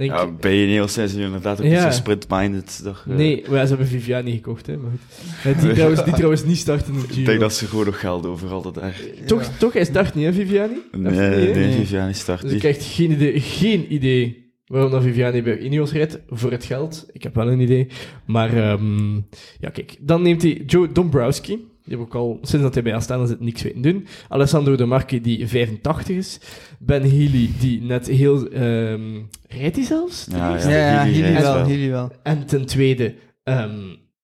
Denk 0.00 0.12
Ja, 0.12 0.30
bij 0.40 0.62
Ineos 0.62 0.92
zijn 0.92 1.08
ze 1.08 1.20
inderdaad 1.20 1.58
ook 1.60 1.66
Ja. 1.66 1.84
niet 1.84 1.92
zo 1.92 1.98
sprint-minded. 1.98 2.80
toch, 2.84 3.04
eh. 3.08 3.14
Nee, 3.16 3.42
maar 3.48 3.56
ja, 3.56 3.62
ze 3.62 3.68
hebben 3.68 3.86
Viviani 3.86 4.32
gekocht, 4.32 4.66
hè. 4.66 4.76
Maar 4.76 4.90
goed. 4.90 5.52
Eh, 5.54 5.60
Die, 5.62 5.72
trouwens, 5.78 6.04
die 6.04 6.12
trouwens 6.14 6.44
niet 6.44 6.56
starten 6.56 6.94
in 6.94 7.00
de 7.08 7.20
Ik 7.20 7.26
denk 7.26 7.40
dat 7.40 7.54
ze 7.54 7.66
gewoon 7.66 7.84
nog 7.84 8.00
geld 8.00 8.26
over 8.26 8.48
hadden 8.48 8.72
daar. 8.72 9.00
Toch, 9.26 9.42
toch, 9.58 9.72
hij 9.72 9.84
start 9.84 10.14
niet, 10.14 10.24
hè, 10.24 10.32
Viviani? 10.32 10.74
Nee, 10.92 11.02
niet, 11.10 11.20
nee, 11.20 11.54
Nee. 11.54 11.72
Viviani 11.72 12.14
start 12.14 12.40
Dus 12.42 12.50
ik 12.50 12.56
niet. 12.56 12.64
echt 12.64 12.84
geen 12.84 13.10
idee, 13.12 13.40
geen 13.40 13.92
idee 13.94 14.52
waarom 14.66 14.90
dat 14.90 15.02
Viviani 15.02 15.42
bij 15.42 15.58
Ineos 15.58 15.92
rijdt. 15.92 16.18
Voor 16.28 16.50
het 16.50 16.64
geld. 16.64 17.06
Ik 17.12 17.22
heb 17.22 17.34
wel 17.34 17.48
een 17.50 17.60
idee. 17.60 17.86
Maar, 18.26 18.56
ehm, 18.56 19.14
ja, 19.60 19.70
kijk. 19.72 19.96
Dan 20.00 20.22
neemt 20.22 20.42
hij 20.42 20.62
Joe 20.66 20.92
Dombrowski. 20.92 21.68
Die 21.84 21.98
heb 21.98 22.06
ik 22.06 22.14
al, 22.14 22.38
sinds 22.42 22.64
dat 22.64 22.74
hij 22.74 22.82
bij 22.82 22.94
Astana 22.94 23.26
zit, 23.26 23.40
niks 23.40 23.62
weten 23.62 23.82
doen. 23.82 24.06
Alessandro 24.28 24.76
De 24.76 24.84
Marchi, 24.84 25.20
die 25.20 25.48
85 25.48 26.16
is. 26.16 26.40
Ben 26.78 27.02
Healy, 27.02 27.50
die 27.58 27.82
net 27.82 28.06
heel... 28.06 28.48
ehm 28.48 29.20
rijdt 29.48 29.76
hij 29.76 29.84
zelfs? 29.84 30.26
Ja, 30.30 30.56
Ja, 30.56 30.68
ja, 30.68 31.04
Healy 31.04 31.42
wel, 31.42 31.90
wel. 31.90 32.12
En 32.22 32.46
ten 32.46 32.66
tweede, 32.66 33.14
ehm, 33.42 33.78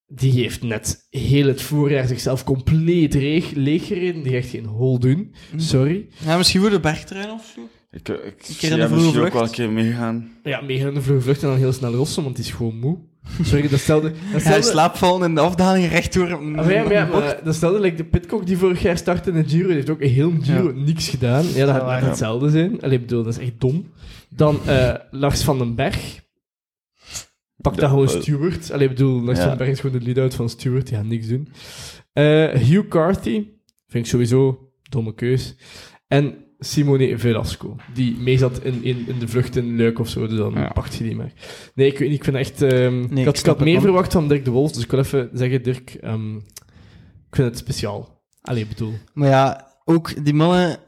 die 0.07 0.32
heeft 0.32 0.62
net 0.62 1.07
heel 1.11 1.46
het 1.46 1.62
voorjaar 1.62 2.07
zichzelf 2.07 2.44
compleet 2.44 3.14
leeg, 3.14 3.50
leeggereden. 3.50 4.22
Die 4.22 4.32
gaat 4.32 4.40
echt 4.40 4.50
geen 4.50 4.66
hol 4.66 4.98
doen. 4.98 5.34
Sorry. 5.57 6.07
Ja, 6.24 6.36
misschien 6.36 6.61
voor 6.61 6.70
de 6.70 6.80
bergtrein 6.80 7.30
of 7.30 7.52
zo. 7.54 7.61
Ik, 7.90 8.09
ik, 8.09 8.18
ik 8.24 8.42
zie 8.42 8.68
hem 8.68 8.88
vroege 8.88 9.04
misschien 9.04 9.24
ook 9.24 9.32
wel 9.32 9.42
een 9.42 9.50
keer 9.50 9.70
meegaan. 9.70 10.30
Ja, 10.44 10.61
mega 10.61 10.88
in 10.88 10.94
de 10.94 11.02
vlug 11.02 11.22
vlucht 11.22 11.42
en 11.42 11.48
dan 11.48 11.57
heel 11.57 11.72
snel 11.72 11.94
rossen, 11.94 12.22
want 12.22 12.36
die 12.36 12.44
is 12.44 12.50
gewoon 12.50 12.78
moe. 12.78 12.98
Sorry, 13.43 13.68
dat 13.68 13.81
stelde... 13.81 14.11
Dat 14.11 14.20
hij 14.31 14.41
stelde 14.41 14.62
slaapvallen 14.62 15.29
in 15.29 15.35
de 15.35 15.41
afdaling 15.41 15.89
recht 15.89 16.12
door. 16.12 16.35
Ah, 16.35 16.41
maar 16.41 16.72
ja, 16.72 16.83
maar 16.83 16.93
ja, 16.93 17.07
maar 17.07 17.41
dat 17.45 17.55
stelde 17.55 17.81
like 17.81 17.97
de 17.97 18.05
Pitcock 18.05 18.47
die 18.47 18.59
vorig 18.59 18.83
jaar 18.83 18.97
startte 18.97 19.31
in 19.31 19.43
de 19.43 19.49
Giro, 19.49 19.66
die 19.66 19.74
heeft 19.74 19.91
ook 19.91 20.01
een 20.01 20.09
heel 20.09 20.33
Giro 20.41 20.72
niks 20.72 21.09
gedaan. 21.09 21.45
Ja, 21.55 21.66
dat 21.66 21.74
gaat 21.74 22.01
ja. 22.01 22.09
hetzelfde 22.09 22.51
zijn. 22.51 22.83
Allee, 22.83 23.01
bedoel, 23.01 23.22
dat 23.22 23.33
is 23.33 23.43
echt 23.43 23.61
dom. 23.61 23.87
Dan 24.29 24.61
eh, 24.66 24.95
Lars 25.11 25.43
van 25.43 25.59
den 25.59 25.74
Berg. 25.74 26.24
Pak 27.57 27.77
dat 27.77 27.89
gewoon 27.89 28.09
eh, 28.09 28.20
Stewart. 28.20 28.72
Allee, 28.72 28.89
bedoel, 28.89 29.22
Lars 29.22 29.39
ja. 29.39 29.43
van 29.43 29.49
den 29.49 29.59
Berg 29.59 29.70
is 29.70 29.81
gewoon 29.81 29.99
de 29.99 30.05
lead-out 30.05 30.35
van 30.35 30.49
Stewart, 30.49 30.87
die 30.87 30.97
gaat 30.97 31.07
niks 31.07 31.27
doen. 31.27 31.49
Eh, 32.12 32.49
Hugh 32.49 32.89
Carthy, 32.89 33.47
vind 33.87 34.05
ik 34.05 34.07
sowieso 34.07 34.70
domme 34.83 35.14
keus. 35.14 35.55
En 36.09 36.35
Simone 36.59 37.18
Velasco, 37.18 37.76
die 37.94 38.16
mee 38.16 38.38
zat 38.38 38.61
in, 38.62 38.84
in, 38.84 39.04
in 39.09 39.18
de 39.18 39.28
vlucht 39.28 39.57
in 39.57 39.76
Luik 39.76 39.98
of 39.98 40.09
zo, 40.09 40.26
dus 40.26 40.38
dan 40.38 40.54
Ja. 40.54 40.68
pakt 40.72 40.94
je 40.94 41.04
die 41.04 41.16
maar. 41.16 41.32
Nee, 41.74 41.86
ik 41.86 41.98
weet 41.98 42.09
niet, 42.09 42.18
ik 42.18 42.24
vind 42.24 42.36
echt... 42.36 42.62
ehm, 42.62 43.02
ik 43.02 43.11
ik 43.18 43.24
had, 43.24 43.38
ik 43.38 43.46
had 43.46 43.54
het, 43.57 43.64
meer 43.64 43.72
man. 43.74 43.82
verwacht 43.82 44.12
van 44.12 44.28
Dirk 44.28 44.44
de 44.44 44.50
Wolf, 44.50 44.72
dus 44.72 44.82
ik 44.84 44.90
wil 44.90 45.00
even 45.00 45.30
zeggen, 45.32 45.62
Dirk, 45.62 45.94
ehm, 46.00 46.36
ik 46.36 47.34
vind 47.36 47.48
het 47.48 47.59
speciaal. 47.59 48.22
Allee, 48.42 48.66
bedoel... 48.66 48.92
Maar 49.14 49.28
ja, 49.28 49.66
ook 49.84 50.24
die 50.24 50.34
mannen, 50.34 50.78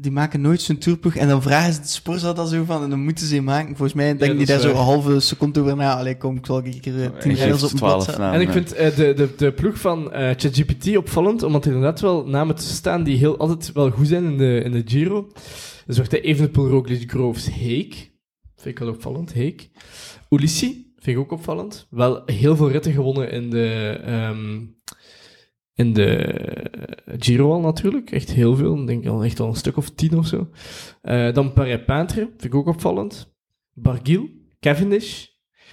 die 0.00 0.12
maken 0.12 0.40
nooit 0.40 0.60
zo'n 0.62 0.78
tourploeg. 0.78 1.14
En 1.14 1.28
dan 1.28 1.42
vragen 1.42 1.72
ze 1.72 1.80
de 1.80 1.86
Sporza 1.86 2.32
dat 2.32 2.48
zo 2.48 2.64
van, 2.64 2.82
en 2.82 2.90
dan 2.90 3.00
moeten 3.00 3.26
ze 3.26 3.32
die 3.32 3.42
maken. 3.42 3.68
Volgens 3.68 3.92
mij 3.92 4.06
denken 4.06 4.28
dat 4.28 4.36
die 4.36 4.46
daar 4.46 4.56
is 4.56 4.62
zo 4.62 4.68
een 4.68 4.74
waar. 4.74 4.84
halve 4.84 5.20
seconde 5.20 5.60
over 5.60 5.76
na. 5.76 5.96
Allee, 5.96 6.16
kom, 6.16 6.36
ik 6.36 6.46
zal 6.46 6.56
een 6.64 6.80
keer 6.80 7.02
eh, 7.02 7.18
tien 7.18 7.34
rijders 7.34 7.62
op 7.62 7.70
geeft 7.70 7.72
een 7.72 7.78
blad 7.78 7.90
12 7.90 8.04
zetten. 8.04 8.22
namen. 8.22 8.40
en 8.40 8.46
ik 8.46 8.52
vind 8.52 8.72
eh, 8.72 8.96
de, 8.96 9.14
de, 9.14 9.34
de 9.36 9.52
ploeg 9.52 9.78
van 9.80 10.12
eh 10.12 10.20
ChatGPT 10.36 10.96
opvallend, 10.96 11.42
omdat 11.42 11.64
er 11.64 11.72
inderdaad 11.72 12.00
wel 12.00 12.26
namen 12.26 12.54
tussen 12.54 12.74
staan 12.76 13.02
die 13.02 13.16
heel, 13.16 13.38
altijd 13.38 13.72
wel 13.72 13.90
goed 13.90 14.08
zijn 14.08 14.24
in 14.24 14.38
de, 14.38 14.62
in 14.64 14.72
de 14.72 14.82
Giro. 14.84 15.28
Dus 15.86 15.96
wordt 15.96 16.10
hij 16.12 16.20
Evenepoel, 16.20 16.68
Roglic, 16.68 17.10
Groves, 17.10 17.48
Heek. 17.52 17.94
Vind 18.56 18.74
ik 18.74 18.78
wel 18.78 18.88
opvallend, 18.88 19.32
Heek. 19.32 19.68
Ulissi, 20.30 20.92
vind 20.96 21.16
ik 21.16 21.22
ook 21.22 21.32
opvallend. 21.32 21.86
Wel 21.90 22.22
heel 22.26 22.56
veel 22.56 22.70
ritten 22.70 22.92
gewonnen 22.92 23.30
in 23.30 23.50
de, 23.50 24.00
ehm, 24.04 24.58
In 25.78 25.92
de 25.92 26.34
Giro 27.18 27.52
al 27.52 27.60
natuurlijk, 27.60 28.10
echt 28.10 28.30
heel 28.32 28.56
veel. 28.56 28.80
Ik 28.80 28.86
denk 28.86 29.06
al 29.06 29.24
echt 29.24 29.40
al 29.40 29.48
een 29.48 29.54
stuk 29.56 29.76
of 29.76 29.90
tien 29.90 30.18
of 30.18 30.26
zo. 30.26 30.48
Eh, 31.02 31.32
dan 31.32 31.52
Paris-Peintre, 31.52 32.20
vind 32.20 32.44
ik 32.44 32.54
ook 32.54 32.66
opvallend. 32.66 33.34
Barguil, 33.72 34.28
Cavendish. 34.60 35.24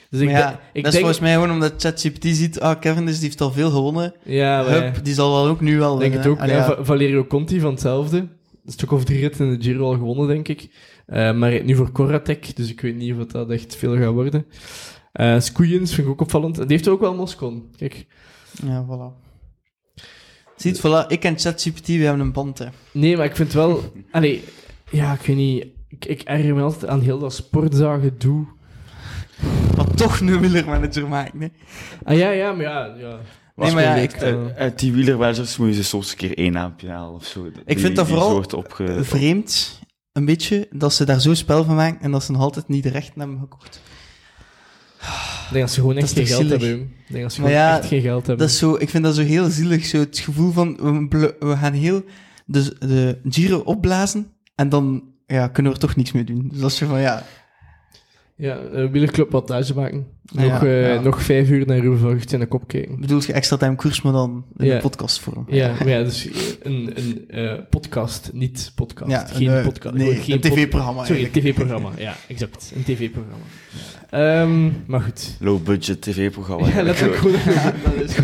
Dus 0.10 0.20
ik, 0.22 0.30
ja, 0.30 0.50
ik 0.52 0.58
dat 0.58 0.60
is 0.74 0.82
denk... 0.84 0.94
volgens 0.94 1.20
mij 1.20 1.34
gewoon 1.34 1.52
omdat 1.52 1.74
ChatGPT 1.78 2.26
ziet, 2.26 2.60
ah, 2.60 2.82
dus, 2.82 3.14
die 3.14 3.28
heeft 3.28 3.42
al 3.42 3.52
veel 3.52 3.70
gewonnen. 3.70 4.14
Ja, 4.24 4.62
maar- 4.64 4.84
Hup, 4.84 5.04
die 5.06 5.14
zal 5.14 5.32
wel 5.34 5.48
ook 5.48 5.62
nu 5.62 5.78
wel 5.78 5.94
Ik 5.94 6.00
denk 6.00 6.14
het 6.14 6.24
winnen. 6.24 6.42
ook. 6.44 6.50
Allee, 6.50 6.62
ja, 6.62 6.70
ja. 6.70 6.76
Va- 6.76 6.84
Valerio 6.84 7.26
Conti 7.26 7.60
van 7.60 7.72
hetzelfde. 7.72 8.18
Een 8.66 8.72
stuk 8.72 8.92
of 8.92 9.04
drie 9.06 9.20
ritten 9.20 9.46
in 9.48 9.60
de 9.60 9.64
Giro 9.66 9.86
al 9.86 9.94
gewonnen, 9.94 10.28
denk 10.28 10.48
ik. 10.48 10.70
Eh, 11.06 11.34
maar 11.34 11.64
nu 11.64 11.76
voor 11.76 11.92
Corratec, 11.92 12.56
dus 12.56 12.70
ik 12.72 12.82
weet 12.82 12.96
niet 12.96 13.16
of 13.16 13.26
dat 13.26 13.50
echt 13.50 13.76
veel 13.76 13.98
gaat 13.98 14.14
worden. 14.14 14.46
Eh 15.12 15.40
Skoeiens 15.40 15.94
vind 15.94 16.08
ik 16.08 16.14
ook 16.14 16.22
opvallend. 16.22 16.56
Die 16.56 16.66
heeft 16.68 16.88
ook 16.88 17.00
wel 17.00 17.16
Moscon. 17.16 17.64
Kijk. 17.78 18.06
Ja, 18.66 18.86
voilà. 18.86 19.25
Ziet, 20.56 20.80
voilà, 20.80 21.08
ik 21.08 21.24
en 21.24 21.40
ChatGPT, 21.40 21.88
we 21.88 21.94
hebben 21.94 22.20
een 22.20 22.32
band, 22.32 22.58
hè. 22.58 22.66
Nee, 22.92 23.18
maar 23.18 23.26
ik 23.26 23.36
vind 23.36 23.54
wel... 23.54 23.84
Allee, 24.12 24.44
ja, 24.90 25.14
ik 25.14 25.22
weet 25.22 25.36
niet... 25.36 25.68
Ik, 25.88 26.06
ik 26.06 26.22
erger 26.22 26.56
me 26.56 26.62
altijd 26.62 26.92
aan 26.92 27.02
heel 27.02 27.20
dat 27.20 27.34
sportzagen 27.34 28.16
doe. 28.18 28.46
Wat 29.76 29.98
toch 29.98 30.22
nu 30.22 30.40
wielermanager 30.40 31.08
maken, 31.08 31.42
hè. 31.42 31.48
Ah 32.04 32.18
ja, 32.18 32.30
ja, 32.30 32.52
maar 32.52 32.62
ja... 32.62 32.96
ja. 32.98 33.20
Nee, 33.56 33.74
maar 33.74 33.84
ja, 33.84 33.96
ik, 33.96 34.12
eh, 34.12 34.22
Uit, 34.22 34.56
uit 34.56 34.80
die 34.80 34.92
wielermanagers 34.94 35.58
moet 35.58 35.68
je 35.68 35.74
ze 35.74 35.84
soms 35.84 36.12
een 36.12 36.18
keer 36.18 36.38
één 36.38 36.52
naampje 36.52 36.90
halen 36.90 37.14
of 37.14 37.26
zo. 37.26 37.48
Ik 37.66 37.80
vind 37.80 37.96
dat 37.96 38.08
vooral 38.08 38.44
opge... 38.56 39.04
vreemd, 39.04 39.80
een 40.12 40.26
beetje, 40.26 40.68
dat 40.72 40.94
ze 40.94 41.06
daar 41.06 41.22
zo 41.22 41.34
spel 41.34 41.64
van 41.64 41.76
maken 41.76 42.02
en 42.02 42.12
dat 42.12 42.24
ze 42.24 42.32
nog 42.32 42.42
altijd 42.42 42.68
niet 42.68 42.84
de 42.84 42.90
rechten 42.90 43.20
hebben 43.20 43.40
gekocht. 43.40 43.82
Ik 45.48 45.52
denk 45.52 45.66
dat 45.66 45.74
ze 45.74 45.80
gewoon 45.80 45.98
echt 45.98 46.12
geen 46.12 46.26
geld 46.26 46.42
zielig? 46.42 46.62
hebben. 46.62 46.80
Ik 46.80 47.12
denk 47.12 47.24
dat 47.24 47.34
ze 47.34 47.40
gewoon 47.40 47.56
ja, 47.56 47.78
echt 47.78 47.88
geen 47.88 48.02
geld 48.02 48.28
hebben. 48.28 48.46
Dat 48.46 48.54
is 48.54 48.58
zo, 48.58 48.76
ik 48.76 48.90
vind 48.90 49.04
dat 49.04 49.16
zo 49.16 49.22
heel 49.22 49.50
zielig, 49.50 49.86
zo 49.86 50.00
het 50.00 50.20
gevoel 50.20 50.52
van, 50.52 50.76
we, 51.10 51.36
gaan 51.40 51.74
heel 51.74 52.04
de, 52.46 52.76
de 52.80 53.20
Giro 53.30 53.58
opblazen 53.58 54.28
en 54.56 54.70
dan 54.70 55.04
ja, 55.28 55.48
kunnen 55.48 55.72
we 55.72 55.78
er 55.78 55.88
toch 55.88 55.96
niks 55.96 56.12
mee 56.12 56.24
doen. 56.24 56.48
Dus 56.52 56.60
dat 56.60 56.72
is 56.72 56.78
zo 56.78 56.88
van, 56.88 57.00
ja, 57.00 57.24
Ja, 58.36 58.60
uh, 58.74 58.92
wielerclub 58.92 59.32
wattage 59.32 59.74
maken. 59.74 60.08
Ja, 60.32 60.42
Nog, 60.44 60.64
eh, 60.64 60.94
ja. 60.94 61.02
nog 61.02 61.22
vijf 61.22 61.50
uur 61.50 61.66
naar 61.66 61.78
Ruben 61.80 62.00
van 62.00 62.10
Gucht 62.12 62.34
in 62.34 62.40
de 62.40 62.46
kop 62.46 62.68
kijken. 62.68 63.00
bedoel 63.00 63.22
je 63.26 63.34
extra 63.34 63.58
time 63.58 63.76
koers, 63.76 64.02
maar 64.02 64.14
dan 64.14 64.46
in 64.58 64.66
Ja. 64.66 64.76
de 64.76 64.82
podcastvorm. 64.82 65.46
Ja, 65.50 65.74
maar 65.80 65.90
ja, 65.90 66.04
dus 66.04 66.28
een, 66.64 66.92
een 66.96 67.24
eh, 67.30 67.54
podcast, 67.70 68.30
niet 68.34 68.72
podcast. 68.76 69.12
Ja, 69.12 69.26
geen 69.26 69.50
een, 69.50 69.58
eh, 69.58 69.64
podcast. 69.64 69.96
nee, 69.96 70.16
geen 70.16 70.34
een 70.36 70.40
pod- 70.42 70.52
tv-programma 70.52 71.06
Sorry, 71.06 71.24
een 71.24 71.32
tv-programma. 71.32 71.90
Ja, 71.98 72.16
exact. 72.28 72.72
Een 72.76 72.84
tv-programma. 72.84 73.44
Ehm, 74.10 74.70
maar 74.86 75.02
goed. 75.02 75.38
Low-budget 75.40 76.02
tv-programma. 76.02 76.68
Ja, 76.76 76.84
letterlijk 76.84 77.18
gewoon 77.20 77.36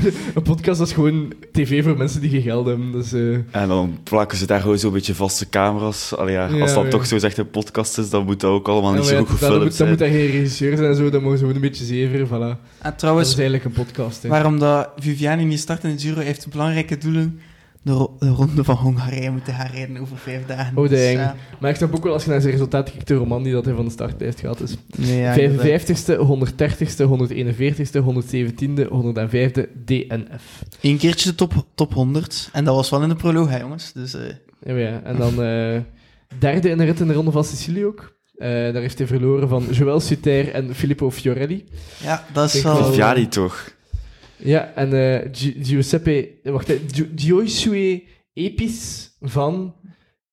een, 0.03 0.13
een 0.33 0.41
podcast 0.41 0.77
dat 0.79 0.87
is 0.87 0.93
gewoon 0.93 1.33
tv 1.51 1.83
voor 1.83 1.97
mensen 1.97 2.21
die 2.21 2.29
geen 2.29 2.41
geld 2.41 2.65
hebben. 2.65 2.91
Dus, 2.91 3.13
eh, 3.13 3.33
En 3.51 3.67
dan 3.67 3.97
plakken 4.03 4.37
ze 4.37 4.45
daar 4.45 4.61
gewoon 4.61 4.77
zo'n 4.79 4.91
beetje 4.93 5.15
vaste 5.15 5.49
camera's. 5.49 6.13
Allee, 6.13 6.33
ja, 6.33 6.47
Ja, 6.47 6.61
als 6.61 6.73
dat 6.73 6.83
ja. 6.83 6.89
toch 6.89 7.05
zo 7.05 7.15
echt 7.15 7.37
een 7.37 7.49
podcast 7.49 7.97
is, 7.97 8.09
dan 8.09 8.25
moet 8.25 8.39
dat 8.39 8.51
ook 8.51 8.67
allemaal 8.67 8.93
niet 8.93 9.05
zo 9.05 9.17
goed 9.17 9.29
gefilmd 9.29 9.53
moet, 9.53 9.63
dan 9.63 9.71
zijn. 9.71 9.89
moet 9.89 9.99
dat 9.99 10.07
geen 10.07 10.25
regisseur 10.31 10.77
zijn 10.77 10.89
en 10.89 10.95
zo, 10.95 11.09
dan 11.09 11.21
mogen 11.21 11.37
ze 11.37 11.43
gewoon 11.45 11.61
een 11.61 11.69
beetje 11.69 11.85
Voilà. 12.27 12.29
En 12.31 12.57
Dat 12.83 12.99
trouwens, 12.99 13.29
is 13.29 13.33
eigenlijk 13.35 13.65
een 13.65 13.71
podcast. 13.85 14.23
Hè. 14.23 14.29
waarom 14.29 14.59
dat 14.59 14.89
Viviani 14.97 15.43
niet 15.43 15.59
start 15.59 15.83
in 15.83 15.91
de 15.95 15.99
Giro, 16.01 16.19
heeft 16.21 16.47
belangrijke 16.49 16.97
doelen. 16.97 17.39
De, 17.83 17.91
ro- 17.91 18.15
de 18.19 18.29
ronde 18.29 18.63
van 18.63 18.75
Hongarije 18.75 19.31
moeten 19.31 19.53
gaan 19.53 19.67
rijden 19.71 19.97
over 19.97 20.17
vijf 20.17 20.45
dagen. 20.45 20.77
Oh, 20.77 20.89
Dus, 20.89 20.99
dang. 21.03 21.17
ja. 21.17 21.35
Maar 21.59 21.69
ik 21.69 21.75
snap 21.75 21.95
ook 21.95 22.03
wel 22.03 22.13
als 22.13 22.23
je 22.23 22.29
naar 22.29 22.41
zijn 22.41 22.53
resultaat 22.53 22.91
kijkt, 22.91 23.07
de 23.07 23.13
roman 23.13 23.43
die 23.43 23.53
dat 23.53 23.65
hij 23.65 23.73
van 23.73 23.85
de 23.85 23.91
startlijst 23.91 24.39
gaat 24.39 24.59
is. 24.61 24.75
Nee, 24.97 25.19
ja, 25.19 25.33
inderdaad. 25.33 25.81
55ste, 25.81 26.15
130ste, 26.17 27.05
141ste, 27.05 28.01
117e, 28.03 28.87
105e, 28.89 29.67
DNF. 29.85 30.63
Eén 30.81 30.97
keertje 30.97 31.29
de 31.29 31.35
top, 31.35 31.65
top 31.75 31.93
100. 31.93 32.49
En 32.53 32.63
dat 32.65 32.75
was 32.75 32.89
wel 32.89 33.01
in 33.03 33.09
de 33.09 33.15
proloog, 33.15 33.49
hè, 33.49 33.59
jongens. 33.59 33.91
Dus 33.93 34.13
eh, 34.13 34.21
Ja, 34.63 34.73
ja. 34.75 35.01
En 35.03 35.17
dan 35.17 35.43
eh, 35.43 35.79
derde 36.39 36.69
in 36.69 36.77
de 36.77 36.83
rit 36.83 36.99
in 36.99 37.07
de 37.07 37.13
Ronde 37.13 37.31
van 37.31 37.43
Sicilië 37.43 37.85
ook. 37.85 38.19
Eh, 38.41 38.49
daar 38.73 38.81
heeft 38.81 38.97
hij 38.97 39.07
verloren 39.07 39.47
van 39.49 39.65
Joël 39.71 39.99
Suter 39.99 40.51
en 40.53 40.75
Filippo 40.75 41.11
Fiorelli. 41.11 41.63
ja, 42.03 42.25
dat 42.33 42.53
is 42.53 42.61
wel... 42.63 43.13
die 43.15 43.27
toch. 43.27 43.69
Ja, 44.37 44.71
en 44.75 44.93
eh, 44.93 45.27
Gi- 45.31 45.55
Giuseppe... 45.63 46.29
Wacht, 46.43 46.67
hè, 46.67 46.79
Gio- 46.91 47.07
Giosuè 47.15 48.03
Epis 48.33 49.09
van 49.21 49.75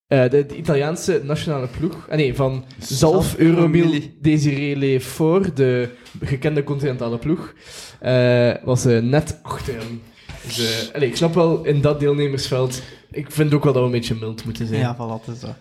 eh, 0.06 0.30
de, 0.30 0.46
de 0.46 0.56
Italiaanse 0.56 1.20
nationale 1.24 1.66
ploeg. 1.78 2.06
Ah, 2.08 2.16
nee, 2.16 2.34
van 2.34 2.64
Zalf 2.78 3.36
Euromil. 3.36 4.00
Desiree 4.20 4.76
Lefort, 4.76 5.56
de 5.56 5.88
gekende 6.20 6.64
continentale 6.64 7.18
ploeg, 7.18 7.54
eh, 8.00 8.52
was 8.64 8.84
net 8.84 9.38
achter 9.42 9.74
hem. 9.78 10.02
Dus, 10.42 10.90
allee, 10.94 11.08
ik 11.08 11.16
snap 11.16 11.34
wel, 11.34 11.64
in 11.64 11.80
dat 11.80 12.00
deelnemersveld... 12.00 12.82
Ik 13.10 13.30
vind 13.30 13.54
ook 13.54 13.64
wel 13.64 13.72
dat 13.72 13.82
we 13.82 13.88
een 13.88 13.94
beetje 13.94 14.14
mild 14.20 14.44
moeten 14.44 14.66
zijn. 14.66 14.80
Ja, 14.80 14.94
voilà, 14.94 15.24
dat 15.26 15.34
is 15.34 15.40
dat. 15.40 15.54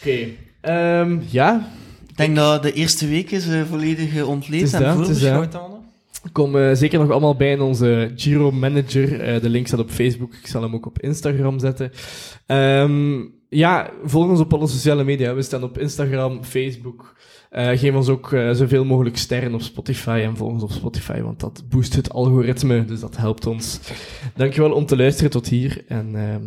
Oké. 0.00 0.28
Ehm, 0.62 1.18
ja, 1.30 1.68
Ik 2.08 2.16
denk 2.16 2.36
dat 2.36 2.62
de 2.62 2.72
eerste 2.72 3.08
week 3.08 3.30
is 3.30 3.48
eh, 3.48 3.62
volledig 3.70 4.16
eh, 4.16 4.28
ontleed 4.28 4.62
is 4.62 4.72
en 4.72 4.94
voorbeschouwd 4.94 5.54
kom 6.32 6.56
eh, 6.56 6.74
zeker 6.74 6.98
nog 6.98 7.10
allemaal 7.10 7.36
bij 7.36 7.50
in 7.50 7.60
onze 7.60 8.12
Giro 8.16 8.50
Manager. 8.50 9.20
Eh, 9.20 9.40
de 9.40 9.48
link 9.48 9.66
staat 9.66 9.80
op 9.80 9.90
Facebook. 9.90 10.34
Ik 10.34 10.46
zal 10.46 10.62
hem 10.62 10.74
ook 10.74 10.86
op 10.86 11.00
Instagram 11.00 11.58
zetten. 11.58 11.90
Ehm, 12.46 13.20
ja, 13.48 13.90
volg 14.04 14.28
ons 14.28 14.40
op 14.40 14.54
alle 14.54 14.66
sociale 14.66 15.04
media. 15.04 15.34
We 15.34 15.42
staan 15.42 15.62
op 15.62 15.78
Instagram, 15.78 16.44
Facebook. 16.44 17.20
Eh, 17.50 17.78
geef 17.78 17.94
ons 17.94 18.08
ook 18.08 18.28
zoveel 18.52 18.84
mogelijk 18.84 19.16
sterren 19.16 19.54
op 19.54 19.62
Spotify 19.62 20.20
en 20.24 20.36
volg 20.36 20.52
ons 20.52 20.62
op 20.62 20.70
Spotify, 20.70 21.20
want 21.20 21.40
dat 21.40 21.64
boost 21.68 21.94
het 21.94 22.10
algoritme, 22.10 22.84
dus 22.84 23.00
dat 23.00 23.16
helpt 23.16 23.46
ons. 23.46 23.80
Dankjewel 24.36 24.72
om 24.72 24.86
te 24.86 24.96
luisteren 24.96 25.30
tot 25.30 25.48
hier 25.48 25.84
en 25.88 26.14
ehm, 26.14 26.44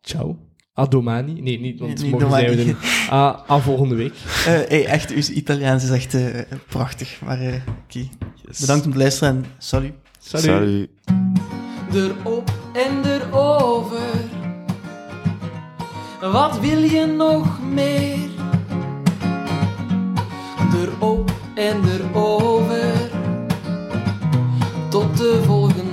ciao. 0.00 0.36
A 0.78 0.86
domani. 0.86 1.40
Nee, 1.40 1.60
niet, 1.60 1.78
want 1.80 2.00
Nee, 2.00 2.10
morgen 2.10 2.30
zijn 2.30 2.50
we 2.50 2.56
domani. 2.56 2.76
er. 3.08 3.12
A, 3.12 3.44
a 3.50 3.58
volgende 3.58 3.94
week. 3.94 4.14
Eh, 4.46 4.52
hey, 4.52 4.86
echt, 4.86 5.10
uw 5.10 5.22
Italiaans 5.34 5.84
is 5.84 5.90
echt 5.90 6.14
eh, 6.14 6.24
prachtig. 6.68 7.20
Maar 7.24 7.40
eh, 7.40 7.54
oké. 7.84 8.08
Yes. 8.46 8.60
bedankt 8.60 8.86
om 8.86 8.92
te 8.92 8.98
luisteren 8.98 9.36
en 9.36 9.44
salut. 9.58 9.92
Salut. 10.18 10.46
Salut. 10.46 10.88
Erop 11.94 12.50
en 12.72 13.10
erover. 13.10 14.14
Wat 16.32 16.60
wil 16.60 16.78
je 16.82 17.06
nog 17.06 17.62
meer? 17.62 18.28
Erop 20.74 21.30
en 21.54 21.76
erover. 21.88 23.10
Tot 24.90 25.16
de 25.16 25.40
volgende. 25.44 25.86